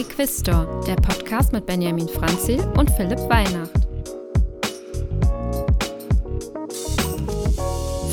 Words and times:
Equisto, 0.00 0.80
der 0.86 0.96
Podcast 0.96 1.52
mit 1.52 1.66
Benjamin 1.66 2.08
Franzil 2.08 2.58
und 2.78 2.90
Philipp 2.92 3.18
Weihnacht. 3.28 3.70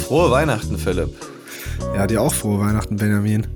Frohe 0.05 0.29
Weihnachten, 0.29 0.77
Philipp. 0.77 1.15
Ja, 1.95 2.05
dir 2.05 2.21
auch 2.21 2.33
frohe 2.33 2.59
Weihnachten, 2.59 2.97
Benjamin. 2.97 3.47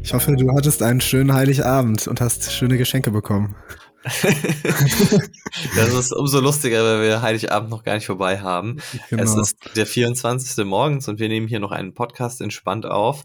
Ich 0.00 0.14
hoffe, 0.14 0.36
du 0.36 0.54
hattest 0.54 0.80
einen 0.80 1.00
schönen 1.00 1.32
Heiligabend 1.34 2.06
und 2.06 2.20
hast 2.20 2.52
schöne 2.52 2.78
Geschenke 2.78 3.10
bekommen. 3.10 3.56
das 4.04 5.92
ist 5.92 6.12
umso 6.12 6.38
lustiger, 6.38 6.84
weil 6.84 7.02
wir 7.02 7.20
Heiligabend 7.20 7.70
noch 7.70 7.82
gar 7.82 7.94
nicht 7.94 8.06
vorbei 8.06 8.38
haben. 8.38 8.76
Genau. 9.10 9.24
Es 9.24 9.34
ist 9.34 9.56
der 9.74 9.86
24. 9.86 10.64
morgens 10.64 11.08
und 11.08 11.18
wir 11.18 11.28
nehmen 11.28 11.48
hier 11.48 11.58
noch 11.58 11.72
einen 11.72 11.94
Podcast 11.94 12.42
entspannt 12.42 12.86
auf. 12.86 13.24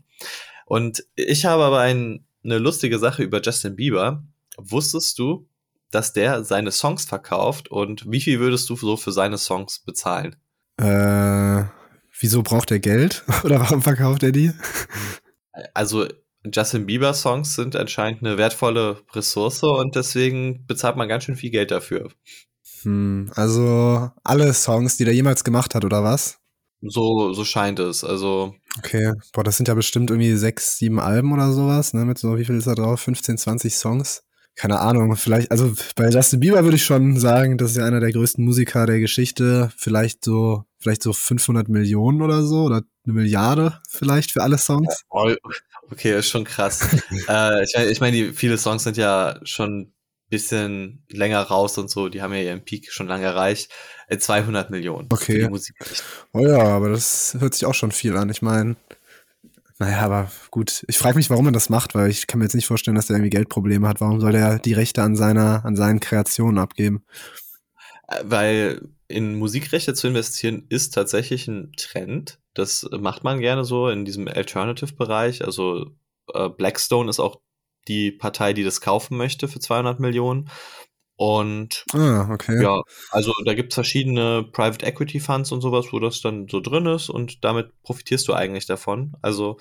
Und 0.66 1.04
ich 1.16 1.46
habe 1.46 1.64
aber 1.64 1.80
ein, 1.82 2.26
eine 2.44 2.58
lustige 2.58 2.98
Sache 2.98 3.22
über 3.22 3.40
Justin 3.40 3.76
Bieber. 3.76 4.24
Wusstest 4.58 5.18
du, 5.20 5.48
dass 5.92 6.14
der 6.14 6.44
seine 6.44 6.72
Songs 6.72 7.06
verkauft 7.06 7.70
und 7.70 8.10
wie 8.10 8.22
viel 8.22 8.40
würdest 8.40 8.70
du 8.70 8.76
so 8.76 8.98
für 8.98 9.12
seine 9.12 9.38
Songs 9.38 9.80
bezahlen? 9.80 10.36
Äh, 10.78 11.64
wieso 12.20 12.44
braucht 12.44 12.72
er 12.72 12.80
Geld? 12.80 13.24
Oder 13.44 13.60
warum 13.60 13.82
verkauft 13.82 14.24
er 14.24 14.32
die? 14.32 14.52
Also 15.74 16.08
Justin 16.54 16.86
Bieber 16.86 17.14
Songs 17.14 17.56
sind 17.56 17.76
anscheinend 17.76 18.24
eine 18.24 18.38
wertvolle 18.38 19.02
Ressource 19.14 19.64
und 19.64 19.96
deswegen 19.96 20.66
bezahlt 20.68 20.98
man 20.98 21.08
ganz 21.08 21.24
schön 21.24 21.36
viel 21.36 21.52
Geld 21.52 21.72
dafür. 21.72 22.10
Hm, 22.84 23.32
also 23.36 24.12
alle 24.24 24.54
Songs, 24.54 24.98
die 24.98 25.06
der 25.06 25.14
jemals 25.14 25.44
gemacht 25.44 25.76
hat, 25.76 25.84
oder 25.84 26.04
was? 26.04 26.40
So, 26.82 27.34
so 27.34 27.44
scheint 27.44 27.80
es. 27.80 28.04
Also. 28.04 28.54
Okay, 28.78 29.14
boah, 29.34 29.44
das 29.44 29.58
sind 29.58 29.68
ja 29.68 29.74
bestimmt 29.74 30.10
irgendwie 30.12 30.36
sechs, 30.36 30.78
sieben 30.78 31.00
Alben 31.00 31.34
oder 31.34 31.52
sowas, 31.52 31.94
ne? 31.94 32.06
Mit 32.06 32.20
so, 32.20 32.38
wie 32.38 32.46
viel 32.46 32.58
ist 32.58 32.68
da 32.68 32.76
drauf? 32.76 33.02
15, 33.02 33.38
20 33.38 33.76
Songs? 33.76 34.24
Keine 34.58 34.80
Ahnung, 34.80 35.16
vielleicht, 35.16 35.52
also 35.52 35.72
bei 35.96 36.10
Justin 36.10 36.40
Bieber 36.40 36.64
würde 36.64 36.78
ich 36.78 36.84
schon 36.84 37.20
sagen, 37.20 37.60
das 37.60 37.72
ist 37.72 37.78
ja 37.78 37.86
einer 37.86 38.00
der 38.00 38.12
größten 38.12 38.44
Musiker 38.44 38.88
der 38.88 39.00
Geschichte. 39.00 39.72
Vielleicht 39.78 40.26
so, 40.26 40.66
vielleicht 40.80 41.04
so 41.04 41.14
500 41.14 41.70
Millionen 41.70 42.24
oder 42.24 42.44
so 42.44 42.64
oder 42.64 42.82
eine 43.06 43.14
Milliarde 43.14 43.80
vielleicht 43.88 44.32
für 44.32 44.42
alle 44.42 44.58
Songs. 44.58 45.06
Okay, 45.92 46.18
ist 46.18 46.30
schon 46.30 46.44
krass. 46.44 46.82
äh, 47.30 47.64
ich 47.64 47.74
meine, 47.76 47.92
ich 47.92 48.02
mein, 48.02 48.34
viele 48.34 48.58
Songs 48.58 48.84
sind 48.84 48.98
ja 48.98 49.40
schon 49.44 49.94
bisschen 50.30 51.04
länger 51.10 51.42
raus 51.42 51.78
und 51.78 51.90
so. 51.90 52.10
Die 52.10 52.22
haben 52.22 52.34
ja 52.34 52.42
ihren 52.42 52.66
Peak 52.66 52.92
schon 52.92 53.08
lange 53.08 53.26
erreicht. 53.26 53.72
200 54.16 54.68
äh, 54.68 54.72
Millionen. 54.72 55.08
Okay. 55.12 55.50
Oh 56.34 56.40
ja, 56.40 56.60
aber 56.60 56.90
das 56.90 57.38
hört 57.40 57.54
sich 57.54 57.66
auch 57.66 57.74
schon 57.74 57.92
viel 57.92 58.18
an. 58.18 58.30
Ich 58.30 58.42
meine, 58.42 58.76
naja, 59.80 60.00
aber 60.00 60.32
gut. 60.50 60.84
Ich 60.88 60.98
frage 60.98 61.18
mich, 61.18 61.30
warum 61.30 61.48
er 61.48 61.52
das 61.52 61.70
macht, 61.70 61.94
weil 61.94 62.10
ich 62.10 62.26
kann 62.26 62.40
mir 62.40 62.46
jetzt 62.46 62.56
nicht 62.56 62.66
vorstellen, 62.66 62.96
dass 62.96 63.10
er 63.10 63.16
irgendwie 63.16 63.30
Geldprobleme 63.30 63.88
hat. 63.88 64.02
Warum 64.02 64.20
soll 64.20 64.34
er 64.34 64.58
die 64.58 64.74
Rechte 64.74 65.04
an 65.04 65.16
seiner, 65.16 65.64
an 65.66 65.76
seinen 65.76 66.00
Kreationen 66.00 66.58
abgeben? 66.58 67.04
Äh, 68.08 68.24
weil 68.24 68.90
in 69.08 69.38
Musikrechte 69.38 69.94
zu 69.94 70.08
investieren 70.08 70.66
ist 70.70 70.94
tatsächlich 70.94 71.48
ein 71.48 71.72
Trend. 71.78 72.40
Das 72.54 72.88
macht 72.92 73.24
man 73.24 73.40
gerne 73.40 73.64
so 73.66 73.88
in 73.90 74.04
diesem 74.04 74.28
Alternative-Bereich. 74.28 75.46
Also 75.46 75.92
äh, 76.34 76.50
Blackstone 76.50 77.10
ist 77.10 77.20
auch 77.20 77.40
die 77.88 78.12
Partei, 78.12 78.54
die 78.54 78.64
das 78.64 78.82
kaufen 78.82 79.16
möchte 79.16 79.48
für 79.48 79.60
200 79.60 80.00
Millionen. 80.00 80.50
Und 81.18 81.84
ah, 81.94 82.30
okay. 82.32 82.62
ja, 82.62 82.80
also 83.10 83.34
da 83.44 83.56
gibt 83.56 83.74
es 83.74 83.76
verschiedene 83.76 84.44
Private 84.44 84.86
Equity 84.86 85.20
Funds 85.20 85.52
und 85.52 85.62
sowas, 85.62 85.88
wo 85.92 86.00
das 86.00 86.22
dann 86.22 86.48
so 86.48 86.60
drin 86.60 86.86
ist 86.86 87.10
und 87.10 87.44
damit 87.44 87.72
profitierst 87.82 88.28
du 88.28 88.34
eigentlich 88.34 88.68
davon. 88.68 89.14
Also 89.24 89.58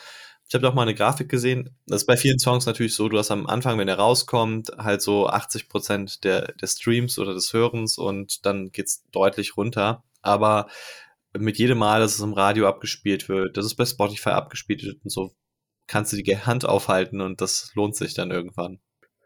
ich 0.49 0.55
habe 0.55 0.63
doch 0.63 0.75
mal 0.75 0.83
eine 0.83 0.95
Grafik 0.95 1.31
gesehen. 1.31 1.75
Das 1.87 2.03
ist 2.03 2.07
bei 2.07 2.19
vielen 2.19 2.39
Songs 2.39 2.67
natürlich 2.67 2.95
so, 2.95 3.09
du 3.09 3.19
hast 3.19 3.31
am 3.31 3.47
Anfang, 3.47 3.79
wenn 3.79 3.89
er 3.89 3.99
rauskommt, 3.99 4.71
halt 4.77 5.01
so 5.01 5.29
80 5.29 5.71
Prozent 5.71 6.25
der, 6.25 6.53
der 6.53 6.67
Streams 6.67 7.19
oder 7.19 7.33
des 7.33 7.53
Hörens 7.55 7.97
und 7.97 8.45
dann 8.45 8.71
geht's 8.71 9.05
deutlich 9.11 9.57
runter. 9.57 10.05
Aber 10.21 10.69
mit 11.33 11.59
jedem 11.59 11.79
Mal, 11.79 12.01
dass 12.01 12.15
es 12.15 12.21
im 12.21 12.35
Radio 12.35 12.69
abgespielt 12.69 13.31
wird, 13.31 13.57
dass 13.57 13.65
es 13.65 13.75
bei 13.75 13.87
Spotify 13.87 14.31
abgespielt 14.31 14.85
wird 14.85 15.03
und 15.03 15.11
so, 15.11 15.33
kannst 15.87 16.13
du 16.13 16.17
die 16.17 16.37
Hand 16.37 16.67
aufhalten 16.67 17.23
und 17.23 17.41
das 17.41 17.73
lohnt 17.75 17.97
sich 17.97 18.13
dann 18.15 18.31
irgendwann. 18.31 18.79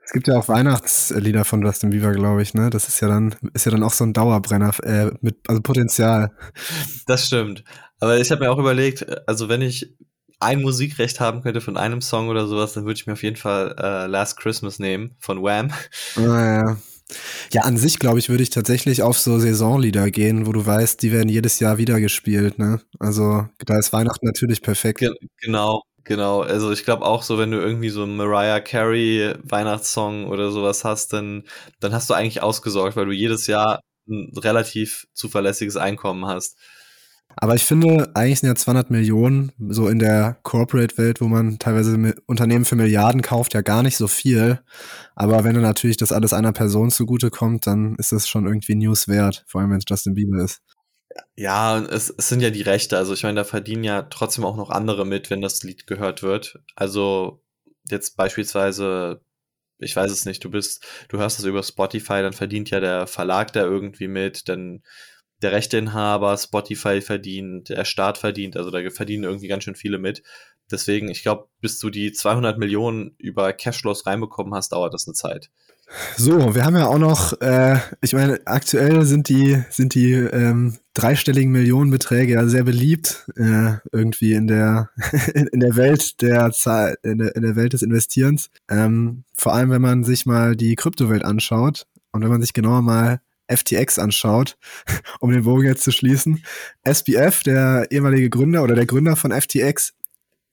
Es 0.05 0.13
gibt 0.13 0.27
ja 0.27 0.37
auch 0.39 0.49
Weihnachtslieder 0.49 1.45
von 1.45 1.63
Justin 1.63 1.91
Bieber, 1.91 2.13
glaube 2.13 2.43
ich, 2.43 2.55
ne? 2.55 2.71
Das 2.71 2.89
ist 2.89 3.01
ja 3.01 3.09
dann, 3.09 3.35
ist 3.55 3.67
ja 3.67 3.73
dann 3.73 3.83
auch 3.83 3.93
so 3.93 4.05
ein 4.05 4.13
Dauerbrenner 4.13 4.73
äh, 4.83 5.13
mit, 5.21 5.37
also 5.49 5.61
Potenzial. 5.63 6.33
Das 7.07 7.27
stimmt. 7.27 7.65
Aber 8.01 8.19
ich 8.19 8.31
habe 8.31 8.45
mir 8.45 8.51
auch 8.51 8.59
überlegt, 8.59 9.07
also 9.29 9.49
wenn 9.49 9.63
ich 9.63 9.95
ein 10.41 10.63
Musikrecht 10.63 11.21
haben 11.21 11.43
könnte 11.43 11.61
von 11.61 11.77
einem 11.77 12.01
Song 12.01 12.29
oder 12.29 12.47
sowas, 12.47 12.73
dann 12.73 12.85
würde 12.85 12.99
ich 12.99 13.07
mir 13.07 13.13
auf 13.13 13.23
jeden 13.23 13.37
Fall 13.37 13.77
äh, 13.79 14.07
Last 14.07 14.39
Christmas 14.39 14.79
nehmen 14.79 15.15
von 15.19 15.43
Wham. 15.43 15.71
Ah, 16.17 16.21
ja. 16.21 16.77
Ja, 17.53 17.63
an 17.63 17.77
sich, 17.77 17.99
glaube 17.99 18.19
ich, 18.21 18.29
würde 18.29 18.43
ich 18.43 18.51
tatsächlich 18.51 19.03
auf 19.03 19.19
so 19.19 19.39
Saisonlieder 19.39 20.11
gehen, 20.11 20.47
wo 20.47 20.53
du 20.53 20.65
weißt, 20.65 21.03
die 21.03 21.13
werden 21.13 21.29
jedes 21.29 21.59
Jahr 21.59 21.77
wieder 21.77 22.01
gespielt, 22.01 22.59
ne? 22.59 22.81
Also 22.99 23.49
da 23.67 23.79
ist 23.79 23.93
Weihnachten 23.93 24.27
natürlich 24.27 24.63
perfekt. 24.63 25.01
Ge 25.01 25.11
genau. 25.41 25.83
Genau, 26.05 26.41
also 26.41 26.73
ich 26.73 26.85
glaube 26.85 27.05
auch 27.05 27.23
so, 27.23 27.39
wenn 27.39 27.51
du 27.51 27.59
irgendwie 27.59 27.91
so 27.91 28.03
einen 28.03 28.17
Mariah 28.17 28.61
Carey 28.61 29.35
Weihnachtssong 29.43 30.27
oder 30.27 30.51
sowas 30.51 30.85
hast, 30.85 31.13
dann, 31.13 31.45
dann 31.79 31.93
hast 31.93 32.09
du 32.09 32.15
eigentlich 32.15 32.43
ausgesorgt, 32.43 32.97
weil 32.97 33.07
du 33.07 33.13
jedes 33.13 33.47
Jahr 33.47 33.81
ein 34.09 34.33
relativ 34.37 35.07
zuverlässiges 35.13 35.77
Einkommen 35.77 36.27
hast. 36.27 36.57
Aber 37.37 37.55
ich 37.55 37.65
finde, 37.65 38.11
eigentlich 38.15 38.41
sind 38.41 38.49
ja 38.49 38.55
200 38.55 38.91
Millionen 38.91 39.53
so 39.69 39.89
in 39.89 39.99
der 39.99 40.39
Corporate-Welt, 40.43 41.21
wo 41.21 41.29
man 41.29 41.59
teilweise 41.59 42.15
Unternehmen 42.27 42.65
für 42.65 42.77
Milliarden 42.77 43.23
kauft, 43.23 43.55
ja 43.55 43.61
gar 43.61 43.83
nicht 43.83 43.97
so 43.97 44.09
viel. 44.09 44.61
Aber 45.15 45.45
wenn 45.45 45.55
du 45.55 45.61
natürlich 45.61 45.97
das 45.97 46.13
alles 46.13 46.33
einer 46.33 46.53
Person 46.53 46.91
zugutekommt, 46.91 47.67
dann 47.67 47.95
ist 47.97 48.13
das 48.13 48.29
schon 48.29 48.47
irgendwie 48.47 48.75
News 48.75 49.07
wert, 49.07 49.45
vor 49.47 49.61
allem 49.61 49.71
wenn 49.71 49.79
es 49.79 49.85
Justin 49.89 50.15
Bieber 50.15 50.43
ist. 50.43 50.61
Ja, 51.37 51.79
es, 51.79 52.11
es 52.11 52.29
sind 52.29 52.41
ja 52.41 52.51
die 52.51 52.63
Rechte. 52.63 52.97
Also 52.97 53.15
ich 53.15 53.23
meine, 53.23 53.37
da 53.37 53.45
verdienen 53.45 53.85
ja 53.85 54.03
trotzdem 54.03 54.45
auch 54.45 54.57
noch 54.57 54.71
andere 54.71 55.07
mit, 55.07 55.31
wenn 55.31 55.41
das 55.41 55.63
Lied 55.63 55.87
gehört 55.87 56.23
wird. 56.23 56.59
Also 56.77 57.43
jetzt 57.89 58.17
beispielsweise, 58.17 59.21
ich 59.79 59.97
weiß 59.97 60.11
es 60.13 60.25
nicht, 60.25 60.45
du 60.45 60.51
bist, 60.51 60.85
du 61.09 61.19
hörst 61.19 61.39
das 61.39 61.47
über 61.47 61.63
Spotify, 61.63 62.23
dann 62.23 62.33
verdient 62.33 62.71
ja 62.71 62.81
der 62.81 63.07
Verlag 63.07 63.53
da 63.53 63.63
irgendwie 63.63 64.09
mit, 64.09 64.49
dann 64.49 64.83
der 65.43 65.53
Rechteinhaber, 65.53 66.37
Spotify 66.37 67.01
verdient, 67.01 67.71
der 67.71 67.85
Staat 67.85 68.19
verdient, 68.19 68.57
also 68.57 68.71
da 68.71 68.79
verdienen 68.91 69.25
irgendwie 69.25 69.49
ganz 69.49 69.65
schön 69.65 69.75
viele 69.75 69.99
mit. 69.99 70.23
Deswegen, 70.71 71.09
ich 71.09 71.23
glaube, 71.23 71.49
bis 71.61 71.79
du 71.79 71.91
die 71.91 72.13
200 72.13 72.59
Millionen 72.59 73.15
über 73.19 73.53
Cashflows 73.53 74.07
reinbekommen 74.07 74.55
hast, 74.55 74.73
dauert 74.73 74.95
das 74.95 75.07
eine 75.07 75.15
Zeit. 75.15 75.51
So, 76.17 76.55
wir 76.55 76.65
haben 76.65 76.77
ja 76.77 76.87
auch 76.87 76.99
noch, 76.99 77.41
äh, 77.41 77.79
ich 78.01 78.13
meine, 78.13 78.41
aktuell 78.45 79.05
sind 79.05 79.29
die, 79.29 79.65
sind 79.71 79.95
die 79.95 80.13
ähm, 80.13 80.79
dreistelligen 80.95 81.53
Millionenbeträge 81.53 82.35
ja 82.35 82.47
sehr 82.47 82.65
beliebt, 82.65 83.27
äh, 83.37 83.75
irgendwie 83.93 84.35
in 84.35 84.47
der, 84.47 84.91
in, 85.35 85.61
der 85.61 85.77
Welt 85.77 86.21
der 86.21 86.51
Zahl, 86.53 86.97
in 87.03 87.19
der, 87.19 87.37
in 87.37 87.43
der 87.43 87.57
Welt 87.57 87.73
des 87.73 87.83
Investierens. 87.83 88.51
Ähm, 88.69 89.25
vor 89.37 89.55
allem, 89.55 89.71
wenn 89.71 89.83
man 89.83 90.05
sich 90.05 90.27
mal 90.27 90.57
die 90.57 90.75
Kryptowelt 90.75 91.25
anschaut 91.25 91.87
und 92.13 92.23
wenn 92.23 92.31
man 92.31 92.41
sich 92.41 92.53
genauer 92.53 92.83
mal 92.83 93.21
FTX 93.49 93.99
anschaut, 93.99 94.57
um 95.21 95.31
den 95.31 95.45
Bogen 95.45 95.67
jetzt 95.67 95.83
zu 95.83 95.93
schließen. 95.93 96.43
SBF, 96.85 97.43
der 97.43 97.87
ehemalige 97.91 98.31
Gründer 98.31 98.63
oder 98.63 98.75
der 98.75 98.87
Gründer 98.87 99.17
von 99.17 99.33
FTX, 99.33 99.95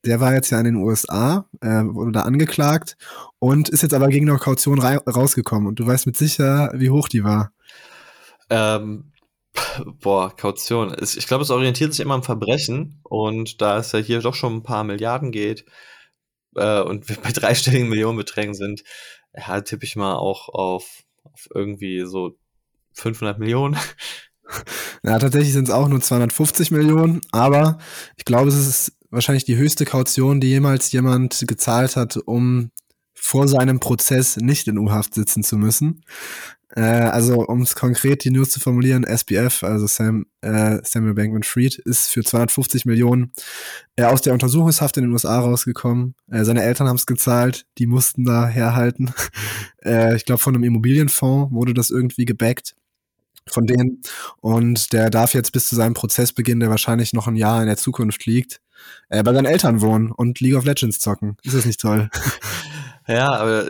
der 0.06 0.20
war 0.20 0.34
jetzt 0.34 0.52
ja 0.52 0.60
in 0.60 0.66
den 0.66 0.76
USA, 0.76 1.48
äh, 1.62 1.84
wurde 1.84 2.12
da 2.12 2.22
angeklagt 2.22 2.98
und 3.40 3.70
ist 3.70 3.84
jetzt 3.84 3.94
aber 3.94 4.08
gegen 4.08 4.30
eine 4.30 4.40
Kaution 4.40 4.80
rausgekommen. 4.80 5.68
Und 5.68 5.80
du 5.80 5.88
weißt 5.88 6.06
mit 6.06 6.18
sicher, 6.18 6.72
wie 6.76 6.90
hoch 6.90 7.10
die 7.10 7.24
war. 7.24 7.52
Ähm, 8.50 9.12
boah, 10.02 10.36
Kaution. 10.36 10.96
Ich 11.02 11.28
glaube, 11.28 11.44
es 11.44 11.50
orientiert 11.50 11.94
sich 11.94 12.02
immer 12.02 12.16
am 12.16 12.24
Verbrechen. 12.24 13.00
Und 13.04 13.62
da 13.62 13.78
es 13.78 13.92
ja 13.92 14.00
hier 14.00 14.22
doch 14.22 14.36
schon 14.36 14.58
ein 14.58 14.64
paar 14.64 14.84
Milliarden 14.84 15.32
geht 15.32 15.66
äh, 16.56 16.82
und 16.82 17.10
wir 17.10 17.18
bei 17.18 17.32
dreistelligen 17.32 17.90
Millionenbeträgen 17.90 18.54
sind, 18.54 18.84
ja, 19.36 19.62
tippe 19.62 19.86
ich 19.86 19.96
mal 19.96 20.16
auch 20.16 20.50
auf, 20.50 21.04
auf 21.24 21.48
irgendwie 21.54 22.06
so 22.06 22.38
500 22.94 23.40
Millionen. 23.40 23.78
Ja, 25.04 25.20
tatsächlich 25.20 25.52
sind 25.52 25.68
es 25.68 25.74
auch 25.74 25.90
nur 25.90 26.00
250 26.00 26.72
Millionen, 26.72 27.20
aber 27.34 27.80
ich 28.16 28.24
glaube, 28.24 28.48
es 28.48 28.56
ist 28.56 28.94
wahrscheinlich 29.10 29.44
die 29.44 29.58
höchste 29.58 29.84
Kaution, 29.84 30.40
die 30.40 30.48
jemals 30.48 30.90
jemand 30.94 31.44
gezahlt 31.48 31.98
hat, 31.98 32.16
um 32.16 32.72
vor 33.20 33.48
seinem 33.48 33.80
Prozess 33.80 34.38
nicht 34.38 34.68
in 34.68 34.78
U-Haft 34.78 35.16
sitzen 35.16 35.44
zu 35.44 35.58
müssen. 35.58 36.04
Äh, 36.76 36.82
also, 36.82 37.46
um 37.46 37.62
es 37.62 37.76
konkret 37.76 38.24
die 38.24 38.30
News 38.30 38.52
zu 38.52 38.60
formulieren, 38.60 39.04
SBF, 39.04 39.64
also 39.64 39.88
Sam, 39.88 40.26
äh, 40.42 40.80
Samuel 40.84 41.14
Bankman-Fried, 41.14 41.80
ist 41.80 42.10
für 42.10 42.24
250 42.24 42.86
Millionen 42.86 43.32
äh, 43.96 44.04
aus 44.04 44.22
der 44.22 44.34
Untersuchungshaft 44.34 44.98
in 44.98 45.04
den 45.04 45.12
USA 45.12 45.40
rausgekommen. 45.40 46.16
Äh, 46.30 46.44
seine 46.44 46.64
Eltern 46.64 46.88
haben 46.88 46.98
es 46.98 47.06
gezahlt, 47.06 47.66
die 47.78 47.88
mussten 47.88 48.26
da 48.26 48.48
herhalten. 48.48 49.14
äh, 49.84 50.16
ich 50.16 50.26
glaube, 50.26 50.42
von 50.42 50.56
einem 50.56 50.64
Immobilienfonds 50.66 51.54
wurde 51.54 51.74
das 51.74 51.90
irgendwie 51.90 52.26
gebackt 52.26 52.76
von 53.50 53.66
denen. 53.66 54.02
Und 54.42 54.92
der 54.92 55.10
darf 55.10 55.34
jetzt 55.34 55.54
bis 55.54 55.68
zu 55.68 55.76
seinem 55.76 55.94
Prozessbeginn, 55.94 56.60
der 56.60 56.70
wahrscheinlich 56.70 57.14
noch 57.14 57.28
ein 57.28 57.38
Jahr 57.38 57.62
in 57.62 57.68
der 57.68 57.78
Zukunft 57.78 58.26
liegt, 58.26 58.60
äh, 59.10 59.24
bei 59.24 59.34
seinen 59.34 59.46
Eltern 59.46 59.82
wohnen 59.82 60.12
und 60.12 60.42
League 60.42 60.56
of 60.56 60.66
Legends 60.66 61.00
zocken. 61.00 61.38
Ist 61.44 61.56
das 61.56 61.66
nicht 61.66 61.80
toll? 61.80 62.10
ja, 63.08 63.32
aber 63.34 63.70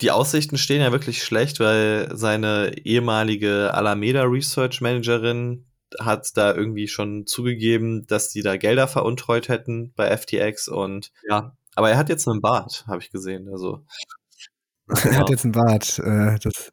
die 0.00 0.10
Aussichten 0.10 0.58
stehen 0.58 0.80
ja 0.80 0.92
wirklich 0.92 1.24
schlecht, 1.24 1.60
weil 1.60 2.08
seine 2.14 2.78
ehemalige 2.84 3.74
Alameda 3.74 4.22
Research 4.22 4.80
Managerin 4.80 5.66
hat 5.98 6.36
da 6.36 6.54
irgendwie 6.54 6.88
schon 6.88 7.26
zugegeben, 7.26 8.06
dass 8.06 8.30
die 8.30 8.42
da 8.42 8.56
Gelder 8.56 8.88
veruntreut 8.88 9.48
hätten 9.48 9.92
bei 9.96 10.14
FTX 10.16 10.68
und 10.68 11.10
ja, 11.28 11.56
aber 11.74 11.90
er 11.90 11.96
hat 11.96 12.08
jetzt 12.08 12.28
einen 12.28 12.40
Bart, 12.40 12.84
habe 12.86 13.00
ich 13.02 13.10
gesehen. 13.10 13.48
Also 13.50 13.84
er 15.04 15.18
hat 15.18 15.30
jetzt 15.30 15.44
einen 15.44 15.52
Bart. 15.52 15.98
Äh, 15.98 16.38
das, 16.42 16.70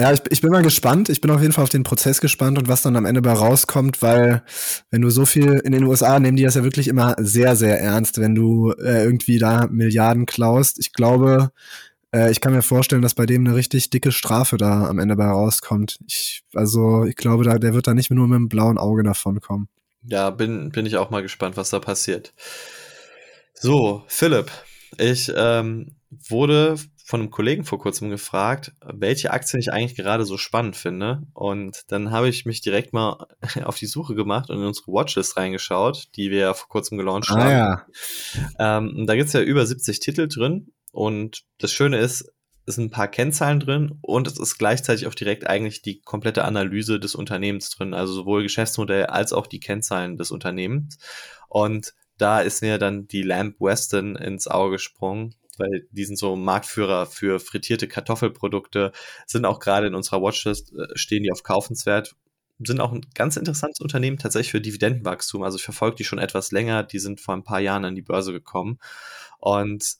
ja, 0.00 0.12
ich, 0.12 0.20
ich 0.30 0.40
bin 0.40 0.50
mal 0.50 0.62
gespannt. 0.62 1.08
Ich 1.08 1.20
bin 1.20 1.30
auf 1.30 1.40
jeden 1.40 1.52
Fall 1.52 1.64
auf 1.64 1.70
den 1.70 1.82
Prozess 1.82 2.20
gespannt 2.20 2.58
und 2.58 2.68
was 2.68 2.82
dann 2.82 2.96
am 2.96 3.06
Ende 3.06 3.22
bei 3.22 3.32
rauskommt, 3.32 4.02
weil 4.02 4.42
wenn 4.90 5.02
du 5.02 5.10
so 5.10 5.24
viel 5.24 5.60
in 5.64 5.72
den 5.72 5.84
USA 5.84 6.18
nehmen 6.20 6.36
die 6.36 6.42
das 6.42 6.54
ja 6.54 6.64
wirklich 6.64 6.88
immer 6.88 7.14
sehr, 7.18 7.56
sehr 7.56 7.80
ernst, 7.80 8.18
wenn 8.18 8.34
du 8.34 8.72
äh, 8.72 9.04
irgendwie 9.04 9.38
da 9.38 9.66
Milliarden 9.68 10.26
klaust. 10.26 10.78
Ich 10.78 10.92
glaube, 10.92 11.50
äh, 12.12 12.30
ich 12.30 12.40
kann 12.40 12.52
mir 12.52 12.62
vorstellen, 12.62 13.02
dass 13.02 13.14
bei 13.14 13.26
dem 13.26 13.46
eine 13.46 13.56
richtig 13.56 13.90
dicke 13.90 14.12
Strafe 14.12 14.56
da 14.56 14.86
am 14.86 14.98
Ende 14.98 15.16
bei 15.16 15.26
rauskommt. 15.26 15.98
Ich, 16.06 16.42
also 16.54 17.04
ich 17.04 17.16
glaube, 17.16 17.44
da, 17.44 17.58
der 17.58 17.74
wird 17.74 17.86
da 17.86 17.94
nicht 17.94 18.10
nur 18.10 18.28
mit 18.28 18.36
einem 18.36 18.48
blauen 18.48 18.78
Auge 18.78 19.02
davon 19.02 19.40
kommen. 19.40 19.68
Ja, 20.02 20.30
bin, 20.30 20.70
bin 20.70 20.86
ich 20.86 20.96
auch 20.96 21.10
mal 21.10 21.22
gespannt, 21.22 21.56
was 21.56 21.70
da 21.70 21.80
passiert. 21.80 22.32
So, 23.54 24.04
Philipp, 24.08 24.50
ich 24.98 25.32
ähm, 25.34 25.96
wurde 26.28 26.76
von 27.06 27.20
einem 27.20 27.30
Kollegen 27.30 27.62
vor 27.62 27.78
kurzem 27.78 28.10
gefragt, 28.10 28.72
welche 28.84 29.30
Aktien 29.30 29.60
ich 29.60 29.72
eigentlich 29.72 29.94
gerade 29.94 30.24
so 30.24 30.36
spannend 30.36 30.74
finde. 30.74 31.22
Und 31.34 31.84
dann 31.86 32.10
habe 32.10 32.28
ich 32.28 32.46
mich 32.46 32.62
direkt 32.62 32.92
mal 32.92 33.28
auf 33.64 33.78
die 33.78 33.86
Suche 33.86 34.16
gemacht 34.16 34.50
und 34.50 34.58
in 34.58 34.64
unsere 34.64 34.88
Watchlist 34.88 35.36
reingeschaut, 35.36 36.08
die 36.16 36.32
wir 36.32 36.38
ja 36.38 36.54
vor 36.54 36.68
kurzem 36.68 36.98
gelauncht 36.98 37.30
ah, 37.30 37.38
haben. 37.38 37.50
Ja. 37.50 37.86
Ähm, 38.58 39.06
da 39.06 39.14
gibt 39.14 39.28
es 39.28 39.34
ja 39.34 39.40
über 39.40 39.64
70 39.64 40.00
Titel 40.00 40.26
drin 40.26 40.72
und 40.90 41.44
das 41.58 41.70
Schöne 41.70 41.98
ist, 41.98 42.28
es 42.66 42.74
sind 42.74 42.86
ein 42.86 42.90
paar 42.90 43.06
Kennzahlen 43.06 43.60
drin 43.60 44.00
und 44.02 44.26
es 44.26 44.40
ist 44.40 44.58
gleichzeitig 44.58 45.06
auch 45.06 45.14
direkt 45.14 45.46
eigentlich 45.46 45.82
die 45.82 46.00
komplette 46.00 46.44
Analyse 46.44 46.98
des 46.98 47.14
Unternehmens 47.14 47.70
drin, 47.70 47.94
also 47.94 48.14
sowohl 48.14 48.42
Geschäftsmodell 48.42 49.06
als 49.06 49.32
auch 49.32 49.46
die 49.46 49.60
Kennzahlen 49.60 50.16
des 50.16 50.32
Unternehmens. 50.32 50.98
Und 51.48 51.94
da 52.18 52.40
ist 52.40 52.62
mir 52.62 52.78
dann 52.78 53.06
die 53.06 53.22
Lamp 53.22 53.60
Weston 53.60 54.16
ins 54.16 54.48
Auge 54.48 54.72
gesprungen, 54.72 55.36
weil 55.58 55.86
die 55.90 56.04
sind 56.04 56.18
so 56.18 56.36
Marktführer 56.36 57.06
für 57.06 57.40
frittierte 57.40 57.88
Kartoffelprodukte, 57.88 58.92
sind 59.26 59.44
auch 59.44 59.58
gerade 59.58 59.86
in 59.86 59.94
unserer 59.94 60.22
Watchlist, 60.22 60.72
äh, 60.72 60.86
stehen 60.94 61.22
die 61.22 61.32
auf 61.32 61.42
Kaufenswert, 61.42 62.14
sind 62.58 62.80
auch 62.80 62.92
ein 62.92 63.06
ganz 63.14 63.36
interessantes 63.36 63.80
Unternehmen 63.80 64.18
tatsächlich 64.18 64.52
für 64.52 64.60
Dividendenwachstum. 64.60 65.42
Also 65.42 65.58
ich 65.58 65.64
verfolge 65.64 65.96
die 65.96 66.04
schon 66.04 66.18
etwas 66.18 66.52
länger, 66.52 66.82
die 66.82 66.98
sind 66.98 67.20
vor 67.20 67.34
ein 67.34 67.44
paar 67.44 67.60
Jahren 67.60 67.84
an 67.84 67.94
die 67.94 68.02
Börse 68.02 68.32
gekommen. 68.32 68.78
Und 69.38 69.96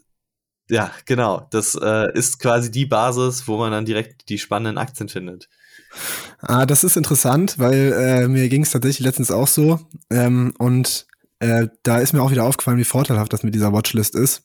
ja, 0.69 0.91
genau. 1.05 1.47
Das 1.50 1.75
äh, 1.81 2.12
ist 2.14 2.38
quasi 2.38 2.70
die 2.70 2.87
Basis, 2.87 3.47
wo 3.47 3.58
man 3.58 3.73
dann 3.73 3.85
direkt 3.85 4.29
die 4.29 4.38
spannenden 4.38 4.79
Aktien 4.79 5.08
findet. 5.08 5.49
Ah, 6.41 6.67
das 6.67 6.82
ist 6.82 6.97
interessant, 6.97 7.58
weil 7.58 7.93
äh, 7.93 8.29
mir 8.29 8.49
ging 8.49 8.62
es 8.62 8.70
tatsächlich 8.70 9.05
letztens 9.06 9.31
auch 9.31 9.49
so. 9.49 9.81
Ähm, 10.11 10.55
und 10.58 11.06
äh, 11.38 11.69
da 11.82 11.99
ist 11.99 12.12
mir 12.12 12.23
auch 12.23 12.31
wieder 12.31 12.44
aufgefallen, 12.44 12.79
wie 12.79 12.85
vorteilhaft 12.85 13.32
das 13.32 13.43
mit 13.43 13.55
dieser 13.55 13.73
Watchlist 13.73 14.14
ist. 14.14 14.43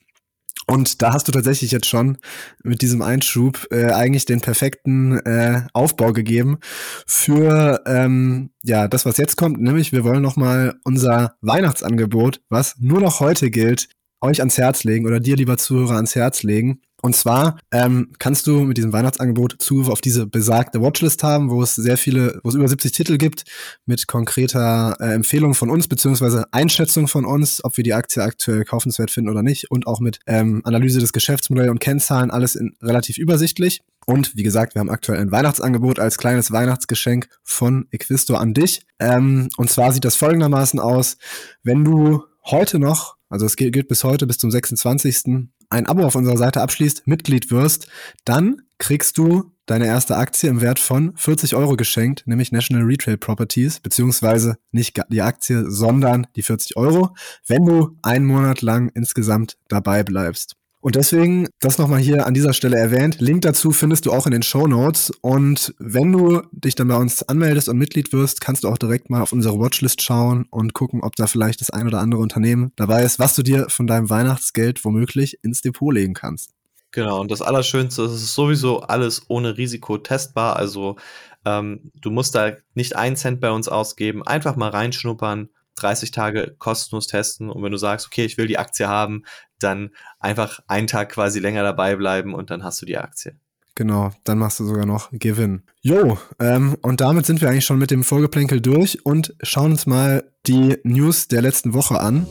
Und 0.67 1.01
da 1.01 1.13
hast 1.13 1.27
du 1.27 1.31
tatsächlich 1.31 1.71
jetzt 1.71 1.87
schon 1.87 2.17
mit 2.63 2.81
diesem 2.81 3.01
Einschub 3.01 3.67
äh, 3.71 3.91
eigentlich 3.91 4.25
den 4.25 4.41
perfekten 4.41 5.17
äh, 5.19 5.63
Aufbau 5.73 6.13
gegeben 6.13 6.59
für 7.05 7.81
ähm, 7.85 8.51
ja 8.63 8.87
das, 8.87 9.05
was 9.05 9.17
jetzt 9.17 9.37
kommt. 9.37 9.59
Nämlich 9.59 9.91
wir 9.91 10.03
wollen 10.03 10.21
noch 10.21 10.35
mal 10.35 10.75
unser 10.83 11.35
Weihnachtsangebot, 11.41 12.41
was 12.49 12.75
nur 12.79 13.01
noch 13.01 13.19
heute 13.19 13.49
gilt, 13.49 13.89
euch 14.21 14.39
ans 14.39 14.57
Herz 14.57 14.83
legen 14.83 15.07
oder 15.07 15.19
dir, 15.19 15.35
lieber 15.35 15.57
Zuhörer, 15.57 15.95
ans 15.95 16.15
Herz 16.15 16.43
legen. 16.43 16.81
Und 17.01 17.15
zwar 17.15 17.57
ähm, 17.71 18.11
kannst 18.19 18.47
du 18.47 18.61
mit 18.61 18.77
diesem 18.77 18.93
Weihnachtsangebot 18.93 19.55
Zugriff 19.59 19.89
auf 19.89 20.01
diese 20.01 20.27
besagte 20.27 20.81
Watchlist 20.81 21.23
haben, 21.23 21.49
wo 21.49 21.61
es 21.61 21.75
sehr 21.75 21.97
viele, 21.97 22.39
wo 22.43 22.49
es 22.49 22.55
über 22.55 22.67
70 22.67 22.91
Titel 22.91 23.17
gibt, 23.17 23.43
mit 23.85 24.07
konkreter 24.07 24.97
äh, 24.99 25.13
Empfehlung 25.13 25.53
von 25.53 25.69
uns, 25.69 25.87
beziehungsweise 25.87 26.45
Einschätzung 26.51 27.07
von 27.07 27.25
uns, 27.25 27.63
ob 27.63 27.77
wir 27.77 27.83
die 27.83 27.93
Aktie 27.93 28.21
aktuell 28.21 28.63
kaufenswert 28.63 29.11
finden 29.11 29.29
oder 29.29 29.43
nicht, 29.43 29.71
und 29.71 29.87
auch 29.87 29.99
mit 29.99 30.19
ähm, 30.27 30.61
Analyse 30.63 30.99
des 30.99 31.13
Geschäftsmodells 31.13 31.71
und 31.71 31.79
Kennzahlen, 31.79 32.31
alles 32.31 32.55
in, 32.55 32.75
relativ 32.81 33.17
übersichtlich. 33.17 33.81
Und 34.05 34.35
wie 34.35 34.43
gesagt, 34.43 34.75
wir 34.75 34.79
haben 34.79 34.89
aktuell 34.89 35.19
ein 35.19 35.31
Weihnachtsangebot 35.31 35.99
als 35.99 36.17
kleines 36.17 36.51
Weihnachtsgeschenk 36.51 37.27
von 37.43 37.87
Equisto 37.91 38.35
an 38.35 38.53
dich. 38.53 38.81
Ähm, 38.99 39.49
und 39.57 39.69
zwar 39.69 39.91
sieht 39.91 40.05
das 40.05 40.15
folgendermaßen 40.15 40.79
aus, 40.79 41.17
wenn 41.63 41.83
du 41.83 42.23
heute 42.43 42.79
noch 42.79 43.17
also 43.31 43.45
es 43.45 43.55
gilt 43.55 43.87
bis 43.87 44.03
heute, 44.03 44.27
bis 44.27 44.37
zum 44.37 44.51
26. 44.51 45.47
ein 45.71 45.87
Abo 45.87 46.03
auf 46.03 46.15
unserer 46.15 46.37
Seite 46.37 46.61
abschließt, 46.61 47.07
Mitglied 47.07 47.49
wirst, 47.51 47.87
dann 48.25 48.61
kriegst 48.77 49.17
du 49.17 49.51
deine 49.65 49.85
erste 49.85 50.17
Aktie 50.17 50.49
im 50.49 50.59
Wert 50.59 50.79
von 50.79 51.13
40 51.15 51.55
Euro 51.55 51.75
geschenkt, 51.77 52.23
nämlich 52.25 52.51
National 52.51 52.83
Retail 52.83 53.17
Properties, 53.17 53.79
beziehungsweise 53.79 54.57
nicht 54.71 54.99
die 55.09 55.21
Aktie, 55.21 55.69
sondern 55.69 56.27
die 56.35 56.43
40 56.43 56.75
Euro, 56.77 57.15
wenn 57.47 57.65
du 57.65 57.97
einen 58.01 58.25
Monat 58.25 58.61
lang 58.61 58.89
insgesamt 58.93 59.57
dabei 59.69 60.03
bleibst. 60.03 60.55
Und 60.81 60.95
deswegen 60.95 61.47
das 61.59 61.77
nochmal 61.77 61.99
hier 61.99 62.25
an 62.25 62.33
dieser 62.33 62.53
Stelle 62.53 62.77
erwähnt. 62.77 63.21
Link 63.21 63.43
dazu 63.43 63.71
findest 63.71 64.07
du 64.07 64.11
auch 64.11 64.25
in 64.25 64.31
den 64.31 64.41
Show 64.41 64.65
Notes. 64.65 65.11
Und 65.21 65.75
wenn 65.77 66.11
du 66.11 66.41
dich 66.51 66.73
dann 66.73 66.87
bei 66.87 66.97
uns 66.97 67.21
anmeldest 67.21 67.69
und 67.69 67.77
Mitglied 67.77 68.11
wirst, 68.11 68.41
kannst 68.41 68.63
du 68.63 68.67
auch 68.67 68.79
direkt 68.79 69.11
mal 69.11 69.21
auf 69.21 69.31
unsere 69.31 69.59
Watchlist 69.59 70.01
schauen 70.01 70.47
und 70.49 70.73
gucken, 70.73 71.01
ob 71.03 71.15
da 71.15 71.27
vielleicht 71.27 71.61
das 71.61 71.69
ein 71.69 71.85
oder 71.85 71.99
andere 71.99 72.21
Unternehmen 72.21 72.71
dabei 72.77 73.03
ist, 73.03 73.19
was 73.19 73.35
du 73.35 73.43
dir 73.43 73.69
von 73.69 73.85
deinem 73.85 74.09
Weihnachtsgeld 74.09 74.83
womöglich 74.83 75.37
ins 75.43 75.61
Depot 75.61 75.93
legen 75.93 76.15
kannst. 76.15 76.49
Genau, 76.89 77.21
und 77.21 77.29
das 77.29 77.43
Allerschönste 77.43 78.01
ist, 78.01 78.11
es 78.11 78.23
ist 78.23 78.35
sowieso 78.35 78.81
alles 78.81 79.21
ohne 79.29 79.57
Risiko 79.57 79.99
testbar. 79.99 80.57
Also 80.57 80.97
ähm, 81.45 81.91
du 82.01 82.09
musst 82.09 82.33
da 82.33 82.53
nicht 82.73 82.95
einen 82.95 83.15
Cent 83.15 83.39
bei 83.39 83.51
uns 83.51 83.67
ausgeben, 83.67 84.23
einfach 84.23 84.55
mal 84.55 84.69
reinschnuppern 84.69 85.49
30 85.75 86.11
Tage 86.11 86.55
kostenlos 86.57 87.07
testen 87.07 87.49
und 87.49 87.63
wenn 87.63 87.71
du 87.71 87.77
sagst, 87.77 88.07
okay, 88.07 88.25
ich 88.25 88.37
will 88.37 88.47
die 88.47 88.57
Aktie 88.57 88.87
haben, 88.87 89.23
dann 89.59 89.91
einfach 90.19 90.59
einen 90.67 90.87
Tag 90.87 91.09
quasi 91.09 91.39
länger 91.39 91.63
dabei 91.63 91.95
bleiben 91.95 92.33
und 92.33 92.49
dann 92.49 92.63
hast 92.63 92.81
du 92.81 92.85
die 92.85 92.97
Aktie. 92.97 93.35
Genau, 93.75 94.11
dann 94.25 94.37
machst 94.37 94.59
du 94.59 94.65
sogar 94.65 94.85
noch 94.85 95.09
Gewinn. 95.11 95.63
Jo, 95.81 96.17
ähm, 96.39 96.77
und 96.81 97.01
damit 97.01 97.25
sind 97.25 97.41
wir 97.41 97.49
eigentlich 97.49 97.65
schon 97.65 97.79
mit 97.79 97.89
dem 97.89 98.03
Vorgeplänkel 98.03 98.59
durch 98.59 99.05
und 99.05 99.33
schauen 99.41 99.71
uns 99.71 99.85
mal 99.85 100.23
die 100.45 100.77
News 100.83 101.29
der 101.29 101.41
letzten 101.41 101.73
Woche 101.73 101.99
an. 101.99 102.27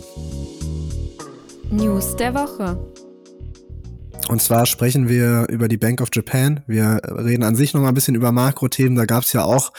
News 1.70 2.16
der 2.16 2.34
Woche. 2.34 2.89
Und 4.30 4.40
zwar 4.40 4.64
sprechen 4.64 5.08
wir 5.08 5.48
über 5.48 5.66
die 5.66 5.76
Bank 5.76 6.00
of 6.00 6.10
Japan. 6.12 6.62
Wir 6.68 7.00
reden 7.04 7.42
an 7.42 7.56
sich 7.56 7.74
noch 7.74 7.80
mal 7.80 7.88
ein 7.88 7.94
bisschen 7.94 8.14
über 8.14 8.30
Makrothemen. 8.30 8.94
Da 8.94 9.04
gab 9.04 9.24
es 9.24 9.32
ja 9.32 9.42
auch 9.42 9.72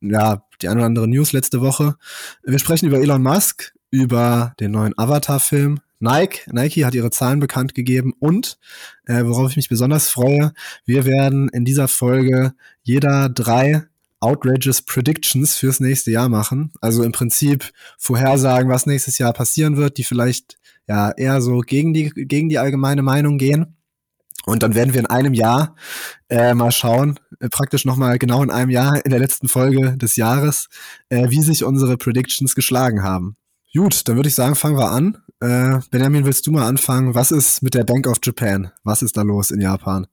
ja, 0.00 0.44
die 0.62 0.68
ein 0.68 0.76
oder 0.76 0.86
andere 0.86 1.08
News 1.08 1.32
letzte 1.32 1.60
Woche. 1.60 1.96
Wir 2.44 2.60
sprechen 2.60 2.86
über 2.86 3.00
Elon 3.00 3.24
Musk, 3.24 3.74
über 3.90 4.54
den 4.60 4.70
neuen 4.70 4.96
Avatar-Film. 4.96 5.80
Nike, 5.98 6.42
Nike 6.52 6.84
hat 6.84 6.94
ihre 6.94 7.10
Zahlen 7.10 7.40
bekannt 7.40 7.74
gegeben 7.74 8.12
und, 8.20 8.60
äh, 9.06 9.24
worauf 9.24 9.50
ich 9.50 9.56
mich 9.56 9.68
besonders 9.68 10.08
freue, 10.08 10.52
wir 10.84 11.04
werden 11.04 11.48
in 11.48 11.64
dieser 11.64 11.88
Folge 11.88 12.54
jeder 12.84 13.28
drei 13.28 13.82
outrageous 14.20 14.80
Predictions 14.80 15.56
fürs 15.56 15.80
nächste 15.80 16.12
Jahr 16.12 16.28
machen. 16.28 16.70
Also 16.80 17.02
im 17.02 17.10
Prinzip 17.10 17.72
vorhersagen, 17.98 18.70
was 18.70 18.86
nächstes 18.86 19.18
Jahr 19.18 19.32
passieren 19.32 19.76
wird, 19.76 19.98
die 19.98 20.04
vielleicht 20.04 20.56
ja 20.86 21.10
eher 21.10 21.40
so 21.40 21.58
gegen 21.62 21.92
die, 21.92 22.10
gegen 22.10 22.48
die 22.48 22.60
allgemeine 22.60 23.02
Meinung 23.02 23.38
gehen. 23.38 23.74
Und 24.48 24.62
dann 24.62 24.74
werden 24.74 24.94
wir 24.94 25.00
in 25.00 25.06
einem 25.06 25.34
Jahr 25.34 25.76
äh, 26.30 26.54
mal 26.54 26.72
schauen, 26.72 27.20
äh, 27.38 27.50
praktisch 27.50 27.84
nochmal 27.84 28.18
genau 28.18 28.42
in 28.42 28.50
einem 28.50 28.70
Jahr 28.70 29.04
in 29.04 29.10
der 29.10 29.20
letzten 29.20 29.46
Folge 29.46 29.96
des 29.98 30.16
Jahres, 30.16 30.68
äh, 31.10 31.28
wie 31.28 31.42
sich 31.42 31.64
unsere 31.64 31.98
Predictions 31.98 32.54
geschlagen 32.54 33.02
haben. 33.02 33.36
Gut, 33.74 34.08
dann 34.08 34.16
würde 34.16 34.30
ich 34.30 34.34
sagen, 34.34 34.54
fangen 34.54 34.78
wir 34.78 34.90
an. 34.90 35.18
Äh, 35.40 35.80
Benjamin, 35.90 36.24
willst 36.24 36.46
du 36.46 36.50
mal 36.50 36.66
anfangen? 36.66 37.14
Was 37.14 37.30
ist 37.30 37.62
mit 37.62 37.74
der 37.74 37.84
Bank 37.84 38.06
of 38.06 38.16
Japan? 38.22 38.72
Was 38.84 39.02
ist 39.02 39.18
da 39.18 39.22
los 39.22 39.50
in 39.50 39.60
Japan? 39.60 40.06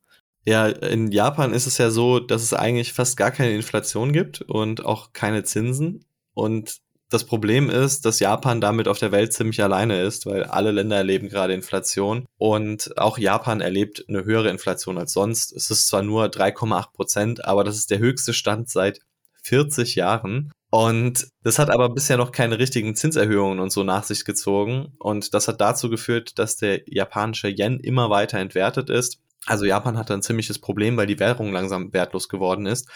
Ja, 0.45 0.67
in 0.67 1.11
Japan 1.11 1.53
ist 1.53 1.65
es 1.65 1.77
ja 1.77 1.89
so, 1.89 2.19
dass 2.19 2.43
es 2.43 2.53
eigentlich 2.53 2.91
fast 2.91 3.15
gar 3.15 3.31
keine 3.31 3.55
Inflation 3.55 4.11
gibt 4.11 4.41
und 4.41 4.85
auch 4.85 5.13
keine 5.13 5.43
Zinsen. 5.43 6.03
Und 6.33 6.81
das 7.09 7.23
Problem 7.23 7.69
ist, 7.69 8.05
dass 8.05 8.19
Japan 8.19 8.61
damit 8.61 8.87
auf 8.87 8.97
der 8.97 9.11
Welt 9.11 9.31
ziemlich 9.33 9.61
alleine 9.61 10.01
ist, 10.01 10.25
weil 10.25 10.43
alle 10.43 10.71
Länder 10.71 10.97
erleben 10.97 11.29
gerade 11.29 11.53
Inflation 11.53 12.25
und 12.37 12.97
auch 12.97 13.17
Japan 13.17 13.61
erlebt 13.61 14.05
eine 14.07 14.25
höhere 14.25 14.49
Inflation 14.49 14.97
als 14.97 15.13
sonst. 15.13 15.53
Es 15.53 15.69
ist 15.69 15.87
zwar 15.87 16.01
nur 16.01 16.25
3,8 16.25 16.93
Prozent, 16.93 17.45
aber 17.45 17.63
das 17.63 17.77
ist 17.77 17.91
der 17.91 17.99
höchste 17.99 18.33
Stand 18.33 18.69
seit 18.69 19.01
40 19.43 19.95
Jahren. 19.95 20.51
Und 20.71 21.27
das 21.43 21.59
hat 21.59 21.69
aber 21.69 21.89
bisher 21.89 22.17
noch 22.17 22.31
keine 22.31 22.59
richtigen 22.59 22.95
Zinserhöhungen 22.95 23.59
und 23.59 23.71
so 23.71 23.83
nach 23.83 24.03
sich 24.03 24.25
gezogen. 24.25 24.93
Und 24.99 25.33
das 25.33 25.47
hat 25.47 25.61
dazu 25.61 25.89
geführt, 25.89 26.37
dass 26.37 26.57
der 26.57 26.81
japanische 26.87 27.47
Yen 27.47 27.79
immer 27.79 28.09
weiter 28.09 28.39
entwertet 28.39 28.89
ist. 28.89 29.21
Also 29.45 29.65
Japan 29.65 29.97
hat 29.97 30.09
ein 30.09 30.23
ziemliches 30.23 30.59
Problem, 30.59 30.97
weil 30.97 31.07
die 31.07 31.19
Währung 31.19 31.53
langsam 31.53 31.93
wertlos 31.93 32.27
geworden 32.29 32.65
ist. 32.65 32.89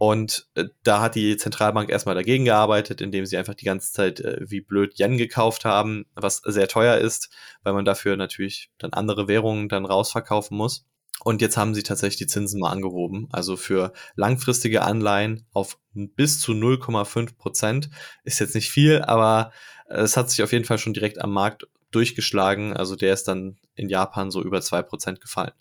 Und 0.00 0.48
äh, 0.54 0.64
da 0.82 1.02
hat 1.02 1.14
die 1.14 1.36
Zentralbank 1.36 1.90
erstmal 1.90 2.14
dagegen 2.14 2.46
gearbeitet, 2.46 3.02
indem 3.02 3.26
sie 3.26 3.36
einfach 3.36 3.52
die 3.52 3.66
ganze 3.66 3.92
Zeit 3.92 4.18
äh, 4.20 4.38
wie 4.40 4.62
blöd 4.62 4.98
Yen 4.98 5.18
gekauft 5.18 5.66
haben, 5.66 6.06
was 6.14 6.38
sehr 6.42 6.68
teuer 6.68 6.96
ist, 6.96 7.28
weil 7.64 7.74
man 7.74 7.84
dafür 7.84 8.16
natürlich 8.16 8.70
dann 8.78 8.94
andere 8.94 9.28
Währungen 9.28 9.68
dann 9.68 9.84
rausverkaufen 9.84 10.56
muss. 10.56 10.86
Und 11.22 11.42
jetzt 11.42 11.58
haben 11.58 11.74
sie 11.74 11.82
tatsächlich 11.82 12.16
die 12.16 12.26
Zinsen 12.28 12.60
mal 12.60 12.70
angehoben. 12.70 13.28
Also 13.30 13.58
für 13.58 13.92
langfristige 14.16 14.84
Anleihen 14.84 15.44
auf 15.52 15.76
bis 15.92 16.40
zu 16.40 16.52
0,5 16.52 17.36
Prozent 17.36 17.90
ist 18.24 18.40
jetzt 18.40 18.54
nicht 18.54 18.70
viel, 18.70 19.02
aber 19.02 19.52
es 19.84 20.16
hat 20.16 20.30
sich 20.30 20.42
auf 20.42 20.52
jeden 20.52 20.64
Fall 20.64 20.78
schon 20.78 20.94
direkt 20.94 21.20
am 21.20 21.30
Markt 21.30 21.66
durchgeschlagen. 21.90 22.74
Also 22.74 22.96
der 22.96 23.12
ist 23.12 23.28
dann 23.28 23.58
in 23.74 23.90
Japan 23.90 24.30
so 24.30 24.42
über 24.42 24.62
zwei 24.62 24.80
Prozent 24.80 25.20
gefallen. 25.20 25.52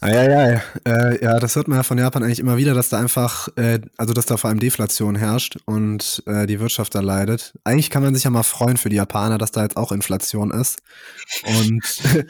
Eieiei. 0.00 0.62
Äh, 0.86 1.24
ja, 1.24 1.38
das 1.38 1.56
hört 1.56 1.68
man 1.68 1.78
ja 1.78 1.82
von 1.82 1.96
Japan 1.96 2.22
eigentlich 2.22 2.38
immer 2.38 2.58
wieder, 2.58 2.74
dass 2.74 2.90
da 2.90 3.00
einfach, 3.00 3.48
äh, 3.56 3.80
also 3.96 4.12
dass 4.12 4.26
da 4.26 4.36
vor 4.36 4.50
allem 4.50 4.60
Deflation 4.60 5.16
herrscht 5.16 5.56
und 5.64 6.22
äh, 6.26 6.46
die 6.46 6.60
Wirtschaft 6.60 6.94
da 6.94 7.00
leidet. 7.00 7.54
Eigentlich 7.64 7.88
kann 7.88 8.02
man 8.02 8.14
sich 8.14 8.24
ja 8.24 8.30
mal 8.30 8.42
freuen 8.42 8.76
für 8.76 8.90
die 8.90 8.96
Japaner, 8.96 9.38
dass 9.38 9.52
da 9.52 9.62
jetzt 9.62 9.78
auch 9.78 9.92
Inflation 9.92 10.50
ist. 10.50 10.82
Und 11.44 12.02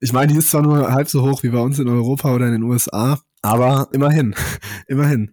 ich 0.00 0.12
meine, 0.12 0.32
die 0.32 0.38
ist 0.38 0.50
zwar 0.50 0.60
nur 0.60 0.92
halb 0.92 1.08
so 1.08 1.22
hoch 1.22 1.42
wie 1.42 1.48
bei 1.48 1.60
uns 1.60 1.78
in 1.78 1.88
Europa 1.88 2.34
oder 2.34 2.46
in 2.46 2.52
den 2.52 2.62
USA, 2.64 3.18
aber 3.40 3.88
immerhin, 3.92 4.34
immerhin. 4.88 5.32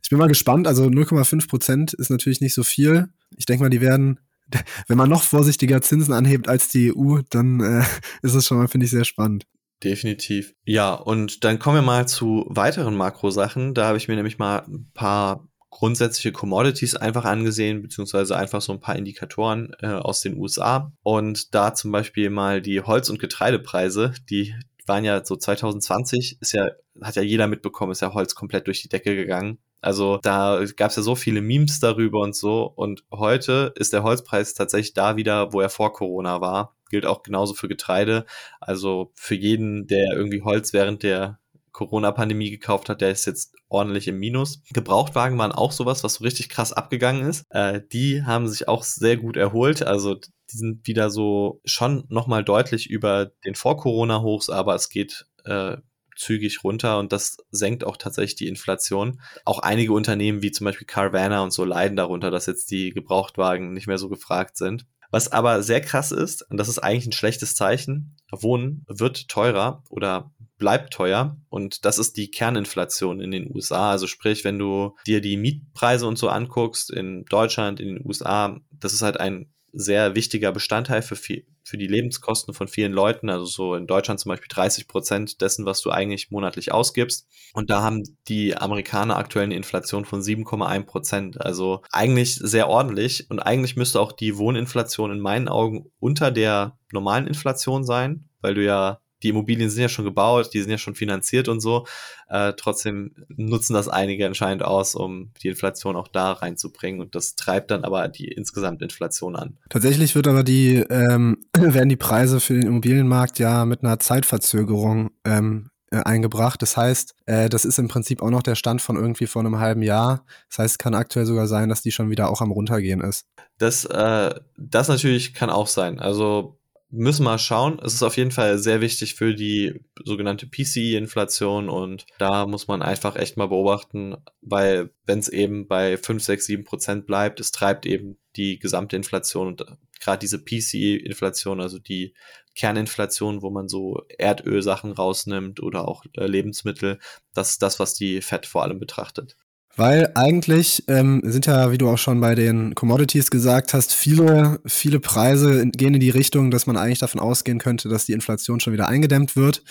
Ich 0.00 0.10
bin 0.10 0.18
mal 0.18 0.28
gespannt, 0.28 0.68
also 0.68 0.84
0,5 0.84 1.48
Prozent 1.48 1.92
ist 1.94 2.10
natürlich 2.10 2.40
nicht 2.40 2.54
so 2.54 2.62
viel. 2.62 3.08
Ich 3.36 3.46
denke 3.46 3.64
mal, 3.64 3.70
die 3.70 3.80
werden 3.80 4.20
wenn 4.86 4.96
man 4.96 5.10
noch 5.10 5.22
vorsichtiger 5.22 5.82
Zinsen 5.82 6.14
anhebt 6.14 6.48
als 6.48 6.68
die 6.68 6.94
EU, 6.96 7.20
dann 7.30 7.60
äh, 7.60 7.84
ist 8.22 8.34
es 8.34 8.46
schon 8.46 8.58
mal, 8.58 8.68
finde 8.68 8.84
ich, 8.86 8.90
sehr 8.90 9.04
spannend. 9.04 9.44
Definitiv. 9.84 10.54
Ja, 10.64 10.94
und 10.94 11.44
dann 11.44 11.58
kommen 11.58 11.76
wir 11.76 11.82
mal 11.82 12.08
zu 12.08 12.46
weiteren 12.48 12.96
Makrosachen. 12.96 13.74
Da 13.74 13.86
habe 13.86 13.98
ich 13.98 14.08
mir 14.08 14.16
nämlich 14.16 14.38
mal 14.38 14.64
ein 14.66 14.90
paar 14.92 15.48
grundsätzliche 15.70 16.32
Commodities 16.32 16.96
einfach 16.96 17.24
angesehen, 17.24 17.82
beziehungsweise 17.82 18.36
einfach 18.36 18.60
so 18.60 18.72
ein 18.72 18.80
paar 18.80 18.96
Indikatoren 18.96 19.72
äh, 19.80 19.88
aus 19.88 20.20
den 20.20 20.36
USA. 20.36 20.92
Und 21.02 21.54
da 21.54 21.74
zum 21.74 21.92
Beispiel 21.92 22.30
mal 22.30 22.60
die 22.60 22.80
Holz- 22.80 23.10
und 23.10 23.20
Getreidepreise, 23.20 24.14
die 24.28 24.54
waren 24.86 25.04
ja 25.04 25.24
so 25.24 25.36
2020, 25.36 26.38
ist 26.40 26.52
ja, 26.52 26.70
hat 27.02 27.16
ja 27.16 27.22
jeder 27.22 27.46
mitbekommen, 27.46 27.92
ist 27.92 28.02
ja 28.02 28.14
Holz 28.14 28.34
komplett 28.34 28.66
durch 28.66 28.82
die 28.82 28.88
Decke 28.88 29.14
gegangen. 29.14 29.58
Also 29.80 30.18
da 30.22 30.64
gab 30.76 30.90
es 30.90 30.96
ja 30.96 31.02
so 31.02 31.14
viele 31.14 31.40
Memes 31.40 31.80
darüber 31.80 32.20
und 32.20 32.34
so. 32.34 32.64
Und 32.64 33.04
heute 33.12 33.72
ist 33.76 33.92
der 33.92 34.02
Holzpreis 34.02 34.54
tatsächlich 34.54 34.94
da 34.94 35.16
wieder, 35.16 35.52
wo 35.52 35.60
er 35.60 35.70
vor 35.70 35.92
Corona 35.92 36.40
war 36.40 36.74
gilt 36.90 37.06
auch 37.06 37.22
genauso 37.22 37.54
für 37.54 37.68
Getreide. 37.68 38.24
Also 38.60 39.12
für 39.14 39.34
jeden, 39.34 39.86
der 39.86 40.12
irgendwie 40.12 40.42
Holz 40.42 40.72
während 40.72 41.02
der 41.02 41.38
Corona-Pandemie 41.72 42.50
gekauft 42.50 42.88
hat, 42.88 43.00
der 43.00 43.10
ist 43.10 43.26
jetzt 43.26 43.54
ordentlich 43.68 44.08
im 44.08 44.18
Minus. 44.18 44.62
Gebrauchtwagen 44.72 45.38
waren 45.38 45.52
auch 45.52 45.70
sowas, 45.70 46.02
was 46.02 46.14
so 46.14 46.24
richtig 46.24 46.48
krass 46.48 46.72
abgegangen 46.72 47.28
ist. 47.28 47.44
Äh, 47.50 47.82
die 47.92 48.24
haben 48.24 48.48
sich 48.48 48.66
auch 48.66 48.82
sehr 48.82 49.16
gut 49.16 49.36
erholt. 49.36 49.82
Also 49.82 50.14
die 50.14 50.56
sind 50.56 50.86
wieder 50.86 51.10
so 51.10 51.60
schon 51.64 52.04
nochmal 52.08 52.42
deutlich 52.42 52.90
über 52.90 53.26
den 53.44 53.54
Vor-Corona-Hochs, 53.54 54.50
aber 54.50 54.74
es 54.74 54.88
geht 54.88 55.26
äh, 55.44 55.76
zügig 56.18 56.64
runter 56.64 56.98
und 56.98 57.12
das 57.12 57.38
senkt 57.50 57.84
auch 57.84 57.96
tatsächlich 57.96 58.36
die 58.36 58.48
Inflation. 58.48 59.20
Auch 59.44 59.60
einige 59.60 59.92
Unternehmen 59.92 60.42
wie 60.42 60.50
zum 60.50 60.64
Beispiel 60.64 60.86
Carvana 60.86 61.42
und 61.42 61.52
so 61.52 61.64
leiden 61.64 61.96
darunter, 61.96 62.30
dass 62.30 62.46
jetzt 62.46 62.70
die 62.70 62.90
Gebrauchtwagen 62.90 63.72
nicht 63.72 63.86
mehr 63.86 63.98
so 63.98 64.08
gefragt 64.08 64.56
sind. 64.56 64.86
Was 65.10 65.32
aber 65.32 65.62
sehr 65.62 65.80
krass 65.80 66.12
ist, 66.12 66.42
und 66.50 66.58
das 66.58 66.68
ist 66.68 66.80
eigentlich 66.80 67.06
ein 67.06 67.12
schlechtes 67.12 67.54
Zeichen, 67.54 68.16
Wohnen 68.30 68.84
wird 68.88 69.28
teurer 69.28 69.82
oder 69.88 70.32
bleibt 70.58 70.92
teuer 70.92 71.38
und 71.48 71.84
das 71.84 71.98
ist 71.98 72.16
die 72.16 72.30
Kerninflation 72.30 73.20
in 73.20 73.30
den 73.30 73.54
USA. 73.54 73.90
Also 73.90 74.06
sprich, 74.06 74.44
wenn 74.44 74.58
du 74.58 74.96
dir 75.06 75.20
die 75.20 75.36
Mietpreise 75.36 76.06
und 76.06 76.18
so 76.18 76.28
anguckst 76.28 76.90
in 76.90 77.24
Deutschland, 77.26 77.80
in 77.80 77.94
den 77.94 78.06
USA, 78.06 78.60
das 78.70 78.92
ist 78.92 79.02
halt 79.02 79.18
ein 79.18 79.50
sehr 79.72 80.14
wichtiger 80.14 80.52
Bestandteil 80.52 81.02
für, 81.02 81.16
viel, 81.16 81.46
für 81.68 81.78
die 81.78 81.86
Lebenskosten 81.86 82.54
von 82.54 82.66
vielen 82.66 82.92
Leuten. 82.92 83.28
Also 83.30 83.44
so 83.44 83.74
in 83.74 83.86
Deutschland 83.86 84.18
zum 84.20 84.30
Beispiel 84.30 84.48
30 84.48 84.88
Prozent 84.88 85.40
dessen, 85.40 85.66
was 85.66 85.80
du 85.82 85.90
eigentlich 85.90 86.30
monatlich 86.30 86.72
ausgibst. 86.72 87.28
Und 87.52 87.70
da 87.70 87.82
haben 87.82 88.02
die 88.28 88.56
Amerikaner 88.56 89.16
aktuell 89.16 89.44
eine 89.44 89.56
Inflation 89.56 90.04
von 90.04 90.20
7,1 90.20 90.84
Prozent. 90.84 91.40
Also 91.40 91.82
eigentlich 91.92 92.36
sehr 92.36 92.68
ordentlich. 92.68 93.26
Und 93.30 93.40
eigentlich 93.40 93.76
müsste 93.76 94.00
auch 94.00 94.12
die 94.12 94.38
Wohninflation 94.38 95.12
in 95.12 95.20
meinen 95.20 95.48
Augen 95.48 95.90
unter 95.98 96.30
der 96.30 96.78
normalen 96.92 97.26
Inflation 97.26 97.84
sein, 97.84 98.28
weil 98.40 98.54
du 98.54 98.64
ja 98.64 99.00
die 99.22 99.30
Immobilien 99.30 99.70
sind 99.70 99.82
ja 99.82 99.88
schon 99.88 100.04
gebaut, 100.04 100.50
die 100.52 100.60
sind 100.60 100.70
ja 100.70 100.78
schon 100.78 100.94
finanziert 100.94 101.48
und 101.48 101.60
so. 101.60 101.86
Äh, 102.28 102.52
trotzdem 102.56 103.14
nutzen 103.28 103.74
das 103.74 103.88
einige 103.88 104.26
anscheinend 104.26 104.62
aus, 104.62 104.94
um 104.94 105.32
die 105.42 105.48
Inflation 105.48 105.96
auch 105.96 106.08
da 106.08 106.32
reinzubringen. 106.32 107.00
Und 107.00 107.14
das 107.14 107.34
treibt 107.34 107.70
dann 107.70 107.84
aber 107.84 108.08
die 108.08 108.28
insgesamt 108.28 108.82
Inflation 108.82 109.36
an. 109.36 109.58
Tatsächlich 109.70 110.14
wird 110.14 110.28
aber 110.28 110.44
die, 110.44 110.76
ähm, 110.90 111.38
werden 111.56 111.88
die 111.88 111.96
Preise 111.96 112.40
für 112.40 112.54
den 112.54 112.66
Immobilienmarkt 112.66 113.38
ja 113.38 113.64
mit 113.64 113.82
einer 113.82 113.98
Zeitverzögerung 113.98 115.10
ähm, 115.24 115.70
äh, 115.90 116.02
eingebracht. 116.02 116.60
Das 116.60 116.76
heißt, 116.76 117.14
äh, 117.24 117.48
das 117.48 117.64
ist 117.64 117.78
im 117.78 117.88
Prinzip 117.88 118.20
auch 118.20 118.28
noch 118.28 118.42
der 118.42 118.56
Stand 118.56 118.82
von 118.82 118.96
irgendwie 118.96 119.26
vor 119.26 119.40
einem 119.40 119.58
halben 119.58 119.80
Jahr. 119.80 120.24
Das 120.50 120.58
heißt, 120.58 120.74
es 120.74 120.78
kann 120.78 120.94
aktuell 120.94 121.24
sogar 121.24 121.46
sein, 121.46 121.70
dass 121.70 121.80
die 121.80 121.92
schon 121.92 122.10
wieder 122.10 122.28
auch 122.28 122.42
am 122.42 122.52
runtergehen 122.52 123.00
ist. 123.00 123.26
Das, 123.56 123.86
äh, 123.86 124.34
das 124.58 124.88
natürlich 124.88 125.32
kann 125.32 125.48
auch 125.48 125.66
sein. 125.66 125.98
Also 125.98 126.57
müssen 126.90 127.24
mal 127.24 127.38
schauen. 127.38 127.78
Es 127.84 127.94
ist 127.94 128.02
auf 128.02 128.16
jeden 128.16 128.30
Fall 128.30 128.58
sehr 128.58 128.80
wichtig 128.80 129.14
für 129.14 129.34
die 129.34 129.80
sogenannte 130.04 130.46
PCI-Inflation 130.46 131.68
und 131.68 132.06
da 132.18 132.46
muss 132.46 132.66
man 132.68 132.82
einfach 132.82 133.16
echt 133.16 133.36
mal 133.36 133.48
beobachten, 133.48 134.16
weil 134.40 134.90
wenn 135.04 135.18
es 135.18 135.28
eben 135.28 135.68
bei 135.68 135.98
5, 135.98 136.22
6, 136.22 136.46
7 136.46 136.64
Prozent 136.64 137.06
bleibt, 137.06 137.40
es 137.40 137.52
treibt 137.52 137.84
eben 137.84 138.18
die 138.36 138.58
gesamte 138.58 138.96
Inflation 138.96 139.48
und 139.48 139.64
gerade 140.00 140.18
diese 140.20 140.42
PCI-Inflation, 140.42 141.60
also 141.60 141.78
die 141.78 142.14
Kerninflation, 142.54 143.42
wo 143.42 143.50
man 143.50 143.68
so 143.68 144.02
Erdölsachen 144.16 144.92
rausnimmt 144.92 145.60
oder 145.60 145.86
auch 145.86 146.04
äh, 146.16 146.26
Lebensmittel, 146.26 146.98
das 147.34 147.50
ist 147.50 147.62
das, 147.62 147.78
was 147.78 147.94
die 147.94 148.20
FED 148.22 148.46
vor 148.46 148.62
allem 148.62 148.80
betrachtet. 148.80 149.36
Weil 149.78 150.10
eigentlich 150.16 150.82
ähm, 150.88 151.22
sind 151.24 151.46
ja, 151.46 151.70
wie 151.70 151.78
du 151.78 151.88
auch 151.88 151.98
schon 151.98 152.20
bei 152.20 152.34
den 152.34 152.74
Commodities 152.74 153.30
gesagt 153.30 153.74
hast, 153.74 153.94
viele, 153.94 154.58
viele 154.66 154.98
Preise 154.98 155.68
gehen 155.68 155.94
in 155.94 156.00
die 156.00 156.10
Richtung, 156.10 156.50
dass 156.50 156.66
man 156.66 156.76
eigentlich 156.76 156.98
davon 156.98 157.20
ausgehen 157.20 157.60
könnte, 157.60 157.88
dass 157.88 158.04
die 158.04 158.12
Inflation 158.12 158.58
schon 158.58 158.72
wieder 158.72 158.88
eingedämmt 158.88 159.36
wird. 159.36 159.62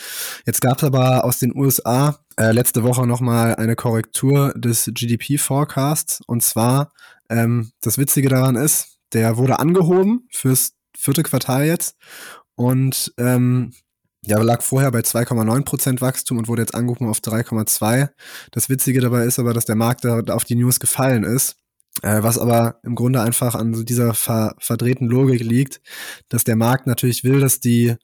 Jetzt 0.46 0.62
gab 0.62 0.78
es 0.78 0.86
aber 0.86 1.26
aus 1.26 1.40
den 1.40 1.54
USA 1.54 2.20
äh, 2.38 2.54
letzte 2.54 2.84
Woche 2.84 3.06
nochmal 3.06 3.56
eine 3.56 3.76
Korrektur 3.76 4.54
des 4.56 4.90
GDP-Forecasts. 4.94 6.22
Und 6.26 6.42
zwar, 6.42 6.94
ähm, 7.30 7.72
das 7.82 7.98
Witzige 7.98 8.30
daran 8.30 8.56
ist, 8.56 9.00
der 9.12 9.36
wurde 9.36 9.60
angehoben 9.60 10.26
fürs 10.32 10.72
vierte 10.98 11.24
Quartal 11.24 11.66
jetzt. 11.66 11.98
Und 12.56 13.14
ähm, 13.18 13.74
ja, 14.28 14.42
lag 14.42 14.62
vorher 14.62 14.92
bei 14.92 15.00
2,9% 15.00 16.02
Wachstum 16.02 16.38
und 16.38 16.48
wurde 16.48 16.62
jetzt 16.62 16.76
angehoben 16.76 17.08
auf 17.08 17.20
3,2. 17.20 18.10
Das 18.52 18.70
Witzige 18.70 19.00
dabei 19.00 19.24
ist 19.24 19.40
aber, 19.40 19.54
dass 19.54 19.66
der 19.66 19.76
Markt 19.76 20.04
da 20.04 20.20
auf 20.20 20.44
die 20.44 20.56
News 20.56 20.80
gefallen 20.80 21.24
ist. 21.24 21.56
Äh, 22.04 22.22
was 22.22 22.38
aber 22.38 22.80
im 22.84 22.94
Grunde 22.94 23.22
einfach 23.22 23.56
an 23.56 23.86
dieser 23.86 24.14
ver 24.14 24.56
verdrehten 24.60 25.08
Logik 25.08 25.42
liegt, 25.42 25.82
dass 26.30 26.44
der 26.44 26.56
Markt 26.56 26.86
natürlich 26.86 27.24
will, 27.24 27.40
dass 27.40 27.60
die 27.60 27.96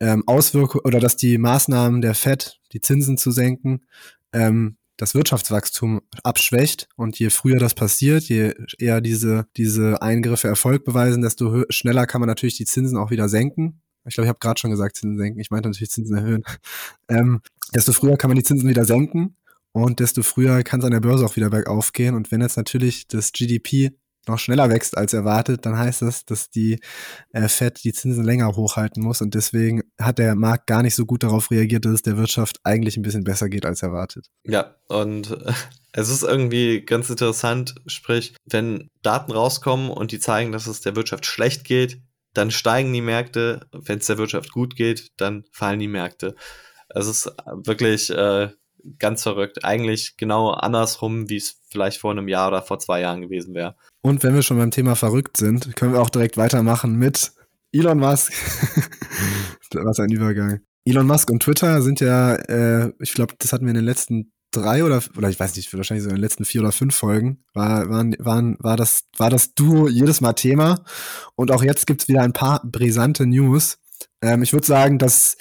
ähm, 0.00 0.24
Auswirkungen 0.26 0.84
oder 0.84 1.00
dass 1.00 1.16
die 1.16 1.38
Maßnahmen 1.38 2.02
der 2.02 2.14
FED, 2.14 2.60
die 2.72 2.80
Zinsen 2.80 3.16
zu 3.16 3.30
senken, 3.30 3.86
ähm, 4.32 4.76
das 4.96 5.14
Wirtschaftswachstum 5.14 6.02
abschwächt. 6.22 6.88
Und 6.96 7.18
je 7.18 7.30
früher 7.30 7.58
das 7.58 7.74
passiert, 7.74 8.24
je 8.24 8.54
eher 8.78 9.00
diese, 9.00 9.46
diese 9.56 10.02
Eingriffe 10.02 10.48
Erfolg 10.48 10.84
beweisen, 10.84 11.22
desto 11.22 11.64
schneller 11.70 12.06
kann 12.06 12.20
man 12.20 12.28
natürlich 12.28 12.56
die 12.56 12.66
Zinsen 12.66 12.98
auch 12.98 13.10
wieder 13.10 13.28
senken. 13.28 13.80
Ich 14.04 14.14
glaube, 14.14 14.26
ich 14.26 14.28
habe 14.28 14.38
gerade 14.38 14.58
schon 14.58 14.70
gesagt, 14.70 14.96
Zinsen 14.96 15.18
senken. 15.18 15.40
Ich 15.40 15.50
meinte 15.50 15.68
natürlich 15.68 15.90
Zinsen 15.90 16.16
erhöhen. 16.16 16.44
Ähm, 17.08 17.40
desto 17.74 17.92
früher 17.92 18.16
kann 18.16 18.30
man 18.30 18.36
die 18.36 18.44
Zinsen 18.44 18.68
wieder 18.68 18.84
senken 18.84 19.34
und 19.72 19.98
desto 19.98 20.22
früher 20.22 20.62
kann 20.62 20.78
es 20.78 20.86
an 20.86 20.92
der 20.92 21.00
Börse 21.00 21.26
auch 21.26 21.34
wieder 21.34 21.50
bergauf 21.50 21.92
gehen. 21.92 22.14
Und 22.14 22.30
wenn 22.30 22.40
jetzt 22.40 22.56
natürlich 22.56 23.08
das 23.08 23.32
GDP 23.32 23.90
noch 24.28 24.38
schneller 24.38 24.70
wächst 24.70 24.96
als 24.96 25.12
erwartet, 25.12 25.66
dann 25.66 25.78
heißt 25.78 26.02
das, 26.02 26.24
dass 26.24 26.50
die 26.50 26.78
äh, 27.32 27.48
Fed 27.48 27.82
die 27.84 27.92
Zinsen 27.92 28.24
länger 28.24 28.54
hochhalten 28.56 29.02
muss 29.02 29.20
und 29.20 29.34
deswegen 29.34 29.82
hat 30.00 30.18
der 30.18 30.34
Markt 30.34 30.66
gar 30.66 30.82
nicht 30.82 30.94
so 30.94 31.06
gut 31.06 31.22
darauf 31.22 31.50
reagiert, 31.50 31.84
dass 31.84 31.94
es 31.94 32.02
der 32.02 32.16
Wirtschaft 32.16 32.60
eigentlich 32.64 32.96
ein 32.96 33.02
bisschen 33.02 33.24
besser 33.24 33.48
geht 33.48 33.64
als 33.64 33.82
erwartet. 33.82 34.26
Ja, 34.44 34.76
und 34.88 35.30
äh, 35.30 35.52
es 35.92 36.08
ist 36.08 36.22
irgendwie 36.22 36.82
ganz 36.82 37.10
interessant, 37.10 37.74
sprich, 37.86 38.34
wenn 38.44 38.88
Daten 39.02 39.32
rauskommen 39.32 39.90
und 39.90 40.12
die 40.12 40.20
zeigen, 40.20 40.52
dass 40.52 40.66
es 40.66 40.80
der 40.80 40.96
Wirtschaft 40.96 41.26
schlecht 41.26 41.64
geht, 41.64 42.00
dann 42.34 42.50
steigen 42.50 42.92
die 42.92 43.00
Märkte. 43.00 43.66
Wenn 43.72 43.98
es 43.98 44.06
der 44.06 44.18
Wirtschaft 44.18 44.52
gut 44.52 44.76
geht, 44.76 45.10
dann 45.16 45.44
fallen 45.52 45.80
die 45.80 45.88
Märkte. 45.88 46.34
Es 46.88 47.06
ist 47.06 47.32
wirklich 47.64 48.10
äh, 48.10 48.50
ganz 48.98 49.22
verrückt. 49.22 49.64
Eigentlich 49.64 50.16
genau 50.16 50.50
andersrum, 50.50 51.28
wie 51.28 51.36
es 51.36 51.60
vielleicht 51.70 52.00
vor 52.00 52.10
einem 52.10 52.28
Jahr 52.28 52.48
oder 52.48 52.62
vor 52.62 52.78
zwei 52.78 53.00
Jahren 53.00 53.20
gewesen 53.20 53.54
wäre. 53.54 53.76
Und 54.02 54.22
wenn 54.22 54.34
wir 54.34 54.42
schon 54.42 54.58
beim 54.58 54.70
Thema 54.70 54.96
verrückt 54.96 55.36
sind, 55.36 55.76
können 55.76 55.92
wir 55.92 56.00
auch 56.00 56.10
direkt 56.10 56.36
weitermachen 56.36 56.96
mit 56.96 57.32
Elon 57.72 57.98
Musk. 57.98 58.32
Was 59.72 60.00
ein 60.00 60.10
Übergang. 60.10 60.60
Elon 60.84 61.06
Musk 61.06 61.30
und 61.30 61.42
Twitter 61.42 61.82
sind 61.82 62.00
ja, 62.00 62.34
äh, 62.34 62.92
ich 62.98 63.12
glaube, 63.12 63.34
das 63.38 63.52
hatten 63.52 63.64
wir 63.64 63.70
in 63.70 63.76
den 63.76 63.84
letzten 63.84 64.32
drei 64.50 64.84
oder, 64.84 65.02
oder 65.16 65.28
ich 65.28 65.38
weiß 65.38 65.56
nicht, 65.56 65.72
wahrscheinlich 65.74 66.04
so 66.04 66.10
in 66.10 66.16
den 66.16 66.22
letzten 66.22 66.44
vier 66.44 66.60
oder 66.60 66.72
fünf 66.72 66.94
Folgen 66.94 67.44
war, 67.54 67.88
waren, 67.88 68.16
waren, 68.18 68.56
war, 68.60 68.76
das, 68.76 69.04
war 69.16 69.30
das 69.30 69.54
Duo 69.54 69.88
jedes 69.88 70.20
Mal 70.20 70.32
Thema. 70.32 70.84
Und 71.36 71.50
auch 71.50 71.62
jetzt 71.62 71.86
gibt's 71.86 72.08
wieder 72.08 72.22
ein 72.22 72.32
paar 72.32 72.62
brisante 72.64 73.26
News. 73.26 73.78
Ähm, 74.22 74.42
ich 74.42 74.52
würde 74.52 74.66
sagen, 74.66 74.98
dass 74.98 75.36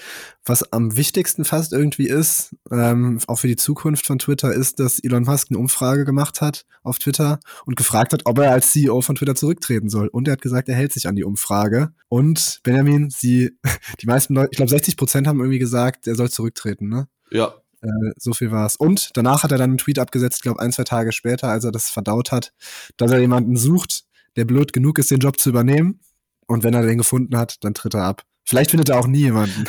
was 0.45 0.71
am 0.73 0.95
wichtigsten 0.95 1.45
fast 1.45 1.73
irgendwie 1.73 2.07
ist, 2.07 2.55
ähm, 2.71 3.19
auch 3.27 3.37
für 3.37 3.47
die 3.47 3.55
Zukunft 3.55 4.05
von 4.05 4.19
Twitter, 4.19 4.53
ist, 4.53 4.79
dass 4.79 4.99
Elon 4.99 5.23
Musk 5.23 5.47
eine 5.49 5.59
Umfrage 5.59 6.05
gemacht 6.05 6.41
hat 6.41 6.65
auf 6.81 6.97
Twitter 6.97 7.39
und 7.65 7.75
gefragt 7.75 8.13
hat, 8.13 8.21
ob 8.25 8.39
er 8.39 8.51
als 8.51 8.71
CEO 8.71 9.01
von 9.01 9.15
Twitter 9.15 9.35
zurücktreten 9.35 9.89
soll. 9.89 10.07
Und 10.07 10.27
er 10.27 10.33
hat 10.33 10.41
gesagt, 10.41 10.69
er 10.69 10.75
hält 10.75 10.93
sich 10.93 11.07
an 11.07 11.15
die 11.15 11.23
Umfrage. 11.23 11.93
Und 12.07 12.61
Benjamin, 12.63 13.09
sie, 13.09 13.57
die 14.01 14.07
meisten 14.07 14.33
Leute, 14.33 14.49
ich 14.51 14.57
glaube 14.57 14.69
60 14.69 14.97
Prozent 14.97 15.27
haben 15.27 15.39
irgendwie 15.39 15.59
gesagt, 15.59 16.07
er 16.07 16.15
soll 16.15 16.29
zurücktreten, 16.29 16.89
ne? 16.89 17.07
Ja. 17.31 17.53
Äh, 17.81 18.11
so 18.17 18.33
viel 18.33 18.51
war's. 18.51 18.75
Und 18.75 19.11
danach 19.13 19.43
hat 19.43 19.51
er 19.51 19.57
dann 19.57 19.71
einen 19.71 19.77
Tweet 19.77 19.99
abgesetzt, 19.99 20.41
glaube 20.41 20.59
ein, 20.59 20.71
zwei 20.71 20.83
Tage 20.83 21.11
später, 21.11 21.49
als 21.49 21.63
er 21.63 21.71
das 21.71 21.89
verdaut 21.89 22.31
hat, 22.31 22.53
dass 22.97 23.11
er 23.11 23.19
jemanden 23.19 23.55
sucht, 23.55 24.03
der 24.35 24.45
blöd 24.45 24.73
genug 24.73 24.99
ist, 24.99 25.11
den 25.11 25.19
Job 25.19 25.39
zu 25.39 25.49
übernehmen. 25.49 25.99
Und 26.47 26.63
wenn 26.63 26.73
er 26.73 26.81
den 26.81 26.97
gefunden 26.97 27.37
hat, 27.37 27.63
dann 27.63 27.73
tritt 27.73 27.93
er 27.93 28.03
ab. 28.03 28.23
Vielleicht 28.49 28.71
findet 28.71 28.89
er 28.89 28.97
auch 28.97 29.05
nie 29.05 29.19
jemanden. 29.19 29.65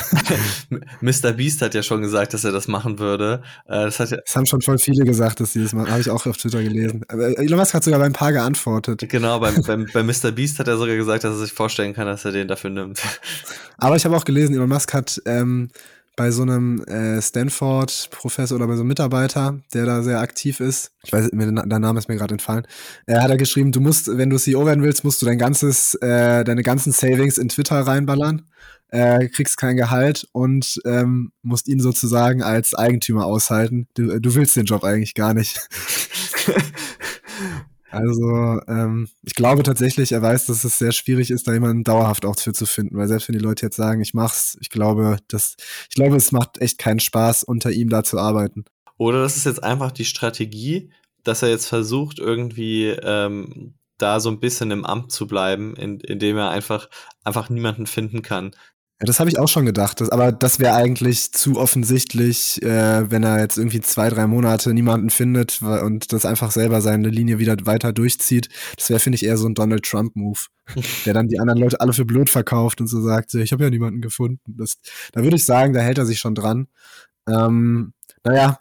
Mr. 1.02 1.32
Beast 1.32 1.60
hat 1.60 1.74
ja 1.74 1.82
schon 1.82 2.00
gesagt, 2.00 2.32
dass 2.32 2.44
er 2.44 2.52
das 2.52 2.66
machen 2.66 2.98
würde. 2.98 3.42
Äh, 3.66 3.84
das, 3.84 4.00
hat 4.00 4.10
ja 4.10 4.16
das 4.24 4.34
haben 4.34 4.46
schon 4.46 4.62
voll 4.62 4.78
viele 4.78 5.04
gesagt, 5.04 5.38
dass 5.40 5.52
sie 5.52 5.62
das 5.62 5.74
machen. 5.74 5.90
Habe 5.90 6.00
ich 6.00 6.08
auch 6.08 6.24
auf 6.24 6.38
Twitter 6.38 6.62
gelesen. 6.62 7.02
Aber 7.08 7.38
Elon 7.38 7.58
Musk 7.58 7.74
hat 7.74 7.84
sogar 7.84 8.00
bei 8.00 8.06
ein 8.06 8.14
paar 8.14 8.32
geantwortet. 8.32 9.06
Genau, 9.10 9.38
beim, 9.38 9.60
beim, 9.66 9.86
bei 9.92 10.02
Mr. 10.02 10.30
Beast 10.32 10.58
hat 10.60 10.66
er 10.66 10.78
sogar 10.78 10.96
gesagt, 10.96 11.24
dass 11.24 11.34
er 11.34 11.40
sich 11.40 11.52
vorstellen 11.52 11.92
kann, 11.92 12.06
dass 12.06 12.24
er 12.24 12.32
den 12.32 12.48
dafür 12.48 12.70
nimmt. 12.70 13.02
Aber 13.76 13.96
ich 13.96 14.06
habe 14.06 14.16
auch 14.16 14.24
gelesen, 14.24 14.54
Elon 14.54 14.70
Musk 14.70 14.94
hat 14.94 15.20
ähm, 15.26 15.68
bei 16.16 16.30
so 16.30 16.42
einem 16.42 16.82
äh, 16.84 17.20
Stanford-Professor 17.20 18.56
oder 18.56 18.66
bei 18.66 18.74
so 18.74 18.80
einem 18.80 18.88
Mitarbeiter, 18.88 19.60
der 19.72 19.86
da 19.86 20.02
sehr 20.02 20.20
aktiv 20.20 20.60
ist, 20.60 20.92
ich 21.02 21.12
weiß, 21.12 21.32
mir, 21.32 21.50
der 21.50 21.78
Name 21.78 21.98
ist 21.98 22.08
mir 22.08 22.16
gerade 22.16 22.34
entfallen, 22.34 22.66
äh, 23.06 23.18
hat 23.18 23.30
er 23.30 23.36
geschrieben, 23.36 23.72
du 23.72 23.80
musst, 23.80 24.06
wenn 24.18 24.30
du 24.30 24.38
CEO 24.38 24.66
werden 24.66 24.82
willst, 24.82 25.04
musst 25.04 25.22
du 25.22 25.26
dein 25.26 25.38
ganzes, 25.38 25.94
äh, 25.94 26.44
deine 26.44 26.62
ganzen 26.62 26.92
Savings 26.92 27.38
in 27.38 27.48
Twitter 27.48 27.80
reinballern, 27.80 28.42
äh, 28.88 29.28
kriegst 29.28 29.56
kein 29.56 29.76
Gehalt 29.76 30.28
und 30.32 30.80
ähm, 30.84 31.32
musst 31.42 31.68
ihn 31.68 31.80
sozusagen 31.80 32.42
als 32.42 32.74
Eigentümer 32.74 33.24
aushalten. 33.24 33.86
Du, 33.94 34.20
du 34.20 34.34
willst 34.34 34.56
den 34.56 34.66
Job 34.66 34.84
eigentlich 34.84 35.14
gar 35.14 35.32
nicht. 35.32 35.68
Also, 37.90 38.60
ähm, 38.68 39.08
ich 39.22 39.34
glaube 39.34 39.62
tatsächlich, 39.62 40.12
er 40.12 40.22
weiß, 40.22 40.46
dass 40.46 40.64
es 40.64 40.78
sehr 40.78 40.92
schwierig 40.92 41.30
ist, 41.30 41.48
da 41.48 41.52
jemanden 41.52 41.84
dauerhaft 41.84 42.24
auch 42.24 42.38
für 42.38 42.52
zu 42.52 42.66
finden, 42.66 42.96
weil 42.96 43.08
selbst 43.08 43.28
wenn 43.28 43.36
die 43.36 43.44
Leute 43.44 43.66
jetzt 43.66 43.76
sagen, 43.76 44.00
ich 44.00 44.14
mach's, 44.14 44.56
ich 44.60 44.70
glaube, 44.70 45.18
das, 45.28 45.56
ich 45.88 45.94
glaube, 45.96 46.16
es 46.16 46.30
macht 46.30 46.58
echt 46.60 46.78
keinen 46.78 47.00
Spaß, 47.00 47.42
unter 47.42 47.70
ihm 47.70 47.88
da 47.88 48.04
zu 48.04 48.18
arbeiten. 48.18 48.64
Oder 48.96 49.22
das 49.22 49.36
ist 49.36 49.46
jetzt 49.46 49.62
einfach 49.64 49.92
die 49.92 50.04
Strategie, 50.04 50.92
dass 51.24 51.42
er 51.42 51.48
jetzt 51.48 51.66
versucht, 51.66 52.18
irgendwie 52.18 52.88
ähm, 52.88 53.74
da 53.98 54.20
so 54.20 54.30
ein 54.30 54.40
bisschen 54.40 54.70
im 54.70 54.84
Amt 54.84 55.12
zu 55.12 55.26
bleiben, 55.26 55.74
in, 55.76 56.00
indem 56.00 56.36
er 56.36 56.50
einfach, 56.50 56.88
einfach 57.24 57.50
niemanden 57.50 57.86
finden 57.86 58.22
kann. 58.22 58.52
Ja, 59.00 59.06
das 59.06 59.18
habe 59.18 59.30
ich 59.30 59.38
auch 59.38 59.48
schon 59.48 59.64
gedacht. 59.64 60.02
Das, 60.02 60.10
aber 60.10 60.30
das 60.30 60.58
wäre 60.58 60.74
eigentlich 60.74 61.32
zu 61.32 61.58
offensichtlich, 61.58 62.62
äh, 62.62 63.10
wenn 63.10 63.22
er 63.22 63.40
jetzt 63.40 63.56
irgendwie 63.56 63.80
zwei, 63.80 64.10
drei 64.10 64.26
Monate 64.26 64.74
niemanden 64.74 65.08
findet 65.08 65.62
und 65.62 66.12
das 66.12 66.26
einfach 66.26 66.50
selber 66.50 66.82
seine 66.82 67.08
Linie 67.08 67.38
wieder 67.38 67.56
weiter 67.64 67.94
durchzieht. 67.94 68.50
Das 68.76 68.90
wäre, 68.90 69.00
finde 69.00 69.16
ich, 69.16 69.24
eher 69.24 69.38
so 69.38 69.48
ein 69.48 69.54
Donald 69.54 69.84
Trump-Move, 69.84 70.40
der 71.06 71.14
dann 71.14 71.28
die 71.28 71.38
anderen 71.40 71.60
Leute 71.60 71.80
alle 71.80 71.94
für 71.94 72.04
blöd 72.04 72.28
verkauft 72.28 72.82
und 72.82 72.88
so 72.88 73.00
sagt, 73.00 73.32
ich 73.32 73.52
habe 73.52 73.64
ja 73.64 73.70
niemanden 73.70 74.02
gefunden. 74.02 74.40
Das, 74.58 74.76
da 75.12 75.22
würde 75.22 75.36
ich 75.36 75.46
sagen, 75.46 75.72
da 75.72 75.80
hält 75.80 75.96
er 75.96 76.04
sich 76.04 76.18
schon 76.18 76.34
dran. 76.34 76.68
Ähm, 77.26 77.94
naja, 78.22 78.58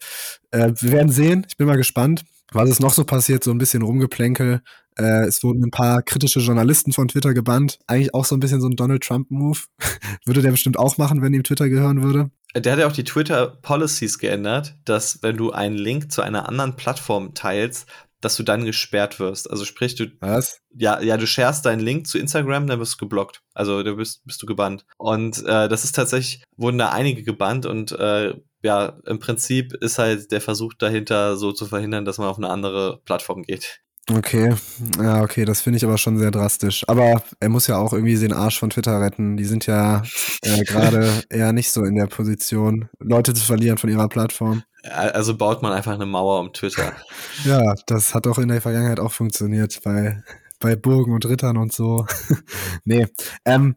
äh, 0.51 0.71
wir 0.79 0.91
werden 0.93 1.11
sehen. 1.11 1.45
Ich 1.49 1.57
bin 1.57 1.67
mal 1.67 1.75
gespannt. 1.75 2.23
Was 2.51 2.69
ist 2.69 2.79
noch 2.79 2.93
so 2.93 3.03
passiert? 3.03 3.43
So 3.43 3.51
ein 3.51 3.57
bisschen 3.57 3.81
Rumgeplänkel. 3.81 4.61
Äh, 4.97 5.25
es 5.27 5.43
wurden 5.43 5.63
ein 5.63 5.71
paar 5.71 6.01
kritische 6.01 6.39
Journalisten 6.39 6.91
von 6.91 7.07
Twitter 7.07 7.33
gebannt. 7.33 7.79
Eigentlich 7.87 8.13
auch 8.13 8.25
so 8.25 8.35
ein 8.35 8.39
bisschen 8.39 8.61
so 8.61 8.67
ein 8.67 8.75
Donald 8.75 9.03
Trump-Move. 9.03 9.59
würde 10.25 10.41
der 10.41 10.51
bestimmt 10.51 10.77
auch 10.77 10.97
machen, 10.97 11.21
wenn 11.21 11.33
ihm 11.33 11.43
Twitter 11.43 11.69
gehören 11.69 12.03
würde. 12.03 12.31
Der 12.55 12.71
hat 12.71 12.79
ja 12.79 12.87
auch 12.87 12.91
die 12.93 13.03
Twitter-Policies 13.03 14.17
geändert, 14.17 14.75
dass 14.83 15.21
wenn 15.21 15.37
du 15.37 15.51
einen 15.51 15.77
Link 15.77 16.11
zu 16.11 16.23
einer 16.23 16.49
anderen 16.49 16.75
Plattform 16.75 17.35
teilst, 17.35 17.87
dass 18.21 18.35
du 18.35 18.43
dann 18.43 18.65
gesperrt 18.65 19.19
wirst. 19.19 19.49
Also 19.49 19.65
sprich, 19.65 19.95
du. 19.95 20.07
Was? 20.19 20.61
Ja, 20.75 21.01
ja, 21.01 21.17
du 21.17 21.27
sharest 21.27 21.65
deinen 21.65 21.79
Link 21.79 22.07
zu 22.07 22.17
Instagram, 22.17 22.67
dann 22.67 22.79
wirst 22.79 22.93
du 22.93 23.05
geblockt. 23.05 23.41
Also 23.53 23.83
du 23.83 23.95
bist, 23.95 24.25
bist 24.25 24.41
du 24.41 24.45
gebannt. 24.45 24.85
Und 24.97 25.39
äh, 25.45 25.67
das 25.67 25.83
ist 25.83 25.95
tatsächlich, 25.95 26.43
wurden 26.57 26.77
da 26.77 26.89
einige 26.89 27.23
gebannt 27.23 27.65
und 27.65 27.91
äh, 27.93 28.33
ja, 28.61 28.97
im 29.05 29.19
Prinzip 29.19 29.73
ist 29.73 29.99
halt 29.99 30.31
der 30.31 30.41
Versuch 30.41 30.73
dahinter, 30.73 31.37
so 31.37 31.53
zu 31.53 31.65
verhindern, 31.65 32.03
dass 32.03 32.17
man 32.17 32.27
auf 32.27 32.37
eine 32.37 32.49
andere 32.49 32.99
Plattform 33.05 33.43
geht. 33.43 33.79
Okay, 34.11 34.55
ja, 34.99 35.21
okay, 35.21 35.45
das 35.45 35.61
finde 35.61 35.77
ich 35.77 35.85
aber 35.85 35.97
schon 35.99 36.17
sehr 36.17 36.31
drastisch. 36.31 36.83
Aber 36.87 37.21
er 37.39 37.49
muss 37.49 37.67
ja 37.67 37.77
auch 37.77 37.93
irgendwie 37.93 38.17
den 38.17 38.33
Arsch 38.33 38.57
von 38.57 38.71
Twitter 38.71 38.99
retten. 38.99 39.37
Die 39.37 39.45
sind 39.45 39.67
ja 39.67 40.01
äh, 40.41 40.63
gerade 40.63 41.07
eher 41.29 41.53
nicht 41.53 41.71
so 41.71 41.83
in 41.83 41.95
der 41.95 42.07
Position, 42.07 42.89
Leute 42.99 43.33
zu 43.33 43.45
verlieren 43.45 43.77
von 43.77 43.89
ihrer 43.89 44.09
Plattform. 44.09 44.63
Also 44.83 45.35
baut 45.35 45.61
man 45.61 45.73
einfach 45.73 45.93
eine 45.93 46.05
Mauer 46.05 46.39
um 46.39 46.53
Twitter. 46.53 46.93
ja, 47.45 47.75
das 47.85 48.13
hat 48.13 48.27
auch 48.27 48.37
in 48.37 48.47
der 48.47 48.61
Vergangenheit 48.61 48.99
auch 48.99 49.11
funktioniert 49.11 49.81
bei, 49.83 50.23
bei 50.59 50.75
Burgen 50.75 51.13
und 51.13 51.25
Rittern 51.25 51.57
und 51.57 51.73
so. 51.73 52.05
nee, 52.85 53.07
ähm, 53.45 53.75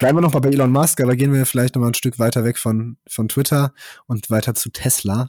Bleiben 0.00 0.16
wir 0.16 0.22
noch 0.22 0.32
mal 0.32 0.40
bei 0.40 0.48
Elon 0.48 0.72
Musk, 0.72 0.98
aber 1.02 1.14
gehen 1.14 1.34
wir 1.34 1.44
vielleicht 1.44 1.74
noch 1.74 1.82
mal 1.82 1.88
ein 1.88 1.94
Stück 1.94 2.18
weiter 2.18 2.42
weg 2.42 2.56
von, 2.56 2.96
von 3.06 3.28
Twitter 3.28 3.74
und 4.06 4.30
weiter 4.30 4.54
zu 4.54 4.70
Tesla, 4.70 5.26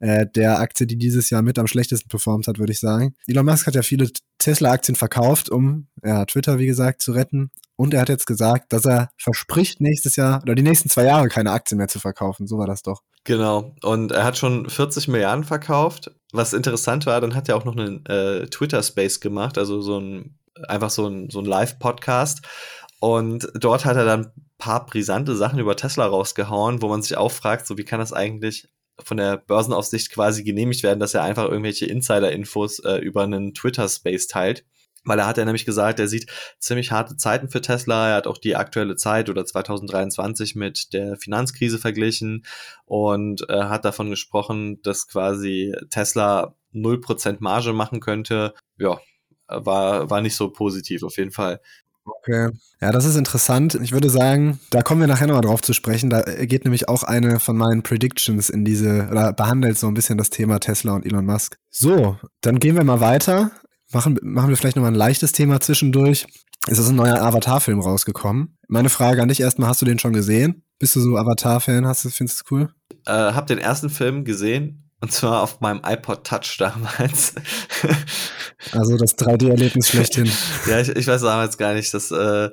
äh, 0.00 0.26
der 0.26 0.60
Aktie, 0.60 0.86
die 0.86 0.98
dieses 0.98 1.30
Jahr 1.30 1.40
mit 1.40 1.58
am 1.58 1.66
schlechtesten 1.66 2.10
performt 2.10 2.46
hat, 2.46 2.58
würde 2.58 2.72
ich 2.72 2.78
sagen. 2.78 3.14
Elon 3.26 3.46
Musk 3.46 3.66
hat 3.66 3.74
ja 3.74 3.80
viele 3.80 4.10
Tesla-Aktien 4.44 4.96
verkauft, 4.96 5.50
um 5.50 5.88
ja, 6.04 6.24
Twitter, 6.24 6.58
wie 6.58 6.66
gesagt, 6.66 7.02
zu 7.02 7.12
retten. 7.12 7.50
Und 7.76 7.94
er 7.94 8.02
hat 8.02 8.08
jetzt 8.08 8.26
gesagt, 8.26 8.72
dass 8.72 8.84
er 8.84 9.10
verspricht, 9.16 9.80
nächstes 9.80 10.16
Jahr 10.16 10.42
oder 10.42 10.54
die 10.54 10.62
nächsten 10.62 10.88
zwei 10.88 11.04
Jahre 11.04 11.28
keine 11.28 11.52
Aktien 11.52 11.78
mehr 11.78 11.88
zu 11.88 11.98
verkaufen. 11.98 12.46
So 12.46 12.58
war 12.58 12.66
das 12.66 12.82
doch. 12.82 13.02
Genau. 13.24 13.74
Und 13.82 14.12
er 14.12 14.24
hat 14.24 14.36
schon 14.36 14.68
40 14.68 15.08
Milliarden 15.08 15.44
verkauft. 15.44 16.10
Was 16.32 16.52
interessant 16.52 17.06
war, 17.06 17.20
dann 17.20 17.34
hat 17.34 17.48
er 17.48 17.56
auch 17.56 17.64
noch 17.64 17.76
einen 17.76 18.04
äh, 18.06 18.46
Twitter-Space 18.46 19.20
gemacht, 19.20 19.58
also 19.58 19.80
so 19.80 19.98
ein, 19.98 20.38
einfach 20.68 20.90
so 20.90 21.06
ein, 21.06 21.30
so 21.30 21.40
ein 21.40 21.44
Live-Podcast 21.44 22.42
und 23.02 23.50
dort 23.54 23.84
hat 23.84 23.96
er 23.96 24.04
dann 24.04 24.26
ein 24.26 24.50
paar 24.58 24.86
brisante 24.86 25.34
Sachen 25.34 25.58
über 25.58 25.74
Tesla 25.74 26.06
rausgehauen, 26.06 26.82
wo 26.82 26.88
man 26.88 27.02
sich 27.02 27.16
auch 27.16 27.32
fragt, 27.32 27.66
so 27.66 27.76
wie 27.76 27.82
kann 27.82 27.98
das 27.98 28.12
eigentlich 28.12 28.68
von 29.04 29.16
der 29.16 29.36
Börsenaufsicht 29.38 30.10
quasi 30.12 30.44
genehmigt 30.44 30.82
werden, 30.82 31.00
dass 31.00 31.14
er 31.14 31.22
einfach 31.22 31.48
irgendwelche 31.48 31.86
Insider-Infos 31.86 32.80
äh, 32.80 32.96
über 32.96 33.22
einen 33.22 33.54
Twitter-Space 33.54 34.26
teilt. 34.26 34.64
Weil 35.04 35.18
er 35.18 35.26
hat 35.26 35.36
ja 35.36 35.44
nämlich 35.44 35.64
gesagt, 35.64 35.98
er 35.98 36.06
sieht 36.06 36.30
ziemlich 36.60 36.92
harte 36.92 37.16
Zeiten 37.16 37.48
für 37.48 37.60
Tesla. 37.60 38.10
Er 38.10 38.16
hat 38.16 38.26
auch 38.28 38.38
die 38.38 38.54
aktuelle 38.54 38.94
Zeit 38.94 39.28
oder 39.28 39.44
2023 39.44 40.54
mit 40.54 40.92
der 40.92 41.16
Finanzkrise 41.16 41.78
verglichen 41.78 42.44
und 42.84 43.48
äh, 43.48 43.64
hat 43.64 43.84
davon 43.84 44.10
gesprochen, 44.10 44.80
dass 44.82 45.08
quasi 45.08 45.74
Tesla 45.90 46.54
0% 46.72 47.38
Marge 47.40 47.72
machen 47.72 47.98
könnte. 48.00 48.54
Ja, 48.78 49.00
war, 49.48 50.08
war 50.08 50.20
nicht 50.20 50.36
so 50.36 50.50
positiv 50.50 51.02
auf 51.02 51.16
jeden 51.16 51.32
Fall. 51.32 51.60
Okay. 52.04 52.50
Ja, 52.80 52.90
das 52.90 53.04
ist 53.04 53.16
interessant. 53.16 53.78
Ich 53.82 53.92
würde 53.92 54.10
sagen, 54.10 54.58
da 54.70 54.82
kommen 54.82 55.00
wir 55.00 55.06
nachher 55.06 55.26
nochmal 55.26 55.42
drauf 55.42 55.62
zu 55.62 55.72
sprechen. 55.72 56.10
Da 56.10 56.22
geht 56.22 56.64
nämlich 56.64 56.88
auch 56.88 57.04
eine 57.04 57.38
von 57.38 57.56
meinen 57.56 57.82
Predictions 57.82 58.50
in 58.50 58.64
diese, 58.64 59.08
oder 59.10 59.32
behandelt 59.32 59.78
so 59.78 59.86
ein 59.86 59.94
bisschen 59.94 60.18
das 60.18 60.30
Thema 60.30 60.58
Tesla 60.58 60.94
und 60.94 61.06
Elon 61.06 61.24
Musk. 61.24 61.58
So, 61.70 62.18
dann 62.40 62.58
gehen 62.58 62.76
wir 62.76 62.84
mal 62.84 63.00
weiter. 63.00 63.52
Machen, 63.92 64.18
machen 64.22 64.48
wir 64.48 64.56
vielleicht 64.56 64.76
nochmal 64.76 64.92
ein 64.92 64.96
leichtes 64.96 65.32
Thema 65.32 65.60
zwischendurch. 65.60 66.26
Es 66.68 66.78
ist 66.78 66.88
ein 66.88 66.96
neuer 66.96 67.20
Avatar-Film 67.20 67.80
rausgekommen. 67.80 68.56
Meine 68.68 68.88
Frage 68.88 69.22
an 69.22 69.28
dich 69.28 69.40
erstmal, 69.40 69.68
hast 69.68 69.82
du 69.82 69.86
den 69.86 69.98
schon 69.98 70.12
gesehen? 70.12 70.64
Bist 70.78 70.96
du 70.96 71.00
so 71.00 71.16
Avatar-Fan? 71.16 71.84
Findest 71.94 72.20
du 72.20 72.24
es 72.24 72.44
cool? 72.50 72.68
Äh, 73.04 73.12
hab 73.12 73.46
den 73.46 73.58
ersten 73.58 73.90
Film 73.90 74.24
gesehen 74.24 74.81
und 75.02 75.12
zwar 75.12 75.42
auf 75.42 75.60
meinem 75.60 75.82
iPod 75.84 76.24
Touch 76.24 76.56
damals. 76.58 77.34
also 78.72 78.96
das 78.96 79.18
3D-Erlebnis 79.18 79.88
schlechthin. 79.88 80.30
ja, 80.68 80.80
ich, 80.80 80.90
ich 80.90 81.06
weiß 81.08 81.22
damals 81.22 81.58
gar 81.58 81.74
nicht, 81.74 81.92
dass 81.92 82.12
äh, 82.12 82.50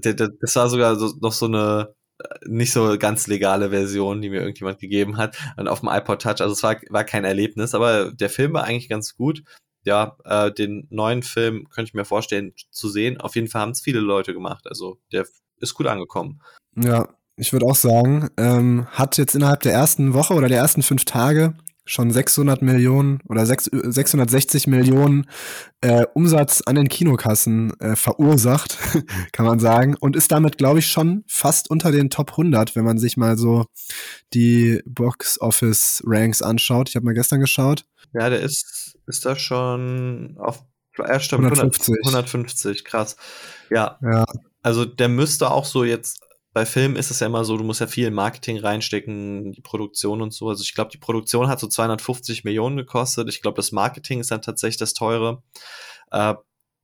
das 0.00 0.56
war 0.56 0.70
sogar 0.70 0.96
so, 0.96 1.12
noch 1.20 1.34
so 1.34 1.44
eine 1.44 1.94
äh, 2.18 2.24
nicht 2.46 2.72
so 2.72 2.96
ganz 2.98 3.26
legale 3.26 3.70
Version, 3.70 4.22
die 4.22 4.30
mir 4.30 4.40
irgendjemand 4.40 4.78
gegeben 4.78 5.18
hat. 5.18 5.36
Und 5.58 5.68
auf 5.68 5.80
dem 5.80 5.90
iPod 5.90 6.22
Touch, 6.22 6.40
also 6.40 6.52
es 6.54 6.62
war, 6.62 6.76
war 6.88 7.04
kein 7.04 7.26
Erlebnis, 7.26 7.74
aber 7.74 8.10
der 8.10 8.30
Film 8.30 8.54
war 8.54 8.64
eigentlich 8.64 8.88
ganz 8.88 9.14
gut. 9.14 9.42
Ja, 9.84 10.16
äh, 10.24 10.50
den 10.50 10.86
neuen 10.88 11.22
Film 11.22 11.68
könnte 11.68 11.90
ich 11.90 11.94
mir 11.94 12.06
vorstellen 12.06 12.54
zu 12.70 12.88
sehen. 12.88 13.20
Auf 13.20 13.36
jeden 13.36 13.48
Fall 13.48 13.60
haben 13.60 13.72
es 13.72 13.82
viele 13.82 14.00
Leute 14.00 14.32
gemacht. 14.32 14.66
Also 14.66 14.98
der 15.12 15.26
ist 15.60 15.74
gut 15.74 15.88
angekommen. 15.88 16.40
Ja, 16.74 17.06
ich 17.36 17.52
würde 17.52 17.66
auch 17.66 17.76
sagen, 17.76 18.30
ähm, 18.38 18.86
hat 18.92 19.18
jetzt 19.18 19.34
innerhalb 19.34 19.60
der 19.60 19.74
ersten 19.74 20.14
Woche 20.14 20.32
oder 20.32 20.48
der 20.48 20.56
ersten 20.56 20.82
fünf 20.82 21.04
Tage 21.04 21.54
schon 21.86 22.10
600 22.10 22.60
Millionen 22.62 23.20
oder 23.28 23.46
6, 23.46 23.70
660 23.72 24.66
Millionen 24.66 25.26
äh, 25.80 26.04
Umsatz 26.14 26.60
an 26.60 26.74
den 26.74 26.88
Kinokassen 26.88 27.78
äh, 27.80 27.96
verursacht, 27.96 28.76
kann 29.32 29.46
man 29.46 29.60
sagen. 29.60 29.96
Und 29.98 30.16
ist 30.16 30.32
damit, 30.32 30.58
glaube 30.58 30.80
ich, 30.80 30.88
schon 30.88 31.24
fast 31.28 31.70
unter 31.70 31.92
den 31.92 32.10
Top 32.10 32.32
100, 32.32 32.76
wenn 32.76 32.84
man 32.84 32.98
sich 32.98 33.16
mal 33.16 33.38
so 33.38 33.66
die 34.34 34.82
Box-Office-Ranks 34.84 36.42
anschaut. 36.42 36.88
Ich 36.88 36.96
habe 36.96 37.06
mal 37.06 37.14
gestern 37.14 37.40
geschaut. 37.40 37.84
Ja, 38.12 38.28
der 38.28 38.40
ist, 38.40 38.98
ist 39.06 39.24
da 39.24 39.36
schon 39.36 40.36
auf 40.38 40.64
ja, 40.98 41.20
stimmt, 41.20 41.44
150. 41.44 41.94
150, 42.04 42.84
krass. 42.84 43.16
Ja. 43.70 43.98
ja. 44.02 44.24
Also 44.62 44.84
der 44.84 45.08
müsste 45.08 45.50
auch 45.50 45.64
so 45.64 45.84
jetzt 45.84 46.25
bei 46.56 46.64
Filmen 46.64 46.96
ist 46.96 47.10
es 47.10 47.20
ja 47.20 47.26
immer 47.26 47.44
so, 47.44 47.58
du 47.58 47.64
musst 47.64 47.82
ja 47.82 47.86
viel 47.86 48.10
Marketing 48.10 48.56
reinstecken, 48.56 49.52
die 49.52 49.60
Produktion 49.60 50.22
und 50.22 50.32
so. 50.32 50.48
Also 50.48 50.62
ich 50.62 50.74
glaube, 50.74 50.90
die 50.90 50.96
Produktion 50.96 51.48
hat 51.48 51.60
so 51.60 51.66
250 51.66 52.44
Millionen 52.44 52.78
gekostet. 52.78 53.28
Ich 53.28 53.42
glaube, 53.42 53.56
das 53.56 53.72
Marketing 53.72 54.20
ist 54.20 54.30
dann 54.30 54.40
tatsächlich 54.40 54.78
das 54.78 54.94
teure. 54.94 55.42
Äh, 56.10 56.32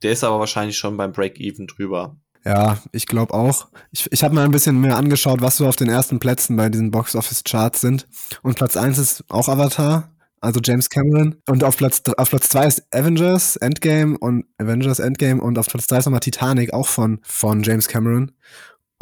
der 0.03 0.13
ist 0.13 0.25
aber 0.25 0.39
wahrscheinlich 0.39 0.77
schon 0.77 0.99
beim 0.99 1.13
Break-Even 1.13 1.69
drüber. 1.69 2.17
Ja, 2.45 2.83
ich 2.93 3.07
glaube 3.07 3.33
auch. 3.33 3.69
Ich, 3.93 4.13
ich 4.13 4.23
habe 4.23 4.35
mal 4.35 4.45
ein 4.45 4.51
bisschen 4.51 4.79
mehr 4.79 4.99
angeschaut, 4.99 5.41
was 5.41 5.57
so 5.57 5.67
auf 5.67 5.77
den 5.77 5.89
ersten 5.89 6.21
Plätzen 6.21 6.55
bei 6.55 6.69
diesen 6.69 6.91
Box-Office-Charts 6.91 7.81
sind. 7.81 8.07
Und 8.43 8.57
Platz 8.57 8.77
eins 8.77 8.99
ist 8.99 9.25
auch 9.31 9.49
Avatar, 9.49 10.13
also 10.43 10.61
James 10.63 10.91
Cameron. 10.91 11.37
Und 11.49 11.65
auf 11.65 11.79
Platz, 11.79 12.03
auf 12.19 12.29
Platz 12.29 12.51
zwei 12.51 12.67
ist 12.67 12.83
Avengers 12.93 13.57
Endgame 13.57 14.19
und 14.19 14.45
Avengers 14.59 14.99
Endgame 14.99 15.41
und 15.41 15.57
auf 15.57 15.69
Platz 15.69 15.87
drei 15.87 15.97
ist 15.97 16.05
nochmal 16.05 16.21
Titanic, 16.21 16.75
auch 16.75 16.89
von, 16.89 17.21
von 17.23 17.63
James 17.63 17.89
Cameron. 17.89 18.33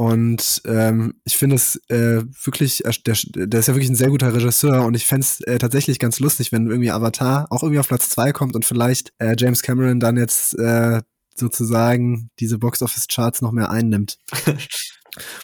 Und 0.00 0.62
ähm, 0.64 1.20
ich 1.24 1.36
finde 1.36 1.56
es 1.56 1.76
äh, 1.90 2.22
wirklich, 2.44 2.86
äh, 2.86 2.92
der, 3.04 3.18
der 3.34 3.60
ist 3.60 3.66
ja 3.66 3.74
wirklich 3.74 3.90
ein 3.90 3.96
sehr 3.96 4.08
guter 4.08 4.32
Regisseur 4.32 4.86
und 4.86 4.94
ich 4.94 5.04
fände 5.04 5.26
es 5.26 5.42
äh, 5.42 5.58
tatsächlich 5.58 5.98
ganz 5.98 6.20
lustig, 6.20 6.52
wenn 6.52 6.70
irgendwie 6.70 6.90
Avatar 6.90 7.46
auch 7.50 7.62
irgendwie 7.62 7.80
auf 7.80 7.88
Platz 7.88 8.08
zwei 8.08 8.32
kommt 8.32 8.56
und 8.56 8.64
vielleicht 8.64 9.12
äh, 9.18 9.36
James 9.38 9.60
Cameron 9.60 10.00
dann 10.00 10.16
jetzt 10.16 10.58
äh, 10.58 11.02
sozusagen 11.36 12.30
diese 12.40 12.56
Box-Office-Charts 12.56 13.42
noch 13.42 13.52
mehr 13.52 13.70
einnimmt. 13.70 14.16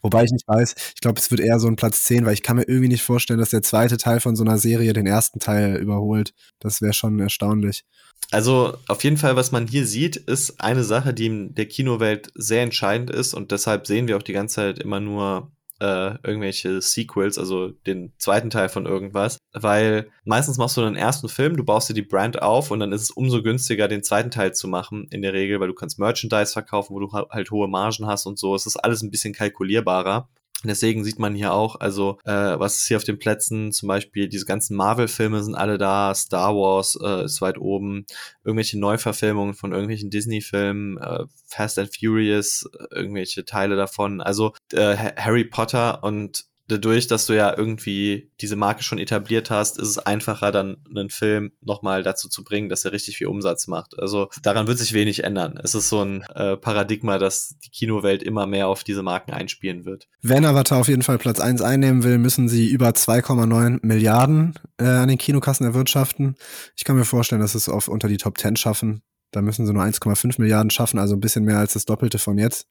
Wobei 0.03 0.25
ich 0.25 0.33
nicht 0.33 0.47
weiß, 0.47 0.75
ich 0.95 1.01
glaube, 1.01 1.21
es 1.21 1.31
wird 1.31 1.41
eher 1.41 1.59
so 1.59 1.69
ein 1.69 1.77
Platz 1.77 2.05
10, 2.05 2.27
weil 2.27 2.35
ich 2.35 2.43
kann 2.43 2.57
mir 2.57 2.69
irgendwie 2.69 2.89
nicht 2.89 3.03
vorstellen, 3.03 3.39
dass 3.39 3.51
der 3.51 3.63
zweite 3.63 3.97
Teil 3.97 4.21
von 4.21 4.37
so 4.37 4.45
einer 4.45 4.59
Serie 4.59 4.93
den 4.93 5.07
ersten 5.07 5.41
Teil 5.41 5.77
überholt. 5.77 6.33
Das 6.61 6.81
wäre 6.83 6.93
schon 6.93 7.21
erstaunlich. 7.21 7.85
Also 8.31 8.77
auf 8.89 9.05
jeden 9.05 9.17
Fall, 9.17 9.37
was 9.37 9.53
man 9.53 9.69
hier 9.69 9.87
sieht, 9.87 10.17
ist 10.17 10.61
eine 10.61 10.85
Sache, 10.85 11.15
die 11.15 11.27
in 11.27 11.55
der 11.55 11.67
Kinowelt 11.67 12.33
sehr 12.35 12.63
entscheidend 12.63 13.11
ist 13.11 13.35
und 13.35 13.53
deshalb 13.53 13.87
sehen 13.87 14.09
wir 14.09 14.17
auch 14.17 14.23
die 14.23 14.33
ganze 14.33 14.57
Zeit 14.57 14.79
immer 14.79 15.01
nur 15.01 15.53
äh, 15.81 16.15
irgendwelche 16.23 16.81
Sequels, 16.81 17.39
also 17.39 17.69
den 17.69 18.13
zweiten 18.19 18.51
Teil 18.51 18.69
von 18.69 18.87
irgendwas, 18.87 19.39
weil 19.53 20.11
meistens 20.25 20.59
machst 20.59 20.77
du 20.77 20.83
einen 20.83 20.97
ersten 20.97 21.29
Film, 21.29 21.57
du 21.57 21.65
baust 21.65 21.89
dir 21.89 21.95
die 21.95 22.03
Brand 22.03 22.43
auf 22.43 22.71
und 22.71 22.81
dann 22.81 22.93
ist 22.93 23.03
es 23.03 23.11
umso 23.11 23.43
günstiger, 23.43 23.89
den 23.89 24.03
zweiten 24.03 24.31
Teil 24.31 24.55
zu 24.55 24.69
machen 24.69 25.07
in 25.11 25.23
der 25.23 25.33
Regel, 25.33 25.61
weil 25.61 25.69
du 25.69 25.75
kannst 25.75 25.99
Merchandise 25.99 26.53
verkaufen, 26.53 26.95
wo 26.95 27.01
du 27.01 27.13
halt 27.13 27.51
hohe 27.51 27.69
Margen 27.69 28.07
hast 28.07 28.27
und 28.27 28.39
so. 28.39 28.55
Es 28.55 28.67
ist 28.67 28.77
alles 28.77 29.03
ein 29.03 29.11
bisschen 29.11 29.35
kalkulierbarer. 29.35 30.29
Deswegen 30.65 31.05
sieht 31.05 31.19
man 31.19 31.35
hier 31.35 31.53
auch, 31.53 31.81
also 31.81 32.19
äh, 32.25 32.31
was 32.33 32.79
ist 32.79 32.89
hier 32.89 32.97
auf 32.97 33.05
den 33.05 33.19
Plätzen, 33.19 33.73
zum 33.73 33.89
Beispiel 33.89 34.29
diese 34.29 34.47
ganzen 34.47 34.75
Marvel-Filme 34.77 35.43
sind 35.43 35.55
alle 35.55 35.77
da, 35.77 36.15
Star 36.15 36.55
Wars 36.55 36.99
äh, 37.03 37.25
ist 37.25 37.43
weit 37.43 37.59
oben, 37.59 38.07
irgendwelche 38.43 38.79
Neuverfilmungen 38.79 39.55
von 39.55 39.73
irgendwelchen 39.73 40.11
Disney-Filmen, 40.11 40.97
äh, 40.99 41.25
Fast 41.47 41.79
and 41.79 41.95
Furious, 41.95 42.69
irgendwelche 42.91 43.45
Teile 43.45 43.77
davon, 43.77 44.21
also 44.21 44.55
äh, 44.73 44.97
Harry 44.97 45.45
Potter 45.45 46.03
und 46.03 46.47
dadurch, 46.69 47.07
dass 47.07 47.27
du 47.27 47.33
ja 47.33 47.57
irgendwie 47.57 48.31
diese 48.41 48.57
Marke 48.57 48.83
schon 48.83 48.99
etabliert 48.99 49.51
hast, 49.51 49.79
ist 49.79 49.89
es 49.89 49.99
einfacher, 49.99 50.53
dann 50.53 50.77
einen 50.95 51.11
Film 51.11 51.53
nochmal 51.61 52.03
dazu 52.03 52.29
zu 52.29 52.45
bringen, 52.45 52.69
dass 52.69 52.85
er 52.85 52.93
richtig 52.93 53.17
viel 53.17 53.29
Umsatz 53.29 53.67
macht. 53.67 53.99
Also 53.99 54.29
daran 54.43 54.67
wird 54.67 54.79
sich 54.79 54.93
wenig 54.93 55.25
ändern. 55.25 55.59
Es 55.63 55.75
ist 55.75 55.89
so 55.89 56.03
ein 56.03 56.23
äh, 56.35 56.57
Paradigma, 56.57 57.19
dass 57.19 57.57
die 57.65 57.71
Kinowelt 57.71 58.23
immer 58.23 58.47
mehr 58.47 58.69
auf 58.69 58.85
diese 58.85 59.03
Marken 59.03 59.33
einspielen 59.33 59.85
wird. 59.85 60.09
Wenn 60.23 60.45
Avatar 60.45 60.79
auf 60.79 60.89
jeden 60.89 61.03
Fall 61.03 61.19
Platz 61.19 61.41
1 61.41 61.63
einnehmen 61.63 62.03
will, 62.03 62.19
müssen 62.19 62.49
sie 62.49 62.69
über 62.69 62.89
2,9 62.91 63.81
Milliarden 63.83 64.55
äh, 64.79 64.85
an 64.85 65.09
den 65.09 65.19
Kinokassen 65.19 65.67
erwirtschaften. 65.67 66.37
Ich 66.77 66.85
kann 66.85 66.97
mir 66.97 67.05
vorstellen, 67.05 67.41
dass 67.41 67.55
es 67.55 67.69
auf 67.69 67.89
unter 67.89 68.09
die 68.09 68.17
Top 68.17 68.39
10 68.39 68.57
schaffen. 68.57 69.03
Da 69.33 69.43
müssen 69.43 69.67
sie 69.67 69.73
nur 69.73 69.83
1,5 69.83 70.41
Milliarden 70.41 70.71
schaffen, 70.71 70.99
also 70.99 71.15
ein 71.15 71.21
bisschen 71.21 71.45
mehr 71.45 71.59
als 71.59 71.75
das 71.75 71.85
Doppelte 71.85 72.19
von 72.19 72.39
jetzt. 72.39 72.67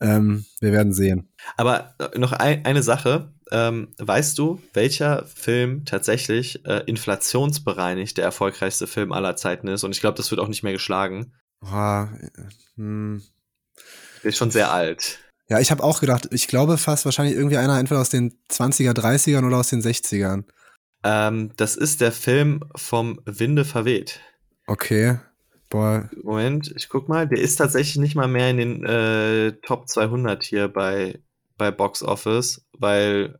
Ähm, 0.00 0.44
wir 0.60 0.72
werden 0.72 0.92
sehen. 0.92 1.28
Aber 1.56 1.94
äh, 1.98 2.18
noch 2.18 2.32
ein, 2.32 2.64
eine 2.64 2.82
Sache. 2.82 3.32
Ähm, 3.50 3.88
weißt 3.98 4.36
du, 4.38 4.60
welcher 4.74 5.24
Film 5.26 5.84
tatsächlich 5.84 6.66
äh, 6.66 6.82
inflationsbereinigt 6.86 8.18
der 8.18 8.24
erfolgreichste 8.24 8.86
Film 8.86 9.12
aller 9.12 9.36
Zeiten 9.36 9.68
ist? 9.68 9.84
Und 9.84 9.92
ich 9.92 10.00
glaube, 10.00 10.16
das 10.16 10.30
wird 10.30 10.40
auch 10.40 10.48
nicht 10.48 10.62
mehr 10.62 10.72
geschlagen. 10.72 11.32
Oh, 11.62 12.06
hm. 12.76 13.22
Der 14.22 14.28
ist 14.28 14.36
schon 14.36 14.50
sehr 14.50 14.72
alt. 14.72 15.20
Ja, 15.48 15.60
ich 15.60 15.70
habe 15.70 15.84
auch 15.84 16.00
gedacht, 16.00 16.28
ich 16.32 16.48
glaube 16.48 16.76
fast 16.76 17.04
wahrscheinlich 17.04 17.36
irgendwie 17.36 17.56
einer 17.56 17.78
entweder 17.78 18.00
aus 18.00 18.10
den 18.10 18.36
20er, 18.50 18.92
30ern 18.92 19.46
oder 19.46 19.58
aus 19.58 19.68
den 19.68 19.80
60ern. 19.80 20.44
Ähm, 21.04 21.52
das 21.56 21.76
ist 21.76 22.00
der 22.00 22.10
Film 22.10 22.64
vom 22.74 23.20
Winde 23.24 23.64
verweht. 23.64 24.20
Okay. 24.66 25.18
Boah. 25.76 26.08
Moment, 26.22 26.72
ich 26.74 26.88
guck 26.88 27.06
mal. 27.06 27.28
Der 27.28 27.38
ist 27.38 27.56
tatsächlich 27.56 27.98
nicht 27.98 28.14
mal 28.14 28.28
mehr 28.28 28.48
in 28.48 28.56
den 28.56 28.84
äh, 28.86 29.52
Top 29.60 29.88
200 29.88 30.42
hier 30.42 30.68
bei, 30.68 31.20
bei 31.58 31.70
Box 31.70 32.02
Office, 32.02 32.64
weil. 32.72 33.38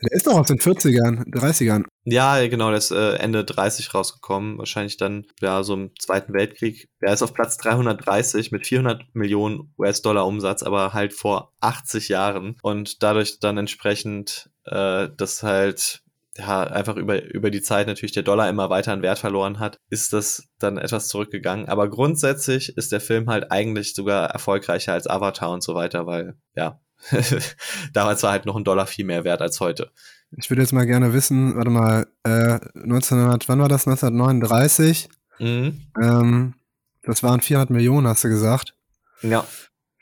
Der 0.00 0.12
ist 0.12 0.26
doch 0.26 0.38
aus 0.38 0.46
den 0.46 0.58
40ern, 0.58 1.30
30ern. 1.30 1.84
Ja, 2.04 2.46
genau, 2.48 2.68
der 2.68 2.78
ist 2.78 2.90
äh, 2.90 3.16
Ende 3.16 3.44
30 3.44 3.92
rausgekommen. 3.92 4.56
Wahrscheinlich 4.56 4.96
dann, 4.96 5.26
ja, 5.42 5.62
so 5.62 5.74
im 5.74 5.90
Zweiten 5.98 6.32
Weltkrieg. 6.32 6.88
Der 7.02 7.12
ist 7.12 7.22
auf 7.22 7.34
Platz 7.34 7.58
330 7.58 8.50
mit 8.50 8.66
400 8.66 9.04
Millionen 9.14 9.74
US-Dollar 9.78 10.26
Umsatz, 10.26 10.62
aber 10.62 10.94
halt 10.94 11.12
vor 11.12 11.52
80 11.60 12.08
Jahren. 12.08 12.56
Und 12.62 13.02
dadurch 13.02 13.40
dann 13.40 13.58
entsprechend, 13.58 14.50
äh, 14.64 15.10
dass 15.14 15.42
halt 15.42 16.02
ja, 16.36 16.64
einfach 16.64 16.96
über, 16.96 17.22
über 17.22 17.50
die 17.50 17.62
Zeit 17.62 17.86
natürlich 17.86 18.12
der 18.12 18.22
Dollar 18.22 18.48
immer 18.48 18.70
weiter 18.70 18.92
an 18.92 19.02
Wert 19.02 19.18
verloren 19.18 19.60
hat, 19.60 19.78
ist 19.88 20.12
das 20.12 20.48
dann 20.58 20.78
etwas 20.78 21.08
zurückgegangen. 21.08 21.68
Aber 21.68 21.88
grundsätzlich 21.88 22.76
ist 22.76 22.92
der 22.92 23.00
Film 23.00 23.28
halt 23.28 23.52
eigentlich 23.52 23.94
sogar 23.94 24.30
erfolgreicher 24.30 24.92
als 24.92 25.06
Avatar 25.06 25.50
und 25.50 25.62
so 25.62 25.74
weiter, 25.74 26.06
weil, 26.06 26.36
ja, 26.56 26.80
damals 27.92 28.22
war 28.22 28.32
halt 28.32 28.46
noch 28.46 28.56
ein 28.56 28.64
Dollar 28.64 28.86
viel 28.86 29.04
mehr 29.04 29.24
wert 29.24 29.42
als 29.42 29.60
heute. 29.60 29.90
Ich 30.36 30.50
würde 30.50 30.62
jetzt 30.62 30.72
mal 30.72 30.86
gerne 30.86 31.12
wissen, 31.12 31.54
warte 31.56 31.70
mal, 31.70 32.06
äh, 32.24 32.58
1900, 32.74 33.48
wann 33.48 33.60
war 33.60 33.68
das? 33.68 33.86
1939? 33.86 35.08
Mhm. 35.38 35.82
Ähm, 36.02 36.54
das 37.02 37.22
waren 37.22 37.40
400 37.40 37.70
Millionen, 37.70 38.08
hast 38.08 38.24
du 38.24 38.28
gesagt? 38.28 38.74
Ja. 39.22 39.46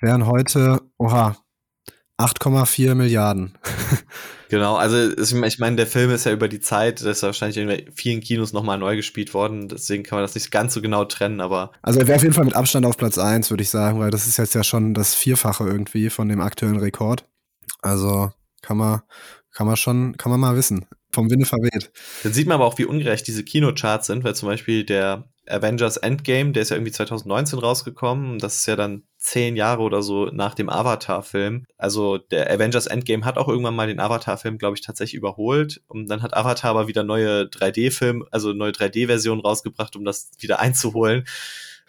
Wären 0.00 0.26
heute, 0.26 0.80
oha, 0.96 1.36
8,4 2.22 2.94
Milliarden. 2.94 3.54
Genau, 4.52 4.76
also 4.76 5.16
ich 5.16 5.58
meine, 5.58 5.76
der 5.76 5.86
Film 5.86 6.10
ist 6.10 6.26
ja 6.26 6.32
über 6.32 6.46
die 6.46 6.60
Zeit, 6.60 7.00
das 7.00 7.06
ist 7.06 7.22
wahrscheinlich 7.22 7.56
in 7.56 7.90
vielen 7.94 8.20
Kinos 8.20 8.52
nochmal 8.52 8.76
neu 8.76 8.96
gespielt 8.96 9.32
worden, 9.32 9.68
deswegen 9.68 10.02
kann 10.02 10.18
man 10.18 10.24
das 10.24 10.34
nicht 10.34 10.50
ganz 10.50 10.74
so 10.74 10.82
genau 10.82 11.06
trennen, 11.06 11.40
aber. 11.40 11.72
Also 11.80 12.00
er 12.00 12.06
wäre 12.06 12.16
auf 12.16 12.22
jeden 12.22 12.34
Fall 12.34 12.44
mit 12.44 12.52
Abstand 12.52 12.84
auf 12.84 12.98
Platz 12.98 13.16
1, 13.16 13.48
würde 13.48 13.62
ich 13.62 13.70
sagen, 13.70 13.98
weil 13.98 14.10
das 14.10 14.26
ist 14.26 14.36
jetzt 14.36 14.54
ja 14.54 14.62
schon 14.62 14.92
das 14.92 15.14
Vierfache 15.14 15.64
irgendwie 15.64 16.10
von 16.10 16.28
dem 16.28 16.42
aktuellen 16.42 16.76
Rekord. 16.76 17.24
Also 17.80 18.30
kann 18.60 18.76
man, 18.76 19.00
kann 19.52 19.66
man 19.66 19.76
schon, 19.76 20.18
kann 20.18 20.30
man 20.30 20.40
mal 20.40 20.54
wissen. 20.54 20.84
Vom 21.12 21.30
Winde 21.30 21.46
verweht. 21.46 21.92
Dann 22.22 22.32
sieht 22.32 22.46
man 22.46 22.54
aber 22.54 22.66
auch, 22.66 22.78
wie 22.78 22.86
ungerecht 22.86 23.26
diese 23.26 23.44
Kinocharts 23.44 24.06
sind, 24.06 24.24
weil 24.24 24.34
zum 24.34 24.48
Beispiel 24.48 24.84
der 24.84 25.28
Avengers 25.46 25.96
Endgame, 25.96 26.52
der 26.52 26.62
ist 26.62 26.70
ja 26.70 26.76
irgendwie 26.76 26.92
2019 26.92 27.58
rausgekommen. 27.58 28.38
Das 28.38 28.56
ist 28.56 28.66
ja 28.66 28.76
dann 28.76 29.02
zehn 29.18 29.56
Jahre 29.56 29.82
oder 29.82 30.02
so 30.02 30.26
nach 30.26 30.54
dem 30.54 30.68
Avatar-Film. 30.68 31.66
Also 31.76 32.18
der 32.18 32.50
Avengers 32.50 32.86
Endgame 32.86 33.24
hat 33.24 33.38
auch 33.38 33.48
irgendwann 33.48 33.74
mal 33.74 33.88
den 33.88 34.00
Avatar-Film, 34.00 34.58
glaube 34.58 34.76
ich, 34.76 34.82
tatsächlich 34.82 35.18
überholt. 35.18 35.82
Und 35.88 36.08
dann 36.08 36.22
hat 36.22 36.34
Avatar 36.34 36.70
aber 36.70 36.88
wieder 36.88 37.02
neue 37.02 37.42
3D-Film, 37.42 38.24
also 38.30 38.52
neue 38.52 38.72
3D-Versionen 38.72 39.40
rausgebracht, 39.40 39.96
um 39.96 40.04
das 40.04 40.30
wieder 40.38 40.60
einzuholen. 40.60 41.24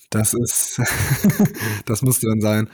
Das 0.09 0.33
ist, 0.33 0.81
das 1.85 2.01
muss 2.01 2.19
dann 2.19 2.41
sein. 2.41 2.69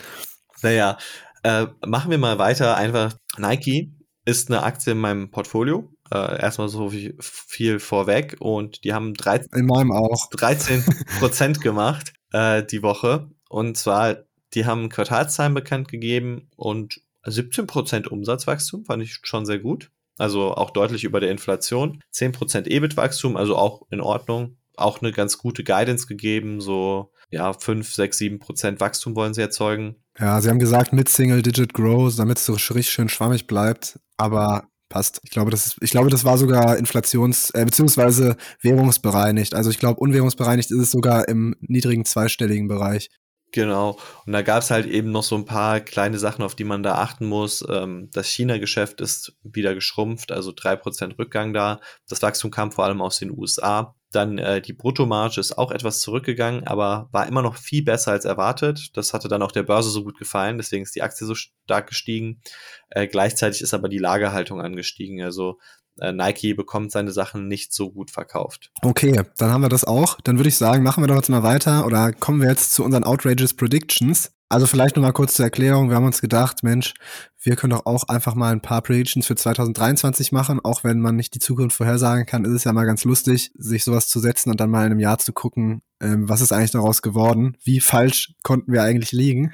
Naja, 0.62 0.97
äh, 1.43 1.67
machen 1.85 2.12
wir 2.12 2.17
mal 2.17 2.39
weiter. 2.39 2.75
Einfach 2.75 3.13
Nike 3.38 3.93
ist 4.25 4.49
eine 4.49 4.63
Aktie 4.63 4.93
in 4.93 4.99
meinem 4.99 5.31
Portfolio. 5.31 5.89
Äh, 6.11 6.41
erstmal 6.41 6.69
so 6.69 6.89
viel, 6.89 7.79
vorweg 7.79 8.37
und 8.39 8.83
die 8.83 8.93
haben 8.93 9.13
13, 9.13 9.49
in 9.55 9.65
meinem 9.65 9.91
auch. 9.91 10.29
13 10.31 10.83
Prozent 11.19 11.61
gemacht 11.61 12.13
äh, 12.31 12.63
die 12.63 12.81
Woche. 12.81 13.29
Und 13.49 13.77
zwar, 13.77 14.17
die 14.53 14.65
haben 14.65 14.89
Quartalszahlen 14.89 15.53
bekannt 15.53 15.87
gegeben 15.87 16.49
und 16.55 17.01
17 17.25 17.67
Prozent 17.67 18.07
Umsatzwachstum 18.07 18.85
fand 18.85 19.03
ich 19.03 19.19
schon 19.23 19.45
sehr 19.45 19.59
gut. 19.59 19.91
Also 20.17 20.53
auch 20.53 20.71
deutlich 20.71 21.03
über 21.03 21.19
der 21.19 21.31
Inflation. 21.31 22.01
10 22.11 22.31
Prozent 22.31 22.67
EBIT-Wachstum, 22.67 23.37
also 23.37 23.55
auch 23.55 23.83
in 23.89 24.01
Ordnung. 24.01 24.57
Auch 24.75 25.01
eine 25.01 25.11
ganz 25.11 25.37
gute 25.37 25.63
Guidance 25.63 26.07
gegeben, 26.07 26.61
so 26.61 27.11
ja, 27.31 27.53
5, 27.53 27.93
6, 27.93 28.17
7 28.17 28.39
Prozent 28.39 28.79
Wachstum 28.79 29.15
wollen 29.15 29.33
sie 29.33 29.41
erzeugen. 29.41 29.95
Ja, 30.17 30.41
sie 30.41 30.49
haben 30.49 30.59
gesagt 30.59 30.93
mit 30.93 31.09
Single-Digit 31.09 31.73
Growth, 31.73 32.17
damit 32.17 32.37
es 32.37 32.45
so 32.45 32.53
richtig 32.53 32.89
schön 32.89 33.09
schwammig 33.09 33.47
bleibt. 33.47 33.99
Aber 34.17 34.68
passt. 34.89 35.21
Ich 35.23 35.30
glaube, 35.30 35.52
das 35.52 35.67
ist, 35.67 35.78
ich 35.82 35.91
glaube, 35.91 36.10
das 36.10 36.25
war 36.25 36.38
sogar 36.38 36.75
inflations- 36.75 37.54
äh, 37.54 37.65
beziehungsweise 37.65 38.36
währungsbereinigt. 38.62 39.54
Also 39.54 39.69
ich 39.69 39.80
glaube, 39.80 39.99
unwährungsbereinigt 39.99 40.71
ist 40.71 40.80
es 40.80 40.91
sogar 40.91 41.28
im 41.28 41.56
niedrigen 41.62 42.06
zweistelligen 42.06 42.67
Bereich. 42.67 43.10
Genau. 43.51 43.97
Und 44.25 44.33
da 44.33 44.43
gab 44.43 44.62
es 44.62 44.69
halt 44.69 44.85
eben 44.85 45.12
noch 45.12 45.23
so 45.23 45.35
ein 45.35 45.45
paar 45.45 45.79
kleine 45.79 46.19
Sachen, 46.19 46.43
auf 46.43 46.55
die 46.55 46.63
man 46.63 46.83
da 46.83 46.95
achten 46.95 47.25
muss. 47.25 47.65
Ähm, 47.67 48.09
das 48.13 48.27
China-Geschäft 48.27 49.01
ist 49.01 49.33
wieder 49.43 49.73
geschrumpft, 49.73 50.31
also 50.31 50.51
drei 50.55 50.75
Prozent 50.75 51.17
Rückgang 51.17 51.51
da. 51.53 51.79
Das 52.07 52.21
Wachstum 52.21 52.51
kam 52.51 52.71
vor 52.71 52.85
allem 52.85 53.01
aus 53.01 53.17
den 53.17 53.31
USA. 53.31 53.95
Dann 54.12 54.38
äh, 54.38 54.62
die 54.62 54.73
Bruttomarge 54.73 55.39
ist 55.39 55.57
auch 55.57 55.71
etwas 55.71 55.99
zurückgegangen, 56.01 56.65
aber 56.65 57.09
war 57.12 57.27
immer 57.27 57.41
noch 57.41 57.55
viel 57.55 57.83
besser 57.83 58.12
als 58.12 58.25
erwartet. 58.25 58.95
Das 58.97 59.13
hatte 59.13 59.27
dann 59.27 59.41
auch 59.41 59.51
der 59.51 59.63
Börse 59.63 59.89
so 59.89 60.03
gut 60.03 60.17
gefallen, 60.17 60.57
deswegen 60.57 60.83
ist 60.83 60.95
die 60.95 61.03
Aktie 61.03 61.25
so 61.25 61.35
stark 61.35 61.88
gestiegen. 61.88 62.41
Äh, 62.89 63.07
gleichzeitig 63.07 63.62
ist 63.62 63.73
aber 63.73 63.89
die 63.89 63.99
Lagerhaltung 63.99 64.62
angestiegen. 64.62 65.23
Also 65.23 65.59
äh, 66.01 66.12
Nike 66.12 66.53
bekommt 66.53 66.91
seine 66.91 67.12
Sachen 67.12 67.47
nicht 67.47 67.73
so 67.73 67.91
gut 67.91 68.12
verkauft. 68.12 68.71
Okay, 68.81 69.21
dann 69.38 69.51
haben 69.51 69.62
wir 69.62 69.69
das 69.69 69.83
auch. 69.83 70.19
Dann 70.21 70.38
würde 70.38 70.49
ich 70.49 70.57
sagen, 70.57 70.83
machen 70.83 71.03
wir 71.03 71.07
doch 71.07 71.15
jetzt 71.15 71.29
mal 71.29 71.43
weiter 71.43 71.85
oder 71.85 72.12
kommen 72.13 72.41
wir 72.41 72.49
jetzt 72.49 72.73
zu 72.73 72.83
unseren 72.83 73.03
Outrageous 73.03 73.53
Predictions. 73.53 74.31
Also 74.51 74.65
vielleicht 74.65 74.95
noch 74.95 75.03
mal 75.03 75.12
kurz 75.12 75.35
zur 75.35 75.45
Erklärung. 75.45 75.89
Wir 75.89 75.95
haben 75.95 76.05
uns 76.05 76.21
gedacht, 76.21 76.63
Mensch, 76.63 76.95
wir 77.41 77.55
können 77.55 77.69
doch 77.69 77.85
auch 77.85 78.05
einfach 78.07 78.33
mal 78.33 78.51
ein 78.51 78.62
paar 78.62 78.81
Predictions 78.81 79.27
für 79.27 79.35
2023 79.35 80.31
machen. 80.31 80.59
Auch 80.59 80.83
wenn 80.83 80.99
man 80.99 81.15
nicht 81.15 81.35
die 81.35 81.39
Zukunft 81.39 81.77
vorhersagen 81.77 82.25
kann, 82.25 82.45
ist 82.45 82.53
es 82.53 82.63
ja 82.63 82.73
mal 82.73 82.85
ganz 82.85 83.03
lustig, 83.03 83.51
sich 83.55 83.83
sowas 83.83 84.07
zu 84.07 84.19
setzen 84.19 84.49
und 84.49 84.59
dann 84.59 84.71
mal 84.71 84.85
in 84.85 84.91
einem 84.91 84.99
Jahr 84.99 85.19
zu 85.19 85.33
gucken, 85.33 85.83
ähm, 86.01 86.27
was 86.27 86.41
ist 86.41 86.51
eigentlich 86.51 86.71
daraus 86.71 87.03
geworden? 87.03 87.57
Wie 87.63 87.79
falsch 87.79 88.33
konnten 88.41 88.71
wir 88.73 88.81
eigentlich 88.81 89.12
liegen? 89.12 89.51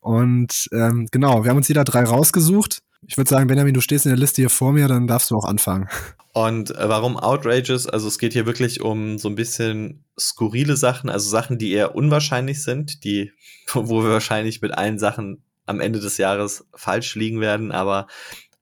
Und 0.00 0.68
ähm, 0.72 1.06
genau, 1.12 1.44
wir 1.44 1.50
haben 1.50 1.58
uns 1.58 1.68
jeder 1.68 1.84
drei 1.84 2.02
rausgesucht. 2.02 2.82
Ich 3.06 3.16
würde 3.16 3.30
sagen, 3.30 3.46
Benjamin, 3.46 3.74
du 3.74 3.80
stehst 3.80 4.06
in 4.06 4.10
der 4.10 4.18
Liste 4.18 4.42
hier 4.42 4.50
vor 4.50 4.72
mir, 4.72 4.88
dann 4.88 5.06
darfst 5.06 5.30
du 5.30 5.36
auch 5.36 5.44
anfangen. 5.44 5.88
Und 6.32 6.70
äh, 6.72 6.88
warum 6.88 7.16
Outrageous? 7.16 7.86
Also 7.86 8.08
es 8.08 8.18
geht 8.18 8.32
hier 8.32 8.46
wirklich 8.46 8.80
um 8.80 9.18
so 9.18 9.28
ein 9.28 9.34
bisschen 9.34 10.04
skurrile 10.18 10.76
Sachen, 10.76 11.08
also 11.10 11.28
Sachen, 11.28 11.58
die 11.58 11.72
eher 11.72 11.94
unwahrscheinlich 11.94 12.62
sind, 12.62 13.04
die, 13.04 13.32
wo 13.72 14.02
wir 14.02 14.10
wahrscheinlich 14.10 14.62
mit 14.62 14.76
allen 14.76 14.98
Sachen 14.98 15.42
am 15.66 15.80
Ende 15.80 16.00
des 16.00 16.16
Jahres 16.16 16.66
falsch 16.74 17.14
liegen 17.14 17.40
werden, 17.40 17.72
aber 17.72 18.06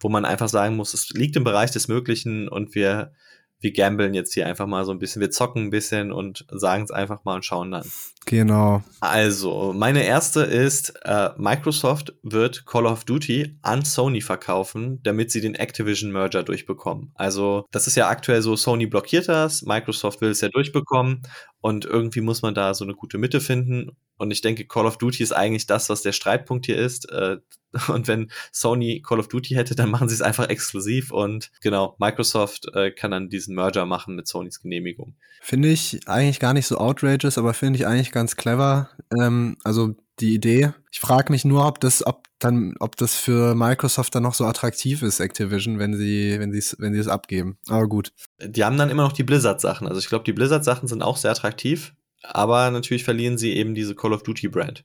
wo 0.01 0.09
man 0.09 0.25
einfach 0.25 0.49
sagen 0.49 0.77
muss, 0.77 0.93
es 0.93 1.11
liegt 1.11 1.37
im 1.37 1.45
Bereich 1.45 1.71
des 1.71 1.89
Möglichen 1.89 2.49
und 2.49 2.75
wir 2.75 3.13
wir 3.61 3.73
gambeln 3.73 4.15
jetzt 4.15 4.35
hier 4.35 4.47
einfach 4.47 4.67
mal 4.67 4.85
so 4.85 4.93
ein 4.93 4.99
bisschen, 4.99 5.21
wir 5.21 5.31
zocken 5.31 5.65
ein 5.65 5.71
bisschen 5.71 6.13
und 6.13 6.45
sagen 6.51 6.85
es 6.85 6.91
einfach 6.91 7.25
mal 7.25 7.37
und 7.37 7.45
schauen 7.45 7.71
dann. 7.71 7.91
Genau. 8.29 8.83
Also, 8.99 9.73
meine 9.73 10.05
erste 10.05 10.41
ist, 10.41 10.93
äh, 11.05 11.31
Microsoft 11.37 12.13
wird 12.25 12.67
Call 12.67 12.85
of 12.87 13.05
Duty 13.05 13.57
an 13.63 13.85
Sony 13.85 14.21
verkaufen, 14.21 15.01
damit 15.05 15.31
sie 15.31 15.41
den 15.41 15.55
Activision-Merger 15.55 16.43
durchbekommen. 16.43 17.13
Also, 17.15 17.67
das 17.71 17.87
ist 17.87 17.95
ja 17.95 18.09
aktuell 18.09 18.43
so, 18.43 18.57
Sony 18.57 18.87
blockiert 18.87 19.29
das, 19.29 19.63
Microsoft 19.63 20.21
will 20.23 20.31
es 20.31 20.41
ja 20.41 20.49
durchbekommen 20.49 21.23
und 21.61 21.85
irgendwie 21.85 22.21
muss 22.21 22.43
man 22.43 22.55
da 22.55 22.75
so 22.75 22.85
eine 22.85 22.95
gute 22.95 23.17
Mitte 23.17 23.41
finden. 23.41 23.97
Und 24.19 24.31
ich 24.33 24.41
denke, 24.41 24.67
Call 24.67 24.87
of 24.87 24.99
Duty 24.99 25.23
ist 25.23 25.33
eigentlich 25.33 25.67
das, 25.67 25.89
was 25.89 26.03
der 26.03 26.13
Streitpunkt 26.13 26.67
hier 26.67 26.79
ist. 26.79 27.11
Äh, 27.11 27.37
und 27.89 28.09
wenn 28.09 28.31
Sony 28.53 29.03
Call 29.07 29.21
of 29.21 29.29
Duty 29.29 29.55
hätte, 29.55 29.75
dann 29.75 29.91
machen 29.91 30.09
sie 30.09 30.15
es 30.15 30.23
einfach 30.23 30.49
exklusiv. 30.49 31.13
Und 31.13 31.51
genau, 31.61 31.97
Microsoft 31.99 32.67
äh, 32.75 32.91
kann 32.91 33.11
dann 33.11 33.29
diesen 33.29 33.55
Merger 33.55 33.85
machen 33.85 34.17
mit 34.17 34.27
Sonys 34.27 34.61
Genehmigung. 34.61 35.15
Finde 35.41 35.69
ich 35.69 36.01
eigentlich 36.07 36.41
gar 36.41 36.55
nicht 36.55 36.67
so 36.67 36.79
outrageous, 36.79 37.39
aber 37.39 37.55
finde 37.55 37.79
ich 37.79 37.87
eigentlich 37.87 38.11
ganz 38.17 38.35
clever. 38.35 38.89
Ähm, 39.21 39.59
also 39.63 39.95
die 40.21 40.35
Idee. 40.35 40.73
Ich 40.91 41.01
frage 41.01 41.31
mich 41.31 41.45
nur, 41.45 41.67
ob 41.67 41.81
das, 41.81 42.05
ob 42.07 42.25
dann, 42.39 42.75
ob 42.81 42.97
das 42.97 43.15
für 43.15 43.55
Microsoft 43.55 44.15
dann 44.15 44.23
noch 44.23 44.33
so 44.33 44.47
attraktiv 44.47 45.03
ist, 45.03 45.21
Activision, 45.21 45.79
wenn 45.79 45.95
sie, 45.95 46.37
wenn 46.39 46.51
sie 46.51 46.59
es, 46.59 46.77
wenn 46.79 46.95
sie 46.95 47.01
es 47.01 47.09
abgeben. 47.09 47.59
Aber 47.69 47.87
gut. 47.87 48.13
Die 48.41 48.65
haben 48.65 48.79
dann 48.79 48.89
immer 48.89 49.03
noch 49.03 49.13
die 49.13 49.23
Blizzard-Sachen. 49.23 49.87
Also 49.87 50.01
ich 50.01 50.09
glaube, 50.09 50.25
die 50.25 50.33
Blizzard-Sachen 50.33 50.89
sind 50.89 51.03
auch 51.03 51.19
sehr 51.19 51.31
attraktiv, 51.31 51.93
aber 52.23 52.71
natürlich 52.71 53.05
verlieren 53.05 53.37
sie 53.37 53.53
eben 53.53 53.75
diese 53.75 53.95
Call 53.95 54.15
of 54.15 54.23
Duty-Brand. 54.23 54.83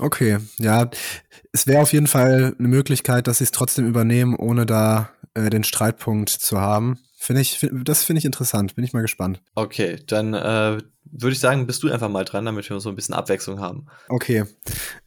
Okay, 0.00 0.38
ja, 0.58 0.90
es 1.52 1.66
wäre 1.66 1.82
auf 1.82 1.92
jeden 1.92 2.08
Fall 2.08 2.56
eine 2.58 2.68
Möglichkeit, 2.68 3.28
dass 3.28 3.38
sie 3.38 3.44
es 3.44 3.52
trotzdem 3.52 3.86
übernehmen, 3.86 4.34
ohne 4.34 4.66
da 4.66 5.10
äh, 5.34 5.50
den 5.50 5.64
Streitpunkt 5.64 6.30
zu 6.30 6.60
haben. 6.60 6.98
Finde 7.22 7.40
ich, 7.40 7.56
find, 7.56 7.88
das 7.88 8.02
finde 8.02 8.18
ich 8.18 8.24
interessant. 8.24 8.74
Bin 8.74 8.82
ich 8.82 8.92
mal 8.92 9.00
gespannt. 9.00 9.40
Okay, 9.54 9.96
dann 10.08 10.34
äh, 10.34 10.78
würde 11.04 11.32
ich 11.32 11.38
sagen, 11.38 11.68
bist 11.68 11.84
du 11.84 11.88
einfach 11.88 12.08
mal 12.08 12.24
dran, 12.24 12.44
damit 12.44 12.68
wir 12.68 12.80
so 12.80 12.88
ein 12.88 12.96
bisschen 12.96 13.14
Abwechslung 13.14 13.60
haben. 13.60 13.86
Okay. 14.08 14.42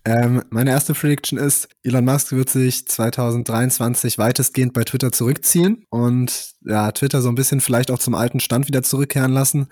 Ähm, 0.06 0.42
meine 0.50 0.70
erste 0.70 0.94
Prediction 0.94 1.38
ist, 1.38 1.68
Elon 1.84 2.06
Musk 2.06 2.32
wird 2.32 2.50
sich 2.50 2.88
2023 2.88 4.18
weitestgehend 4.18 4.72
bei 4.72 4.86
Twitter 4.86 5.12
zurückziehen 5.12 5.86
und 5.90 6.54
ja, 6.66 6.90
Twitter 6.94 7.22
so 7.22 7.28
ein 7.28 7.36
bisschen 7.36 7.60
vielleicht 7.60 7.92
auch 7.92 8.00
zum 8.00 8.16
alten 8.16 8.40
Stand 8.40 8.70
wieder 8.70 8.82
zurückkehren 8.82 9.34
lassen, 9.34 9.68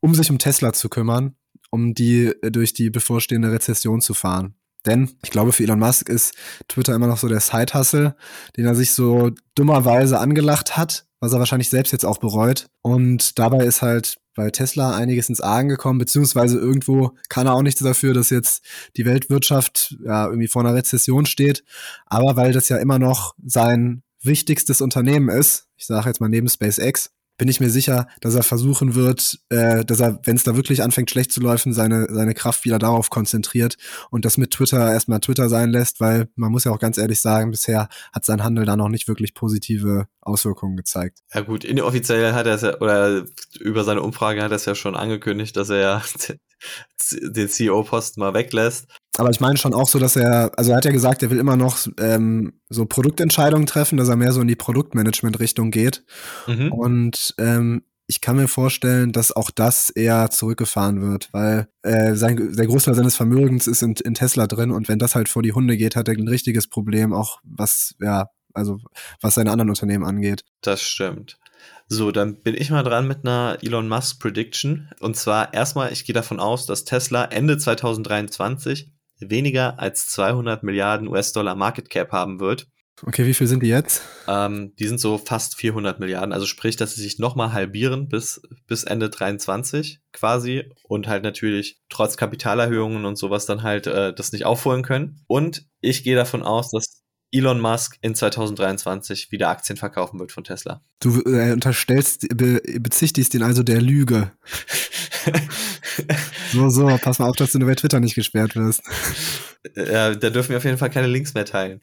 um 0.00 0.14
sich 0.14 0.30
um 0.30 0.38
Tesla 0.38 0.74
zu 0.74 0.90
kümmern, 0.90 1.34
um 1.70 1.94
die 1.94 2.26
äh, 2.42 2.50
durch 2.50 2.74
die 2.74 2.90
bevorstehende 2.90 3.50
Rezession 3.52 4.02
zu 4.02 4.12
fahren. 4.12 4.54
Denn 4.86 5.10
ich 5.22 5.30
glaube, 5.30 5.52
für 5.52 5.64
Elon 5.64 5.78
Musk 5.78 6.08
ist 6.08 6.34
Twitter 6.68 6.94
immer 6.94 7.06
noch 7.06 7.18
so 7.18 7.28
der 7.28 7.40
Side-Hustle, 7.40 8.16
den 8.56 8.64
er 8.64 8.74
sich 8.74 8.92
so 8.92 9.30
dummerweise 9.54 10.18
angelacht 10.18 10.76
hat, 10.76 11.06
was 11.20 11.32
er 11.32 11.38
wahrscheinlich 11.38 11.68
selbst 11.68 11.92
jetzt 11.92 12.04
auch 12.04 12.18
bereut. 12.18 12.66
Und 12.82 13.38
dabei 13.38 13.64
ist 13.64 13.82
halt 13.82 14.18
bei 14.34 14.50
Tesla 14.50 14.94
einiges 14.94 15.28
ins 15.28 15.40
Argen 15.40 15.68
gekommen, 15.68 15.98
beziehungsweise 15.98 16.58
irgendwo 16.58 17.12
kann 17.28 17.46
er 17.46 17.54
auch 17.54 17.62
nichts 17.62 17.82
dafür, 17.82 18.14
dass 18.14 18.30
jetzt 18.30 18.62
die 18.96 19.06
Weltwirtschaft 19.06 19.96
ja 20.04 20.26
irgendwie 20.26 20.48
vor 20.48 20.62
einer 20.62 20.74
Rezession 20.74 21.26
steht. 21.26 21.64
Aber 22.04 22.36
weil 22.36 22.52
das 22.52 22.68
ja 22.68 22.76
immer 22.76 22.98
noch 22.98 23.34
sein 23.44 24.02
wichtigstes 24.22 24.80
Unternehmen 24.80 25.28
ist, 25.28 25.66
ich 25.76 25.86
sage 25.86 26.08
jetzt 26.08 26.20
mal 26.20 26.28
neben 26.28 26.48
SpaceX, 26.48 27.10
bin 27.38 27.48
ich 27.48 27.60
mir 27.60 27.70
sicher, 27.70 28.06
dass 28.20 28.34
er 28.34 28.42
versuchen 28.42 28.94
wird, 28.94 29.38
äh, 29.50 29.84
dass 29.84 30.00
er, 30.00 30.20
wenn 30.24 30.36
es 30.36 30.44
da 30.44 30.56
wirklich 30.56 30.82
anfängt 30.82 31.10
schlecht 31.10 31.32
zu 31.32 31.40
laufen, 31.40 31.72
seine, 31.72 32.06
seine 32.10 32.34
Kraft 32.34 32.64
wieder 32.64 32.78
darauf 32.78 33.10
konzentriert 33.10 33.76
und 34.10 34.24
das 34.24 34.38
mit 34.38 34.52
Twitter 34.52 34.92
erstmal 34.92 35.20
Twitter 35.20 35.48
sein 35.48 35.70
lässt, 35.70 36.00
weil 36.00 36.28
man 36.34 36.50
muss 36.50 36.64
ja 36.64 36.72
auch 36.72 36.78
ganz 36.78 36.98
ehrlich 36.98 37.20
sagen, 37.20 37.50
bisher 37.50 37.88
hat 38.12 38.24
sein 38.24 38.42
Handel 38.42 38.64
da 38.64 38.76
noch 38.76 38.88
nicht 38.88 39.08
wirklich 39.08 39.34
positive 39.34 40.06
Auswirkungen 40.20 40.76
gezeigt. 40.76 41.20
Ja 41.32 41.42
gut, 41.42 41.64
inoffiziell 41.64 42.32
hat 42.32 42.46
er 42.46 42.54
es 42.54 42.62
ja, 42.62 42.80
oder 42.80 43.24
über 43.60 43.84
seine 43.84 44.02
Umfrage 44.02 44.42
hat 44.42 44.50
er 44.50 44.56
es 44.56 44.64
ja 44.64 44.74
schon 44.74 44.96
angekündigt, 44.96 45.56
dass 45.56 45.70
er 45.70 45.78
ja 45.78 46.02
den 47.10 47.48
CEO-Posten 47.48 48.20
mal 48.20 48.34
weglässt. 48.34 48.86
Aber 49.18 49.30
ich 49.30 49.40
meine 49.40 49.56
schon 49.56 49.74
auch 49.74 49.88
so, 49.88 49.98
dass 49.98 50.16
er, 50.16 50.52
also 50.56 50.72
er 50.72 50.76
hat 50.76 50.84
ja 50.84 50.92
gesagt, 50.92 51.22
er 51.22 51.30
will 51.30 51.38
immer 51.38 51.56
noch 51.56 51.78
ähm, 51.98 52.60
so 52.68 52.86
Produktentscheidungen 52.86 53.66
treffen, 53.66 53.96
dass 53.96 54.08
er 54.08 54.16
mehr 54.16 54.32
so 54.32 54.40
in 54.40 54.48
die 54.48 54.56
Produktmanagement-Richtung 54.56 55.70
geht. 55.70 56.04
Mhm. 56.46 56.72
Und 56.72 57.34
ähm, 57.38 57.82
ich 58.08 58.20
kann 58.20 58.36
mir 58.36 58.48
vorstellen, 58.48 59.12
dass 59.12 59.32
auch 59.32 59.50
das 59.50 59.90
eher 59.90 60.30
zurückgefahren 60.30 61.00
wird, 61.02 61.28
weil 61.32 61.68
äh, 61.82 62.14
sein, 62.14 62.54
der 62.54 62.66
Großteil 62.66 62.94
seines 62.94 63.16
Vermögens 63.16 63.66
ist 63.66 63.82
in, 63.82 63.94
in 64.04 64.14
Tesla 64.14 64.46
drin 64.46 64.70
und 64.70 64.88
wenn 64.88 64.98
das 64.98 65.14
halt 65.14 65.28
vor 65.28 65.42
die 65.42 65.52
Hunde 65.52 65.76
geht, 65.76 65.96
hat 65.96 66.08
er 66.08 66.14
ein 66.14 66.28
richtiges 66.28 66.68
Problem, 66.68 67.12
auch 67.12 67.40
was, 67.42 67.94
ja, 68.00 68.28
also 68.54 68.78
was 69.20 69.34
seine 69.34 69.50
anderen 69.50 69.70
Unternehmen 69.70 70.04
angeht. 70.04 70.44
Das 70.60 70.82
stimmt. 70.82 71.38
So, 71.88 72.10
dann 72.10 72.42
bin 72.42 72.54
ich 72.54 72.70
mal 72.70 72.82
dran 72.82 73.06
mit 73.06 73.24
einer 73.24 73.58
Elon 73.62 73.88
Musk 73.88 74.20
Prediction. 74.20 74.90
Und 75.00 75.16
zwar 75.16 75.54
erstmal, 75.54 75.92
ich 75.92 76.04
gehe 76.04 76.14
davon 76.14 76.40
aus, 76.40 76.66
dass 76.66 76.84
Tesla 76.84 77.24
Ende 77.26 77.58
2023 77.58 78.92
weniger 79.20 79.78
als 79.78 80.08
200 80.08 80.62
Milliarden 80.62 81.08
US-Dollar 81.08 81.54
Market 81.54 81.88
Cap 81.88 82.12
haben 82.12 82.40
wird. 82.40 82.66
Okay, 83.04 83.26
wie 83.26 83.34
viel 83.34 83.46
sind 83.46 83.62
die 83.62 83.68
jetzt? 83.68 84.02
Ähm, 84.26 84.72
die 84.78 84.88
sind 84.88 84.98
so 84.98 85.18
fast 85.18 85.56
400 85.56 86.00
Milliarden. 86.00 86.32
Also 86.32 86.46
sprich, 86.46 86.76
dass 86.76 86.94
sie 86.94 87.02
sich 87.02 87.18
nochmal 87.18 87.52
halbieren 87.52 88.08
bis, 88.08 88.40
bis 88.66 88.84
Ende 88.84 89.10
23 89.10 90.00
quasi 90.12 90.70
und 90.82 91.06
halt 91.06 91.22
natürlich 91.22 91.78
trotz 91.90 92.16
Kapitalerhöhungen 92.16 93.04
und 93.04 93.16
sowas 93.16 93.44
dann 93.44 93.62
halt 93.62 93.86
äh, 93.86 94.14
das 94.14 94.32
nicht 94.32 94.46
aufholen 94.46 94.82
können. 94.82 95.20
Und 95.26 95.66
ich 95.80 96.04
gehe 96.04 96.16
davon 96.16 96.42
aus, 96.42 96.70
dass 96.70 97.02
Elon 97.32 97.60
Musk 97.60 97.98
in 98.00 98.14
2023 98.14 99.30
wieder 99.30 99.48
Aktien 99.48 99.76
verkaufen 99.76 100.18
wird 100.18 100.32
von 100.32 100.44
Tesla. 100.44 100.82
Du 101.00 101.20
äh, 101.22 101.52
unterstellst, 101.52 102.26
be, 102.36 102.60
bezichtigst 102.80 103.34
ihn 103.34 103.42
also 103.42 103.62
der 103.62 103.82
Lüge. 103.82 104.32
so, 106.52 106.68
so, 106.68 106.98
pass 107.02 107.18
mal 107.18 107.28
auf, 107.28 107.36
dass 107.36 107.52
du 107.52 107.58
nur 107.58 107.68
bei 107.68 107.74
Twitter 107.74 108.00
nicht 108.00 108.14
gesperrt 108.14 108.56
wirst. 108.56 108.82
Ja, 109.74 110.14
da 110.14 110.30
dürfen 110.30 110.50
wir 110.50 110.58
auf 110.58 110.64
jeden 110.64 110.78
Fall 110.78 110.90
keine 110.90 111.08
Links 111.08 111.34
mehr 111.34 111.44
teilen. 111.44 111.80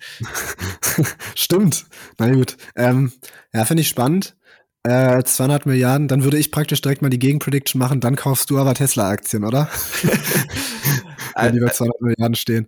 Stimmt. 1.35 1.85
Na 2.17 2.31
gut. 2.31 2.57
Ähm, 2.75 3.11
ja, 3.53 3.65
finde 3.65 3.81
ich 3.81 3.89
spannend. 3.89 4.35
Äh, 4.83 5.23
200 5.23 5.65
Milliarden, 5.65 6.09
dann 6.09 6.23
würde 6.23 6.37
ich 6.37 6.51
praktisch 6.51 6.81
direkt 6.81 7.01
mal 7.01 7.09
die 7.09 7.19
Gegenprediction 7.19 7.79
machen, 7.79 8.01
dann 8.01 8.17
kaufst 8.17 8.49
du 8.49 8.59
aber 8.59 8.73
Tesla-Aktien, 8.73 9.45
oder? 9.45 9.69
Wenn 11.35 11.53
die 11.53 11.61
bei 11.61 11.69
200 11.69 12.01
Milliarden 12.01 12.35
stehen. 12.35 12.67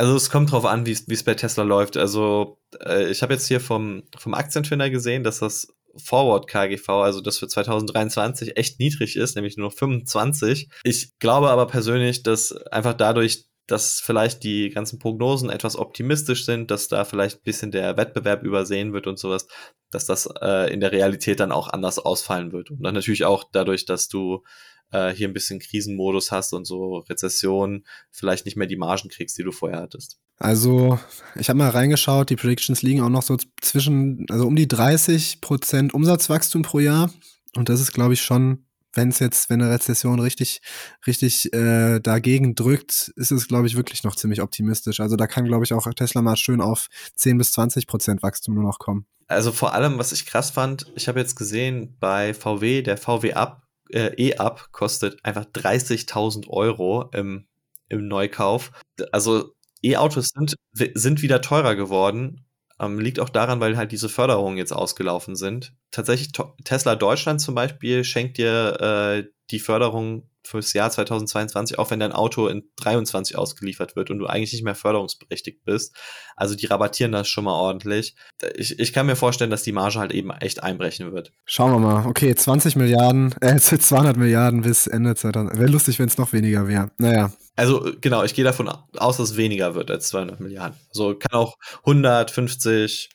Also 0.00 0.16
es 0.16 0.30
kommt 0.30 0.50
drauf 0.50 0.64
an, 0.64 0.86
wie 0.86 0.92
es 0.92 1.24
bei 1.24 1.34
Tesla 1.34 1.62
läuft. 1.62 1.98
Also 1.98 2.56
äh, 2.86 3.10
ich 3.10 3.20
habe 3.20 3.34
jetzt 3.34 3.48
hier 3.48 3.60
vom, 3.60 4.04
vom 4.16 4.32
Aktienfinder 4.32 4.88
gesehen, 4.88 5.24
dass 5.24 5.40
das 5.40 5.74
Forward 6.02 6.46
KGV, 6.46 6.88
also 6.88 7.20
das 7.20 7.36
für 7.36 7.48
2023 7.48 8.56
echt 8.56 8.80
niedrig 8.80 9.16
ist, 9.16 9.36
nämlich 9.36 9.58
nur 9.58 9.68
noch 9.68 9.76
25. 9.76 10.70
Ich 10.84 11.18
glaube 11.18 11.50
aber 11.50 11.66
persönlich, 11.66 12.22
dass 12.22 12.50
einfach 12.68 12.94
dadurch, 12.94 13.44
dass 13.66 14.00
vielleicht 14.00 14.42
die 14.42 14.70
ganzen 14.70 14.98
Prognosen 14.98 15.50
etwas 15.50 15.76
optimistisch 15.76 16.46
sind, 16.46 16.70
dass 16.70 16.88
da 16.88 17.04
vielleicht 17.04 17.40
ein 17.40 17.44
bisschen 17.44 17.70
der 17.70 17.98
Wettbewerb 17.98 18.42
übersehen 18.42 18.94
wird 18.94 19.06
und 19.06 19.18
sowas, 19.18 19.48
dass 19.90 20.06
das 20.06 20.26
äh, 20.40 20.72
in 20.72 20.80
der 20.80 20.92
Realität 20.92 21.40
dann 21.40 21.52
auch 21.52 21.68
anders 21.68 21.98
ausfallen 21.98 22.52
wird. 22.52 22.70
Und 22.70 22.82
dann 22.82 22.94
natürlich 22.94 23.26
auch 23.26 23.44
dadurch, 23.52 23.84
dass 23.84 24.08
du 24.08 24.44
äh, 24.90 25.10
hier 25.10 25.28
ein 25.28 25.32
bisschen 25.32 25.60
Krisenmodus 25.60 26.30
hast 26.32 26.52
und 26.52 26.66
so 26.66 26.98
Rezession 26.98 27.84
vielleicht 28.10 28.44
nicht 28.44 28.56
mehr 28.56 28.66
die 28.66 28.76
Margen 28.76 29.08
kriegst, 29.08 29.38
die 29.38 29.42
du 29.42 29.52
vorher 29.52 29.80
hattest. 29.80 30.18
Also, 30.38 30.98
ich 31.34 31.48
habe 31.48 31.58
mal 31.58 31.68
reingeschaut, 31.68 32.30
die 32.30 32.36
Predictions 32.36 32.82
liegen 32.82 33.02
auch 33.02 33.10
noch 33.10 33.22
so 33.22 33.36
zwischen, 33.60 34.26
also 34.30 34.46
um 34.46 34.56
die 34.56 34.68
30 34.68 35.40
Prozent 35.40 35.92
Umsatzwachstum 35.92 36.62
pro 36.62 36.78
Jahr. 36.78 37.12
Und 37.56 37.68
das 37.68 37.80
ist, 37.80 37.92
glaube 37.92 38.14
ich, 38.14 38.22
schon 38.22 38.64
wenn 38.92 39.10
es 39.10 39.18
jetzt, 39.18 39.50
wenn 39.50 39.62
eine 39.62 39.70
Rezession 39.70 40.20
richtig, 40.20 40.60
richtig 41.06 41.52
äh, 41.52 42.00
dagegen 42.00 42.54
drückt, 42.54 43.12
ist 43.16 43.30
es, 43.30 43.48
glaube 43.48 43.66
ich, 43.66 43.76
wirklich 43.76 44.02
noch 44.04 44.16
ziemlich 44.16 44.42
optimistisch. 44.42 45.00
Also 45.00 45.16
da 45.16 45.26
kann, 45.26 45.44
glaube 45.44 45.64
ich, 45.64 45.72
auch 45.72 45.86
Tesla 45.94 46.22
mal 46.22 46.36
schön 46.36 46.60
auf 46.60 46.88
10 47.14 47.38
bis 47.38 47.52
20 47.52 47.86
Prozent 47.86 48.22
Wachstum 48.22 48.54
nur 48.54 48.64
noch 48.64 48.78
kommen. 48.78 49.06
Also 49.28 49.52
vor 49.52 49.74
allem, 49.74 49.98
was 49.98 50.10
ich 50.10 50.26
krass 50.26 50.50
fand, 50.50 50.86
ich 50.96 51.06
habe 51.06 51.20
jetzt 51.20 51.36
gesehen, 51.36 51.96
bei 52.00 52.34
VW, 52.34 52.82
der 52.82 52.96
VW 52.96 53.34
Up, 53.34 53.62
äh, 53.92 54.14
E-Up 54.16 54.72
kostet 54.72 55.24
einfach 55.24 55.44
30.000 55.44 56.48
Euro 56.48 57.10
im, 57.12 57.46
im 57.88 58.08
Neukauf. 58.08 58.72
Also 59.12 59.54
E-Autos 59.82 60.28
sind, 60.34 60.56
sind 60.72 61.22
wieder 61.22 61.40
teurer 61.40 61.74
geworden 61.74 62.44
ähm, 62.80 62.98
liegt 62.98 63.20
auch 63.20 63.28
daran, 63.28 63.60
weil 63.60 63.76
halt 63.76 63.92
diese 63.92 64.08
Förderungen 64.08 64.56
jetzt 64.56 64.72
ausgelaufen 64.72 65.36
sind. 65.36 65.74
Tatsächlich, 65.90 66.32
Tesla 66.64 66.96
Deutschland 66.96 67.40
zum 67.40 67.54
Beispiel 67.54 68.04
schenkt 68.04 68.38
dir 68.38 68.80
äh, 68.80 69.30
die 69.50 69.60
Förderung 69.60 70.29
fürs 70.44 70.72
Jahr 70.72 70.90
2022, 70.90 71.78
auch 71.78 71.90
wenn 71.90 72.00
dein 72.00 72.12
Auto 72.12 72.48
in 72.48 72.64
23 72.76 73.36
ausgeliefert 73.36 73.96
wird 73.96 74.10
und 74.10 74.18
du 74.18 74.26
eigentlich 74.26 74.52
nicht 74.52 74.64
mehr 74.64 74.74
förderungsberechtigt 74.74 75.64
bist. 75.64 75.94
Also 76.36 76.54
die 76.54 76.66
rabattieren 76.66 77.12
das 77.12 77.28
schon 77.28 77.44
mal 77.44 77.54
ordentlich. 77.54 78.14
Ich, 78.54 78.78
ich 78.78 78.92
kann 78.92 79.06
mir 79.06 79.16
vorstellen, 79.16 79.50
dass 79.50 79.62
die 79.62 79.72
Marge 79.72 79.98
halt 79.98 80.12
eben 80.12 80.30
echt 80.30 80.62
einbrechen 80.62 81.12
wird. 81.12 81.32
Schauen 81.44 81.72
wir 81.72 81.78
mal. 81.78 82.06
Okay, 82.06 82.34
20 82.34 82.76
Milliarden, 82.76 83.34
äh, 83.40 83.56
200 83.58 84.16
Milliarden 84.16 84.62
bis 84.62 84.86
Ende 84.86 85.14
2000. 85.14 85.58
Wäre 85.58 85.70
lustig, 85.70 85.98
wenn 85.98 86.08
es 86.08 86.18
noch 86.18 86.32
weniger 86.32 86.66
wäre. 86.68 86.90
Naja. 86.98 87.32
Also 87.56 87.92
genau, 88.00 88.24
ich 88.24 88.34
gehe 88.34 88.44
davon 88.44 88.68
aus, 88.68 89.18
dass 89.18 89.30
es 89.30 89.36
weniger 89.36 89.74
wird 89.74 89.90
als 89.90 90.08
200 90.08 90.40
Milliarden. 90.40 90.78
Also 90.88 91.14
kann 91.14 91.38
auch 91.38 91.56
150. 91.84 93.10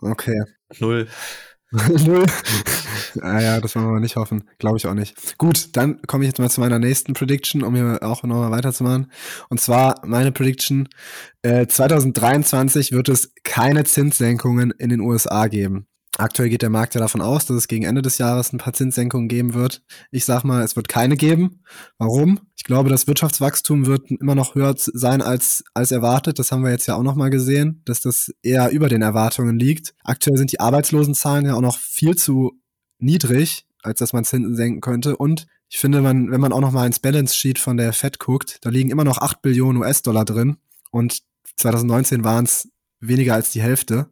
Okay. 0.00 0.42
Null. 0.80 1.08
Null. 2.04 2.26
ah 3.20 3.40
ja, 3.40 3.60
das 3.60 3.74
wollen 3.74 3.92
wir 3.92 4.00
nicht 4.00 4.16
hoffen. 4.16 4.44
Glaube 4.58 4.76
ich 4.76 4.86
auch 4.86 4.94
nicht. 4.94 5.38
Gut, 5.38 5.76
dann 5.76 6.00
komme 6.02 6.24
ich 6.24 6.28
jetzt 6.28 6.38
mal 6.38 6.50
zu 6.50 6.60
meiner 6.60 6.78
nächsten 6.78 7.14
Prediction, 7.14 7.62
um 7.62 7.74
hier 7.74 7.98
auch 8.02 8.22
nochmal 8.22 8.50
weiterzumachen. 8.50 9.10
Und 9.48 9.60
zwar 9.60 10.00
meine 10.06 10.30
Prediction. 10.32 10.88
Äh, 11.42 11.66
2023 11.66 12.92
wird 12.92 13.08
es 13.08 13.32
keine 13.42 13.84
Zinssenkungen 13.84 14.70
in 14.70 14.90
den 14.90 15.00
USA 15.00 15.48
geben. 15.48 15.86
Aktuell 16.16 16.48
geht 16.48 16.62
der 16.62 16.70
Markt 16.70 16.94
ja 16.94 17.00
davon 17.00 17.20
aus, 17.20 17.46
dass 17.46 17.56
es 17.56 17.68
gegen 17.68 17.84
Ende 17.84 18.00
des 18.00 18.18
Jahres 18.18 18.52
ein 18.52 18.58
paar 18.58 18.72
Zinssenkungen 18.72 19.28
geben 19.28 19.52
wird. 19.52 19.82
Ich 20.12 20.24
sag 20.24 20.44
mal, 20.44 20.62
es 20.62 20.76
wird 20.76 20.88
keine 20.88 21.16
geben. 21.16 21.62
Warum? 21.98 22.40
Ich 22.56 22.62
glaube, 22.62 22.88
das 22.88 23.08
Wirtschaftswachstum 23.08 23.86
wird 23.86 24.10
immer 24.10 24.36
noch 24.36 24.54
höher 24.54 24.74
sein 24.76 25.22
als, 25.22 25.64
als 25.74 25.90
erwartet. 25.90 26.38
Das 26.38 26.52
haben 26.52 26.62
wir 26.62 26.70
jetzt 26.70 26.86
ja 26.86 26.94
auch 26.94 27.02
noch 27.02 27.16
mal 27.16 27.30
gesehen, 27.30 27.82
dass 27.84 28.00
das 28.00 28.32
eher 28.42 28.70
über 28.70 28.88
den 28.88 29.02
Erwartungen 29.02 29.58
liegt. 29.58 29.94
Aktuell 30.04 30.36
sind 30.36 30.52
die 30.52 30.60
Arbeitslosenzahlen 30.60 31.46
ja 31.46 31.54
auch 31.54 31.60
noch 31.60 31.78
viel 31.78 32.14
zu 32.14 32.52
niedrig, 32.98 33.66
als 33.82 33.98
dass 33.98 34.12
man 34.12 34.24
Zinsen 34.24 34.54
senken 34.54 34.80
könnte. 34.80 35.16
Und 35.16 35.46
ich 35.68 35.78
finde, 35.78 36.00
man, 36.00 36.30
wenn 36.30 36.40
man 36.40 36.52
auch 36.52 36.60
noch 36.60 36.72
mal 36.72 36.86
ins 36.86 37.00
Balance 37.00 37.34
Sheet 37.34 37.58
von 37.58 37.76
der 37.76 37.92
Fed 37.92 38.20
guckt, 38.20 38.58
da 38.60 38.70
liegen 38.70 38.90
immer 38.90 39.04
noch 39.04 39.18
8 39.18 39.42
Billionen 39.42 39.82
US-Dollar 39.82 40.24
drin. 40.24 40.58
Und 40.92 41.22
2019 41.56 42.22
waren 42.22 42.44
es 42.44 42.68
weniger 43.00 43.34
als 43.34 43.50
die 43.50 43.62
Hälfte. 43.62 44.06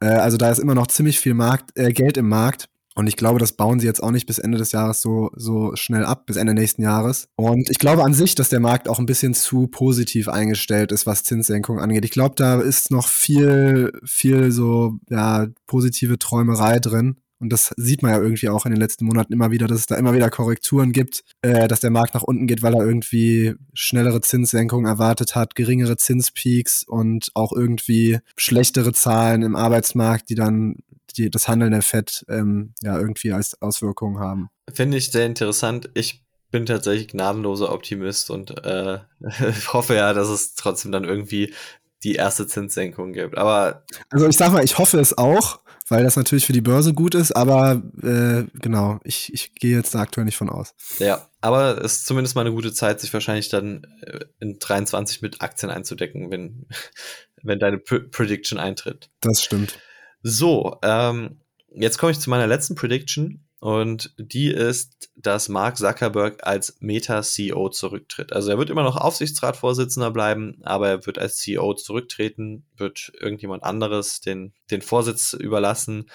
Äh, 0.00 0.08
also 0.08 0.36
da 0.36 0.50
ist 0.50 0.58
immer 0.58 0.74
noch 0.74 0.88
ziemlich 0.88 1.20
viel 1.20 1.34
Markt, 1.34 1.70
äh, 1.76 1.92
Geld 1.92 2.16
im 2.16 2.28
Markt. 2.28 2.68
Und 2.96 3.06
ich 3.06 3.16
glaube, 3.16 3.38
das 3.38 3.52
bauen 3.52 3.78
sie 3.78 3.86
jetzt 3.86 4.02
auch 4.02 4.10
nicht 4.10 4.26
bis 4.26 4.38
Ende 4.38 4.58
des 4.58 4.72
Jahres 4.72 5.00
so, 5.00 5.30
so 5.36 5.74
schnell 5.76 6.04
ab, 6.04 6.26
bis 6.26 6.36
Ende 6.36 6.54
nächsten 6.54 6.82
Jahres. 6.82 7.28
Und 7.36 7.70
ich 7.70 7.78
glaube 7.78 8.02
an 8.02 8.14
sich, 8.14 8.34
dass 8.34 8.48
der 8.48 8.60
Markt 8.60 8.88
auch 8.88 8.98
ein 8.98 9.06
bisschen 9.06 9.32
zu 9.32 9.68
positiv 9.68 10.28
eingestellt 10.28 10.90
ist, 10.90 11.06
was 11.06 11.22
Zinssenkung 11.22 11.78
angeht. 11.78 12.04
Ich 12.04 12.10
glaube, 12.10 12.34
da 12.36 12.60
ist 12.60 12.90
noch 12.90 13.06
viel, 13.06 13.92
viel 14.04 14.50
so, 14.50 14.98
ja, 15.08 15.46
positive 15.66 16.18
Träumerei 16.18 16.80
drin. 16.80 17.16
Und 17.40 17.50
das 17.50 17.72
sieht 17.76 18.02
man 18.02 18.12
ja 18.12 18.20
irgendwie 18.20 18.48
auch 18.48 18.66
in 18.66 18.72
den 18.72 18.80
letzten 18.80 19.06
Monaten 19.06 19.32
immer 19.32 19.50
wieder, 19.50 19.66
dass 19.66 19.80
es 19.80 19.86
da 19.86 19.96
immer 19.96 20.14
wieder 20.14 20.30
Korrekturen 20.30 20.92
gibt, 20.92 21.24
äh, 21.42 21.68
dass 21.68 21.80
der 21.80 21.90
Markt 21.90 22.14
nach 22.14 22.22
unten 22.22 22.46
geht, 22.46 22.62
weil 22.62 22.74
er 22.74 22.84
irgendwie 22.84 23.54
schnellere 23.72 24.20
Zinssenkungen 24.20 24.86
erwartet 24.86 25.34
hat, 25.34 25.54
geringere 25.54 25.96
Zinspeaks 25.96 26.84
und 26.84 27.30
auch 27.34 27.52
irgendwie 27.52 28.18
schlechtere 28.36 28.92
Zahlen 28.92 29.42
im 29.42 29.56
Arbeitsmarkt, 29.56 30.28
die 30.28 30.34
dann 30.34 30.76
die, 31.16 31.30
das 31.30 31.48
Handeln 31.48 31.72
der 31.72 31.82
FED 31.82 32.24
ähm, 32.28 32.74
ja 32.82 32.98
irgendwie 32.98 33.32
als 33.32 33.60
Auswirkungen 33.60 34.18
haben. 34.20 34.48
Finde 34.72 34.98
ich 34.98 35.10
sehr 35.10 35.26
interessant. 35.26 35.90
Ich 35.94 36.22
bin 36.50 36.66
tatsächlich 36.66 37.08
gnadenloser 37.08 37.72
Optimist 37.72 38.30
und 38.30 38.64
äh, 38.64 38.98
hoffe 39.72 39.94
ja, 39.94 40.12
dass 40.12 40.28
es 40.28 40.54
trotzdem 40.54 40.92
dann 40.92 41.04
irgendwie 41.04 41.54
die 42.02 42.14
erste 42.14 42.46
Zinssenkung 42.46 43.12
gibt. 43.12 43.36
Aber 43.36 43.84
also 44.10 44.26
ich 44.28 44.36
sag 44.36 44.52
mal, 44.52 44.64
ich 44.64 44.78
hoffe 44.78 44.98
es 44.98 45.16
auch, 45.16 45.60
weil 45.88 46.04
das 46.04 46.16
natürlich 46.16 46.46
für 46.46 46.52
die 46.52 46.60
Börse 46.60 46.94
gut 46.94 47.14
ist, 47.14 47.32
aber 47.32 47.82
äh, 48.02 48.44
genau, 48.60 49.00
ich, 49.04 49.32
ich 49.34 49.54
gehe 49.54 49.76
jetzt 49.76 49.94
da 49.94 50.00
aktuell 50.00 50.24
nicht 50.24 50.36
von 50.36 50.48
aus. 50.48 50.74
Ja, 50.98 51.28
aber 51.40 51.82
es 51.84 51.98
ist 51.98 52.06
zumindest 52.06 52.36
mal 52.36 52.42
eine 52.42 52.52
gute 52.52 52.72
Zeit, 52.72 53.00
sich 53.00 53.12
wahrscheinlich 53.12 53.48
dann 53.48 53.86
äh, 54.02 54.20
in 54.38 54.58
23 54.58 55.20
mit 55.20 55.42
Aktien 55.42 55.70
einzudecken, 55.70 56.30
wenn, 56.30 56.66
wenn 57.42 57.58
deine 57.58 57.78
P 57.78 58.00
Prediction 58.00 58.58
eintritt. 58.58 59.10
Das 59.20 59.42
stimmt. 59.42 59.78
So, 60.22 60.78
ähm, 60.82 61.40
jetzt 61.74 61.98
komme 61.98 62.12
ich 62.12 62.20
zu 62.20 62.30
meiner 62.30 62.46
letzten 62.46 62.74
Prediction. 62.74 63.44
Und 63.60 64.14
die 64.16 64.48
ist, 64.48 65.10
dass 65.16 65.50
Mark 65.50 65.76
Zuckerberg 65.76 66.46
als 66.46 66.76
Meta-CEO 66.80 67.68
zurücktritt. 67.68 68.32
Also 68.32 68.50
er 68.50 68.56
wird 68.56 68.70
immer 68.70 68.82
noch 68.82 68.96
Aufsichtsratsvorsitzender 68.96 70.10
bleiben, 70.10 70.60
aber 70.62 70.88
er 70.88 71.06
wird 71.06 71.18
als 71.18 71.36
CEO 71.36 71.74
zurücktreten, 71.74 72.66
wird 72.76 73.12
irgendjemand 73.20 73.62
anderes 73.62 74.22
den, 74.22 74.54
den 74.70 74.80
Vorsitz 74.80 75.34
überlassen. 75.34 76.10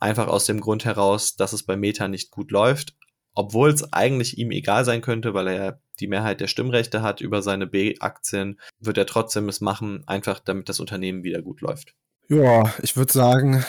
Einfach 0.00 0.26
aus 0.26 0.44
dem 0.44 0.60
Grund 0.60 0.84
heraus, 0.84 1.36
dass 1.36 1.52
es 1.52 1.62
bei 1.62 1.76
Meta 1.76 2.08
nicht 2.08 2.32
gut 2.32 2.50
läuft. 2.50 2.96
Obwohl 3.32 3.70
es 3.70 3.92
eigentlich 3.92 4.36
ihm 4.36 4.50
egal 4.50 4.84
sein 4.84 5.00
könnte, 5.00 5.34
weil 5.34 5.46
er 5.46 5.80
die 6.00 6.08
Mehrheit 6.08 6.40
der 6.40 6.48
Stimmrechte 6.48 7.02
hat 7.02 7.20
über 7.20 7.42
seine 7.42 7.68
B-Aktien, 7.68 8.58
wird 8.80 8.98
er 8.98 9.06
trotzdem 9.06 9.48
es 9.48 9.60
machen, 9.60 10.02
einfach 10.08 10.40
damit 10.40 10.68
das 10.68 10.80
Unternehmen 10.80 11.22
wieder 11.22 11.42
gut 11.42 11.60
läuft. 11.60 11.94
Ja, 12.28 12.74
ich 12.82 12.96
würde 12.96 13.12
sagen, 13.12 13.64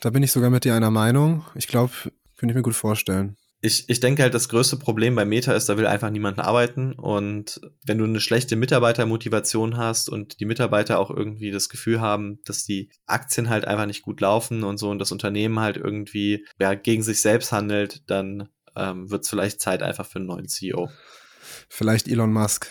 da 0.00 0.08
bin 0.08 0.22
ich 0.22 0.32
sogar 0.32 0.48
mit 0.48 0.64
dir 0.64 0.74
einer 0.74 0.90
Meinung. 0.90 1.44
Ich 1.54 1.68
glaube, 1.68 1.92
könnte 2.40 2.54
ich 2.54 2.56
mir 2.56 2.62
gut 2.62 2.74
vorstellen. 2.74 3.36
Ich, 3.62 3.84
ich 3.88 4.00
denke 4.00 4.22
halt, 4.22 4.32
das 4.32 4.48
größte 4.48 4.78
Problem 4.78 5.14
bei 5.14 5.26
Meta 5.26 5.52
ist, 5.52 5.68
da 5.68 5.76
will 5.76 5.86
einfach 5.86 6.08
niemand 6.08 6.38
arbeiten. 6.38 6.94
Und 6.94 7.60
wenn 7.84 7.98
du 7.98 8.04
eine 8.04 8.20
schlechte 8.20 8.56
Mitarbeitermotivation 8.56 9.76
hast 9.76 10.08
und 10.08 10.40
die 10.40 10.46
Mitarbeiter 10.46 10.98
auch 10.98 11.10
irgendwie 11.10 11.50
das 11.50 11.68
Gefühl 11.68 12.00
haben, 12.00 12.40
dass 12.46 12.64
die 12.64 12.88
Aktien 13.04 13.50
halt 13.50 13.66
einfach 13.66 13.84
nicht 13.84 14.00
gut 14.00 14.22
laufen 14.22 14.64
und 14.64 14.78
so 14.78 14.88
und 14.88 14.98
das 14.98 15.12
Unternehmen 15.12 15.60
halt 15.60 15.76
irgendwie 15.76 16.46
ja, 16.58 16.72
gegen 16.72 17.02
sich 17.02 17.20
selbst 17.20 17.52
handelt, 17.52 18.08
dann 18.08 18.48
ähm, 18.74 19.10
wird 19.10 19.24
es 19.24 19.28
vielleicht 19.28 19.60
Zeit 19.60 19.82
einfach 19.82 20.06
für 20.06 20.20
einen 20.20 20.28
neuen 20.28 20.48
CEO. 20.48 20.88
Vielleicht 21.72 22.08
Elon 22.08 22.32
Musk. 22.32 22.66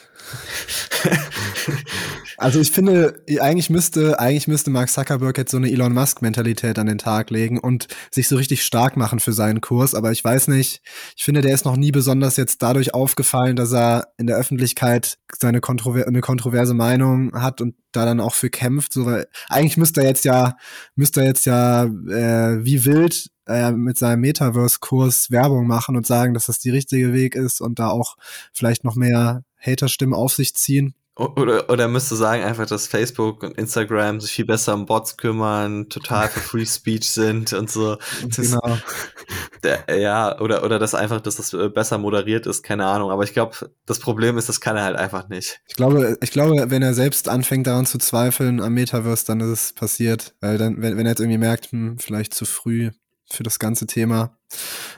also 2.37 2.59
ich 2.59 2.69
finde, 2.69 3.23
eigentlich 3.39 3.69
müsste, 3.69 4.19
eigentlich 4.19 4.49
müsste 4.49 4.71
Mark 4.71 4.89
Zuckerberg 4.89 5.37
jetzt 5.37 5.51
so 5.51 5.57
eine 5.57 5.71
Elon 5.71 5.93
Musk-Mentalität 5.93 6.77
an 6.77 6.87
den 6.87 6.97
Tag 6.97 7.29
legen 7.29 7.59
und 7.59 7.87
sich 8.11 8.27
so 8.27 8.35
richtig 8.35 8.61
stark 8.61 8.97
machen 8.97 9.21
für 9.21 9.31
seinen 9.31 9.61
Kurs. 9.61 9.95
Aber 9.95 10.11
ich 10.11 10.21
weiß 10.21 10.49
nicht, 10.49 10.81
ich 11.15 11.23
finde, 11.23 11.39
der 11.39 11.53
ist 11.53 11.63
noch 11.63 11.77
nie 11.77 11.91
besonders 11.91 12.35
jetzt 12.35 12.61
dadurch 12.61 12.93
aufgefallen, 12.93 13.55
dass 13.55 13.71
er 13.71 14.09
in 14.17 14.27
der 14.27 14.35
Öffentlichkeit 14.35 15.17
seine 15.39 15.61
kontrover 15.61 16.05
eine 16.05 16.21
kontroverse 16.21 16.73
Meinung 16.73 17.31
hat 17.33 17.61
und 17.61 17.75
da 17.93 18.03
dann 18.03 18.19
auch 18.19 18.33
für 18.33 18.49
kämpft. 18.49 18.91
So, 18.91 19.05
weil 19.05 19.27
eigentlich 19.47 19.77
müsste 19.77 20.01
er 20.01 20.07
jetzt 20.07 20.25
ja, 20.25 20.57
müsste 20.95 21.21
er 21.21 21.27
jetzt 21.27 21.45
ja 21.45 21.85
äh, 21.85 22.65
wie 22.65 22.83
wild 22.83 23.29
äh, 23.49 23.71
mit 23.71 23.97
seinem 23.97 24.21
Metaverse-Kurs 24.21 25.31
Werbung 25.31 25.67
machen 25.67 25.97
und 25.97 26.05
sagen, 26.05 26.33
dass 26.33 26.45
das 26.45 26.59
die 26.59 26.69
richtige 26.69 27.13
Weg 27.13 27.35
ist 27.35 27.61
und 27.61 27.79
da 27.79 27.89
auch 27.89 28.15
vielleicht 28.53 28.83
noch 28.83 28.95
mehr 28.95 29.43
Hater-Stimmen 29.59 30.13
auf 30.13 30.33
sich 30.33 30.55
ziehen. 30.55 30.93
Oder, 31.19 31.69
oder 31.69 31.89
müsste 31.89 32.15
sagen 32.15 32.43
einfach, 32.43 32.65
dass 32.65 32.87
Facebook 32.87 33.43
und 33.43 33.57
Instagram 33.57 34.21
sich 34.21 34.31
viel 34.31 34.45
besser 34.45 34.73
um 34.73 34.85
Bots 34.85 35.17
kümmern, 35.17 35.89
total 35.89 36.29
für 36.29 36.39
Free 36.39 36.65
Speech 36.65 37.11
sind 37.11 37.51
und 37.51 37.69
so. 37.69 37.97
Das, 38.25 38.37
genau. 38.37 38.77
Der, 39.63 39.83
ja, 39.99 40.39
oder, 40.39 40.63
oder 40.63 40.79
dass 40.79 40.95
einfach, 40.95 41.19
dass 41.19 41.35
das 41.35 41.53
besser 41.73 41.97
moderiert 41.97 42.47
ist, 42.47 42.63
keine 42.63 42.85
Ahnung. 42.85 43.11
Aber 43.11 43.25
ich 43.25 43.33
glaube, 43.33 43.69
das 43.85 43.99
Problem 43.99 44.37
ist, 44.37 44.47
das 44.47 44.61
kann 44.61 44.77
er 44.77 44.83
halt 44.85 44.95
einfach 44.95 45.27
nicht. 45.27 45.59
Ich 45.67 45.75
glaube, 45.75 46.17
ich 46.21 46.31
glaube, 46.31 46.69
wenn 46.69 46.81
er 46.81 46.93
selbst 46.93 47.27
anfängt 47.27 47.67
daran 47.67 47.85
zu 47.85 47.97
zweifeln 47.97 48.61
am 48.61 48.73
Metaverse, 48.73 49.25
dann 49.25 49.41
ist 49.41 49.49
es 49.49 49.73
passiert. 49.73 50.35
Weil 50.39 50.57
dann, 50.57 50.81
wenn, 50.81 50.95
wenn 50.95 51.05
er 51.05 51.11
jetzt 51.11 51.19
irgendwie 51.19 51.37
merkt, 51.37 51.73
hm, 51.73 51.99
vielleicht 51.99 52.33
zu 52.33 52.45
früh 52.45 52.91
für 53.31 53.43
das 53.43 53.59
ganze 53.59 53.87
Thema. 53.87 54.37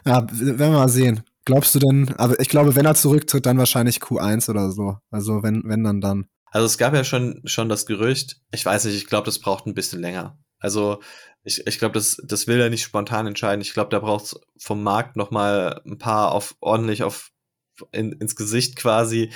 Ja, 0.06 0.26
werden 0.32 0.60
wir 0.60 0.70
mal 0.70 0.90
sehen. 0.90 1.24
Glaubst 1.46 1.74
du 1.74 1.80
denn, 1.80 2.14
aber 2.18 2.40
ich 2.40 2.50
glaube, 2.50 2.76
wenn 2.76 2.86
er 2.86 2.96
zurücktritt, 2.96 3.46
dann 3.46 3.58
wahrscheinlich 3.58 3.98
Q1 3.98 4.50
oder 4.50 4.72
so. 4.72 4.98
Also 5.10 5.42
wenn, 5.44 5.64
wenn 5.66 5.84
dann 5.84 6.02
dann. 6.02 6.28
Also 6.52 6.66
es 6.66 6.78
gab 6.78 6.94
ja 6.94 7.04
schon, 7.04 7.42
schon 7.46 7.70
das 7.70 7.86
Gerücht, 7.86 8.42
ich 8.52 8.66
weiß 8.66 8.86
nicht, 8.86 8.96
ich 8.96 9.08
glaube, 9.08 9.26
das 9.26 9.40
braucht 9.40 9.66
ein 9.66 9.74
bisschen 9.74 10.02
länger. 10.02 10.38
Also 10.60 11.02
ich, 11.44 11.66
ich 11.66 11.80
glaube, 11.80 11.94
das, 11.94 12.22
das 12.24 12.46
will 12.46 12.60
er 12.60 12.70
nicht 12.70 12.84
spontan 12.84 13.26
entscheiden. 13.26 13.62
Ich 13.62 13.74
glaube, 13.74 13.90
da 13.90 14.00
braucht 14.00 14.26
es 14.26 14.40
vom 14.58 14.84
Markt 14.84 15.16
nochmal 15.16 15.82
ein 15.86 15.98
paar 15.98 16.32
auf 16.32 16.56
ordentlich 16.60 17.04
auf 17.04 17.32
in, 17.92 18.12
ins 18.12 18.36
Gesicht 18.36 18.76
quasi, 18.76 19.32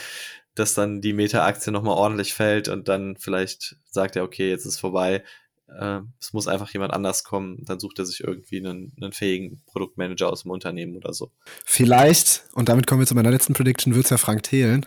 dass 0.54 0.76
dann 0.76 1.02
die 1.02 1.14
Meta-Aktie 1.14 1.72
nochmal 1.74 1.98
ordentlich 1.98 2.34
fällt 2.34 2.68
und 2.68 2.88
dann 2.88 3.18
vielleicht 3.18 3.78
sagt 3.89 4.16
er, 4.16 4.24
okay, 4.24 4.50
jetzt 4.50 4.66
ist 4.66 4.80
vorbei. 4.80 5.24
Äh, 5.68 6.01
es 6.20 6.34
muss 6.34 6.47
einfach 6.47 6.70
jemand 6.72 6.93
anders 6.93 7.24
kommen, 7.24 7.63
dann 7.66 7.80
sucht 7.80 7.99
er 7.99 8.05
sich 8.05 8.22
irgendwie 8.22 8.59
einen, 8.59 8.93
einen 9.01 9.11
fähigen 9.11 9.61
Produktmanager 9.66 10.30
aus 10.30 10.43
dem 10.43 10.51
Unternehmen 10.51 10.95
oder 10.95 11.13
so. 11.13 11.32
Vielleicht, 11.66 12.45
und 12.53 12.70
damit 12.70 12.88
kommen 12.88 13.01
wir 13.01 13.07
zu 13.07 13.16
meiner 13.16 13.32
letzten 13.32 13.53
Prediction, 13.53 13.95
wird 13.95 14.05
es 14.05 14.11
ja 14.11 14.18
Frank 14.18 14.43
Thelen. 14.43 14.86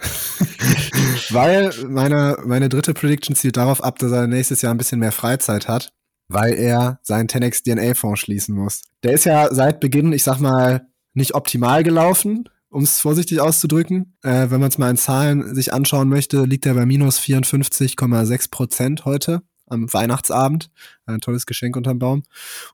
weil 1.30 1.72
meine, 1.88 2.38
meine 2.44 2.68
dritte 2.68 2.94
Prediction 2.94 3.34
zielt 3.34 3.56
darauf 3.56 3.82
ab, 3.82 3.98
dass 3.98 4.12
er 4.12 4.26
nächstes 4.26 4.62
Jahr 4.62 4.72
ein 4.72 4.78
bisschen 4.78 5.00
mehr 5.00 5.12
Freizeit 5.12 5.68
hat, 5.68 5.92
weil 6.28 6.54
er 6.54 7.00
seinen 7.02 7.28
10x 7.28 7.64
DNA-Fonds 7.64 8.20
schließen 8.20 8.54
muss. 8.54 8.82
Der 9.02 9.12
ist 9.12 9.24
ja 9.24 9.52
seit 9.52 9.80
Beginn, 9.80 10.12
ich 10.12 10.22
sag 10.22 10.38
mal, 10.38 10.86
nicht 11.14 11.34
optimal 11.34 11.82
gelaufen, 11.82 12.48
um 12.70 12.84
es 12.84 13.00
vorsichtig 13.00 13.40
auszudrücken. 13.40 14.16
Äh, 14.22 14.50
wenn 14.50 14.60
man 14.60 14.68
es 14.68 14.78
mal 14.78 14.90
in 14.90 14.96
Zahlen 14.96 15.54
sich 15.54 15.72
anschauen 15.72 16.08
möchte, 16.08 16.44
liegt 16.44 16.66
er 16.66 16.74
bei 16.74 16.86
minus 16.86 17.18
54,6 17.18 18.50
Prozent 18.50 19.04
heute 19.04 19.42
am 19.70 19.92
Weihnachtsabend. 19.92 20.70
Ein 21.06 21.20
tolles 21.20 21.46
Geschenk 21.46 21.76
unterm 21.76 21.98
Baum. 21.98 22.22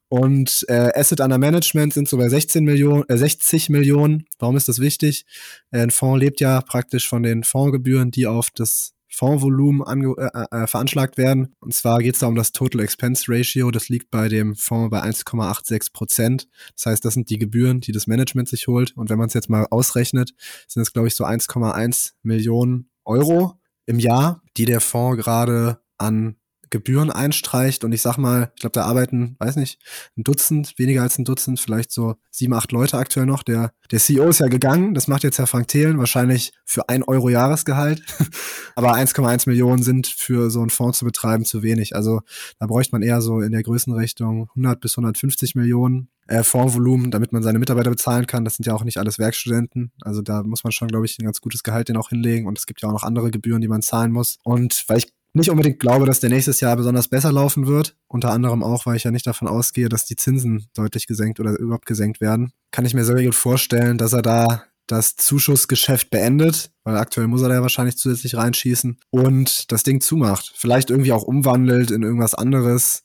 Und 0.08 0.64
äh, 0.68 0.90
Asset 0.94 1.20
under 1.20 1.38
Management 1.38 1.94
sind 1.94 2.08
so 2.08 2.16
bei 2.16 2.28
16 2.28 2.64
Millionen, 2.64 3.04
äh, 3.08 3.16
60 3.16 3.70
Millionen. 3.70 4.26
Warum 4.38 4.56
ist 4.56 4.68
das 4.68 4.78
wichtig? 4.78 5.24
Äh, 5.70 5.80
ein 5.80 5.90
Fonds 5.90 6.20
lebt 6.20 6.40
ja 6.40 6.60
praktisch 6.60 7.08
von 7.08 7.22
den 7.22 7.44
Fondsgebühren, 7.44 8.10
die 8.10 8.26
auf 8.26 8.50
das 8.50 8.94
Fondsvolumen 9.14 9.82
ange 9.82 10.14
äh, 10.18 10.62
äh, 10.62 10.66
veranschlagt 10.66 11.16
werden. 11.16 11.54
Und 11.60 11.72
zwar 11.72 12.00
geht 12.00 12.14
es 12.14 12.20
da 12.20 12.26
um 12.26 12.34
das 12.34 12.52
Total 12.52 12.82
Expense 12.82 13.24
Ratio. 13.28 13.70
Das 13.70 13.88
liegt 13.88 14.10
bei 14.10 14.28
dem 14.28 14.56
Fonds 14.56 14.90
bei 14.90 15.02
1,86 15.02 15.92
Prozent. 15.92 16.48
Das 16.76 16.86
heißt, 16.86 17.04
das 17.04 17.14
sind 17.14 17.30
die 17.30 17.38
Gebühren, 17.38 17.80
die 17.80 17.92
das 17.92 18.06
Management 18.06 18.48
sich 18.48 18.66
holt. 18.66 18.96
Und 18.96 19.10
wenn 19.10 19.18
man 19.18 19.28
es 19.28 19.34
jetzt 19.34 19.48
mal 19.48 19.66
ausrechnet, 19.70 20.34
sind 20.66 20.82
es, 20.82 20.92
glaube 20.92 21.08
ich, 21.08 21.14
so 21.14 21.24
1,1 21.24 22.12
Millionen 22.22 22.90
Euro 23.04 23.60
im 23.86 23.98
Jahr, 23.98 24.42
die 24.56 24.64
der 24.64 24.80
Fonds 24.80 25.22
gerade 25.22 25.80
an 25.98 26.36
Gebühren 26.74 27.12
einstreicht 27.12 27.84
und 27.84 27.92
ich 27.92 28.02
sag 28.02 28.18
mal, 28.18 28.50
ich 28.56 28.60
glaube, 28.62 28.72
da 28.72 28.82
arbeiten, 28.82 29.36
weiß 29.38 29.54
nicht, 29.54 29.78
ein 30.16 30.24
Dutzend, 30.24 30.76
weniger 30.76 31.02
als 31.02 31.16
ein 31.16 31.24
Dutzend, 31.24 31.60
vielleicht 31.60 31.92
so 31.92 32.16
sieben, 32.32 32.52
acht 32.52 32.72
Leute 32.72 32.98
aktuell 32.98 33.26
noch. 33.26 33.44
Der, 33.44 33.72
der 33.92 34.00
CEO 34.00 34.28
ist 34.28 34.40
ja 34.40 34.48
gegangen, 34.48 34.92
das 34.92 35.06
macht 35.06 35.22
jetzt 35.22 35.38
Herr 35.38 35.46
Frank 35.46 35.68
Thelen, 35.68 35.98
wahrscheinlich 35.98 36.52
für 36.64 36.88
ein 36.88 37.04
Euro 37.04 37.28
Jahresgehalt. 37.28 38.02
Aber 38.74 38.92
1,1 38.92 39.48
Millionen 39.48 39.84
sind 39.84 40.08
für 40.08 40.50
so 40.50 40.62
einen 40.62 40.70
Fonds 40.70 40.98
zu 40.98 41.04
betreiben 41.04 41.44
zu 41.44 41.62
wenig. 41.62 41.94
Also 41.94 42.22
da 42.58 42.66
bräuchte 42.66 42.90
man 42.90 43.02
eher 43.02 43.20
so 43.20 43.40
in 43.40 43.52
der 43.52 43.62
Größenrichtung 43.62 44.48
100 44.56 44.80
bis 44.80 44.98
150 44.98 45.54
Millionen 45.54 46.08
äh, 46.26 46.42
Fondsvolumen, 46.42 47.12
damit 47.12 47.30
man 47.30 47.44
seine 47.44 47.60
Mitarbeiter 47.60 47.90
bezahlen 47.90 48.26
kann. 48.26 48.44
Das 48.44 48.54
sind 48.54 48.66
ja 48.66 48.74
auch 48.74 48.82
nicht 48.82 48.98
alles 48.98 49.20
Werkstudenten. 49.20 49.92
Also 50.00 50.22
da 50.22 50.42
muss 50.42 50.64
man 50.64 50.72
schon, 50.72 50.88
glaube 50.88 51.06
ich, 51.06 51.20
ein 51.20 51.24
ganz 51.24 51.40
gutes 51.40 51.62
Gehalt 51.62 51.88
den 51.88 51.96
auch 51.96 52.08
hinlegen. 52.08 52.48
Und 52.48 52.58
es 52.58 52.66
gibt 52.66 52.82
ja 52.82 52.88
auch 52.88 52.92
noch 52.92 53.04
andere 53.04 53.30
Gebühren, 53.30 53.60
die 53.60 53.68
man 53.68 53.82
zahlen 53.82 54.10
muss. 54.10 54.38
Und 54.42 54.82
weil 54.88 54.98
ich 54.98 55.12
nicht 55.34 55.50
unbedingt 55.50 55.80
glaube, 55.80 56.06
dass 56.06 56.20
der 56.20 56.30
nächstes 56.30 56.60
Jahr 56.60 56.76
besonders 56.76 57.08
besser 57.08 57.32
laufen 57.32 57.66
wird. 57.66 57.96
Unter 58.06 58.30
anderem 58.30 58.62
auch, 58.62 58.86
weil 58.86 58.96
ich 58.96 59.04
ja 59.04 59.10
nicht 59.10 59.26
davon 59.26 59.48
ausgehe, 59.48 59.88
dass 59.88 60.06
die 60.06 60.16
Zinsen 60.16 60.66
deutlich 60.74 61.06
gesenkt 61.06 61.40
oder 61.40 61.58
überhaupt 61.58 61.86
gesenkt 61.86 62.20
werden. 62.20 62.52
Kann 62.70 62.86
ich 62.86 62.94
mir 62.94 63.04
sehr 63.04 63.22
gut 63.22 63.34
vorstellen, 63.34 63.98
dass 63.98 64.12
er 64.12 64.22
da 64.22 64.64
das 64.86 65.16
Zuschussgeschäft 65.16 66.10
beendet, 66.10 66.70
weil 66.84 66.96
aktuell 66.96 67.26
muss 67.26 67.42
er 67.42 67.48
da 67.48 67.54
ja 67.56 67.62
wahrscheinlich 67.62 67.96
zusätzlich 67.96 68.36
reinschießen 68.36 68.98
und 69.10 69.72
das 69.72 69.82
Ding 69.82 70.00
zumacht. 70.00 70.52
Vielleicht 70.54 70.90
irgendwie 70.90 71.12
auch 71.12 71.22
umwandelt 71.22 71.90
in 71.90 72.02
irgendwas 72.02 72.34
anderes, 72.34 73.04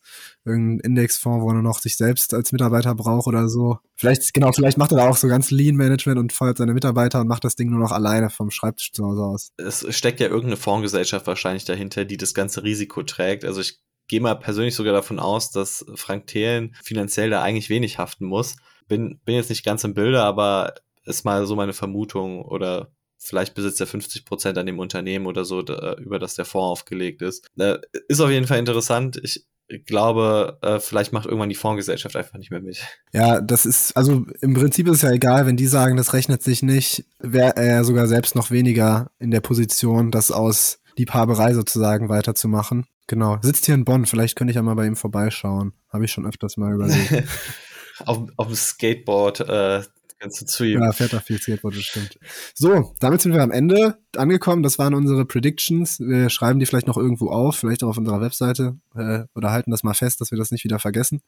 irgendein 0.49 0.91
Indexfonds, 0.91 1.43
wo 1.43 1.49
er 1.49 1.61
noch 1.61 1.79
sich 1.79 1.95
selbst 1.95 2.33
als 2.33 2.51
Mitarbeiter 2.51 2.95
braucht 2.95 3.27
oder 3.27 3.47
so. 3.47 3.77
Vielleicht, 3.95 4.33
genau, 4.33 4.51
vielleicht 4.51 4.77
macht 4.77 4.91
er 4.91 4.97
da 4.97 5.09
auch 5.09 5.17
so 5.17 5.27
ganz 5.27 5.51
Lean 5.51 5.75
Management 5.75 6.19
und 6.19 6.33
feuert 6.33 6.57
seine 6.57 6.73
Mitarbeiter 6.73 7.21
und 7.21 7.27
macht 7.27 7.43
das 7.43 7.55
Ding 7.55 7.69
nur 7.69 7.79
noch 7.79 7.91
alleine 7.91 8.29
vom 8.29 8.51
Schreibtisch 8.51 8.91
zu 8.91 9.05
Hause 9.05 9.23
aus. 9.23 9.49
Es 9.57 9.85
steckt 9.95 10.19
ja 10.19 10.27
irgendeine 10.27 10.57
Fondsgesellschaft 10.57 11.27
wahrscheinlich 11.27 11.65
dahinter, 11.65 12.05
die 12.05 12.17
das 12.17 12.33
ganze 12.33 12.63
Risiko 12.63 13.03
trägt. 13.03 13.45
Also 13.45 13.61
ich 13.61 13.79
gehe 14.07 14.21
mal 14.21 14.35
persönlich 14.35 14.75
sogar 14.75 14.93
davon 14.93 15.19
aus, 15.19 15.51
dass 15.51 15.85
Frank 15.95 16.27
Thelen 16.27 16.75
finanziell 16.83 17.29
da 17.29 17.41
eigentlich 17.41 17.69
wenig 17.69 17.97
haften 17.97 18.25
muss. 18.25 18.57
Bin, 18.87 19.19
bin 19.23 19.35
jetzt 19.35 19.49
nicht 19.49 19.63
ganz 19.63 19.83
im 19.83 19.93
Bilde, 19.93 20.21
aber 20.21 20.73
ist 21.05 21.25
mal 21.25 21.45
so 21.45 21.55
meine 21.55 21.73
Vermutung 21.73 22.41
oder 22.41 22.91
vielleicht 23.19 23.53
besitzt 23.53 23.81
er 23.81 23.87
50 23.87 24.25
Prozent 24.25 24.57
an 24.57 24.65
dem 24.65 24.79
Unternehmen 24.79 25.27
oder 25.27 25.45
so, 25.45 25.61
da, 25.61 25.95
über 25.95 26.19
das 26.19 26.35
der 26.35 26.45
Fonds 26.45 26.81
aufgelegt 26.81 27.21
ist. 27.21 27.47
Äh, 27.57 27.79
ist 28.07 28.21
auf 28.21 28.29
jeden 28.29 28.47
Fall 28.47 28.59
interessant. 28.59 29.19
Ich 29.23 29.45
glaube, 29.85 30.57
äh, 30.61 30.79
vielleicht 30.79 31.13
macht 31.13 31.25
irgendwann 31.25 31.49
die 31.49 31.55
Fondsgesellschaft 31.55 32.15
einfach 32.15 32.37
nicht 32.37 32.51
mehr 32.51 32.61
mit. 32.61 32.79
Ja, 33.13 33.41
das 33.41 33.65
ist, 33.65 33.95
also 33.95 34.25
im 34.41 34.53
Prinzip 34.53 34.87
ist 34.87 34.97
es 34.97 35.01
ja 35.03 35.11
egal, 35.11 35.45
wenn 35.45 35.57
die 35.57 35.67
sagen, 35.67 35.97
das 35.97 36.13
rechnet 36.13 36.41
sich 36.41 36.63
nicht, 36.63 37.05
wäre 37.19 37.55
er 37.55 37.83
sogar 37.83 38.07
selbst 38.07 38.35
noch 38.35 38.51
weniger 38.51 39.11
in 39.19 39.31
der 39.31 39.41
Position, 39.41 40.11
das 40.11 40.31
aus 40.31 40.79
Liebhaberei 40.97 41.53
sozusagen 41.53 42.09
weiterzumachen. 42.09 42.85
Genau. 43.07 43.37
Sitzt 43.41 43.65
hier 43.65 43.75
in 43.75 43.85
Bonn, 43.85 44.05
vielleicht 44.05 44.35
könnte 44.35 44.51
ich 44.51 44.55
ja 44.55 44.61
mal 44.61 44.75
bei 44.75 44.85
ihm 44.85 44.95
vorbeischauen. 44.95 45.73
Habe 45.91 46.05
ich 46.05 46.11
schon 46.11 46.27
öfters 46.27 46.57
mal 46.57 46.73
überlegt. 46.73 47.23
auf, 48.05 48.19
auf 48.37 48.47
dem 48.47 48.55
Skateboard 48.55 49.39
äh, 49.41 49.81
Kannst 50.19 50.41
du 50.41 50.45
zu 50.45 50.65
ihm. 50.65 50.81
Ja, 50.81 50.91
fährt 50.91 51.15
auch 51.15 51.21
viel 51.21 51.39
Skateboard, 51.39 51.77
das 51.77 51.83
stimmt. 51.83 52.19
So, 52.53 52.93
damit 52.99 53.21
sind 53.21 53.33
wir 53.33 53.41
am 53.41 53.51
Ende 53.51 53.97
angekommen. 54.17 54.63
Das 54.63 54.77
waren 54.77 54.93
unsere 54.93 55.25
Predictions. 55.25 56.01
Wir 56.01 56.29
schreiben 56.29 56.59
die 56.59 56.65
vielleicht 56.65 56.87
noch 56.87 56.97
irgendwo 56.97 57.29
auf, 57.29 57.55
vielleicht 57.55 57.83
auch 57.83 57.89
auf 57.89 57.97
unserer 57.97 58.19
Webseite 58.19 58.77
äh, 58.95 59.21
oder 59.33 59.51
halten 59.51 59.71
das 59.71 59.83
mal 59.83 59.93
fest, 59.93 60.19
dass 60.19 60.31
wir 60.31 60.37
das 60.37 60.51
nicht 60.51 60.65
wieder 60.65 60.77
vergessen. 60.77 61.21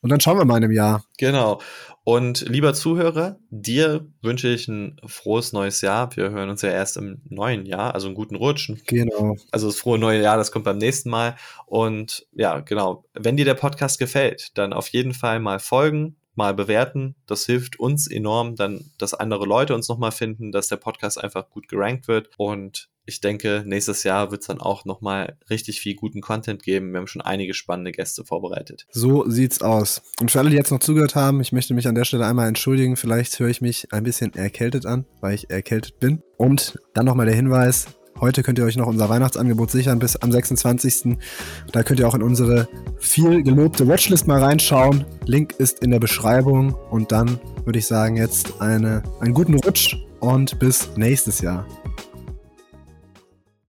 Und 0.00 0.10
dann 0.10 0.20
schauen 0.20 0.38
wir 0.38 0.44
mal 0.44 0.58
in 0.58 0.64
einem 0.64 0.72
Jahr. 0.72 1.04
Genau. 1.18 1.60
Und 2.04 2.42
lieber 2.48 2.72
Zuhörer, 2.72 3.38
dir 3.50 4.06
wünsche 4.22 4.46
ich 4.46 4.68
ein 4.68 5.00
frohes 5.04 5.52
neues 5.52 5.80
Jahr. 5.80 6.14
Wir 6.14 6.30
hören 6.30 6.50
uns 6.50 6.62
ja 6.62 6.70
erst 6.70 6.96
im 6.96 7.20
neuen 7.28 7.66
Jahr, 7.66 7.94
also 7.94 8.06
einen 8.06 8.14
guten 8.14 8.36
Rutschen. 8.36 8.80
Genau. 8.86 9.36
Also 9.50 9.66
das 9.66 9.76
frohe 9.76 9.98
neue 9.98 10.22
Jahr, 10.22 10.36
das 10.36 10.52
kommt 10.52 10.66
beim 10.66 10.78
nächsten 10.78 11.10
Mal. 11.10 11.34
Und 11.66 12.28
ja, 12.32 12.60
genau. 12.60 13.06
Wenn 13.14 13.36
dir 13.36 13.44
der 13.44 13.54
Podcast 13.54 13.98
gefällt, 13.98 14.56
dann 14.56 14.72
auf 14.72 14.88
jeden 14.88 15.14
Fall 15.14 15.40
mal 15.40 15.58
folgen, 15.58 16.14
mal 16.36 16.54
bewerten. 16.54 17.14
Das 17.26 17.46
hilft 17.46 17.78
uns 17.78 18.06
enorm, 18.06 18.56
dann, 18.56 18.90
dass 18.98 19.14
andere 19.14 19.46
Leute 19.46 19.74
uns 19.74 19.88
nochmal 19.88 20.12
finden, 20.12 20.52
dass 20.52 20.68
der 20.68 20.76
Podcast 20.76 21.22
einfach 21.22 21.50
gut 21.50 21.68
gerankt 21.68 22.08
wird. 22.08 22.30
Und 22.36 22.88
ich 23.06 23.20
denke, 23.20 23.64
nächstes 23.66 24.02
Jahr 24.02 24.30
wird 24.30 24.40
es 24.40 24.46
dann 24.46 24.60
auch 24.60 24.84
nochmal 24.84 25.36
richtig 25.50 25.80
viel 25.80 25.94
guten 25.94 26.20
Content 26.20 26.62
geben. 26.62 26.92
Wir 26.92 26.98
haben 26.98 27.06
schon 27.06 27.22
einige 27.22 27.52
spannende 27.52 27.92
Gäste 27.92 28.24
vorbereitet. 28.24 28.86
So 28.90 29.28
sieht's 29.28 29.60
aus. 29.62 30.02
Und 30.20 30.30
für 30.30 30.38
alle, 30.38 30.50
die 30.50 30.56
jetzt 30.56 30.70
noch 30.70 30.80
zugehört 30.80 31.14
haben, 31.14 31.40
ich 31.40 31.52
möchte 31.52 31.74
mich 31.74 31.86
an 31.86 31.94
der 31.94 32.04
Stelle 32.04 32.26
einmal 32.26 32.48
entschuldigen. 32.48 32.96
Vielleicht 32.96 33.38
höre 33.38 33.48
ich 33.48 33.60
mich 33.60 33.92
ein 33.92 34.04
bisschen 34.04 34.32
erkältet 34.34 34.86
an, 34.86 35.04
weil 35.20 35.34
ich 35.34 35.50
erkältet 35.50 36.00
bin. 36.00 36.22
Und 36.38 36.78
dann 36.94 37.04
nochmal 37.04 37.26
der 37.26 37.34
Hinweis, 37.34 37.88
Heute 38.20 38.42
könnt 38.42 38.58
ihr 38.58 38.64
euch 38.64 38.76
noch 38.76 38.86
unser 38.86 39.08
Weihnachtsangebot 39.08 39.70
sichern 39.70 39.98
bis 39.98 40.16
am 40.16 40.30
26. 40.30 41.16
Da 41.72 41.82
könnt 41.82 41.98
ihr 42.00 42.08
auch 42.08 42.14
in 42.14 42.22
unsere 42.22 42.68
viel 42.98 43.42
gelobte 43.42 43.88
Watchlist 43.88 44.26
mal 44.26 44.42
reinschauen. 44.42 45.04
Link 45.26 45.54
ist 45.58 45.82
in 45.82 45.90
der 45.90 45.98
Beschreibung. 45.98 46.74
Und 46.90 47.10
dann 47.12 47.40
würde 47.64 47.78
ich 47.78 47.86
sagen, 47.86 48.16
jetzt 48.16 48.60
eine, 48.60 49.02
einen 49.20 49.34
guten 49.34 49.54
Rutsch 49.54 49.96
und 50.20 50.58
bis 50.58 50.96
nächstes 50.96 51.40
Jahr. 51.40 51.66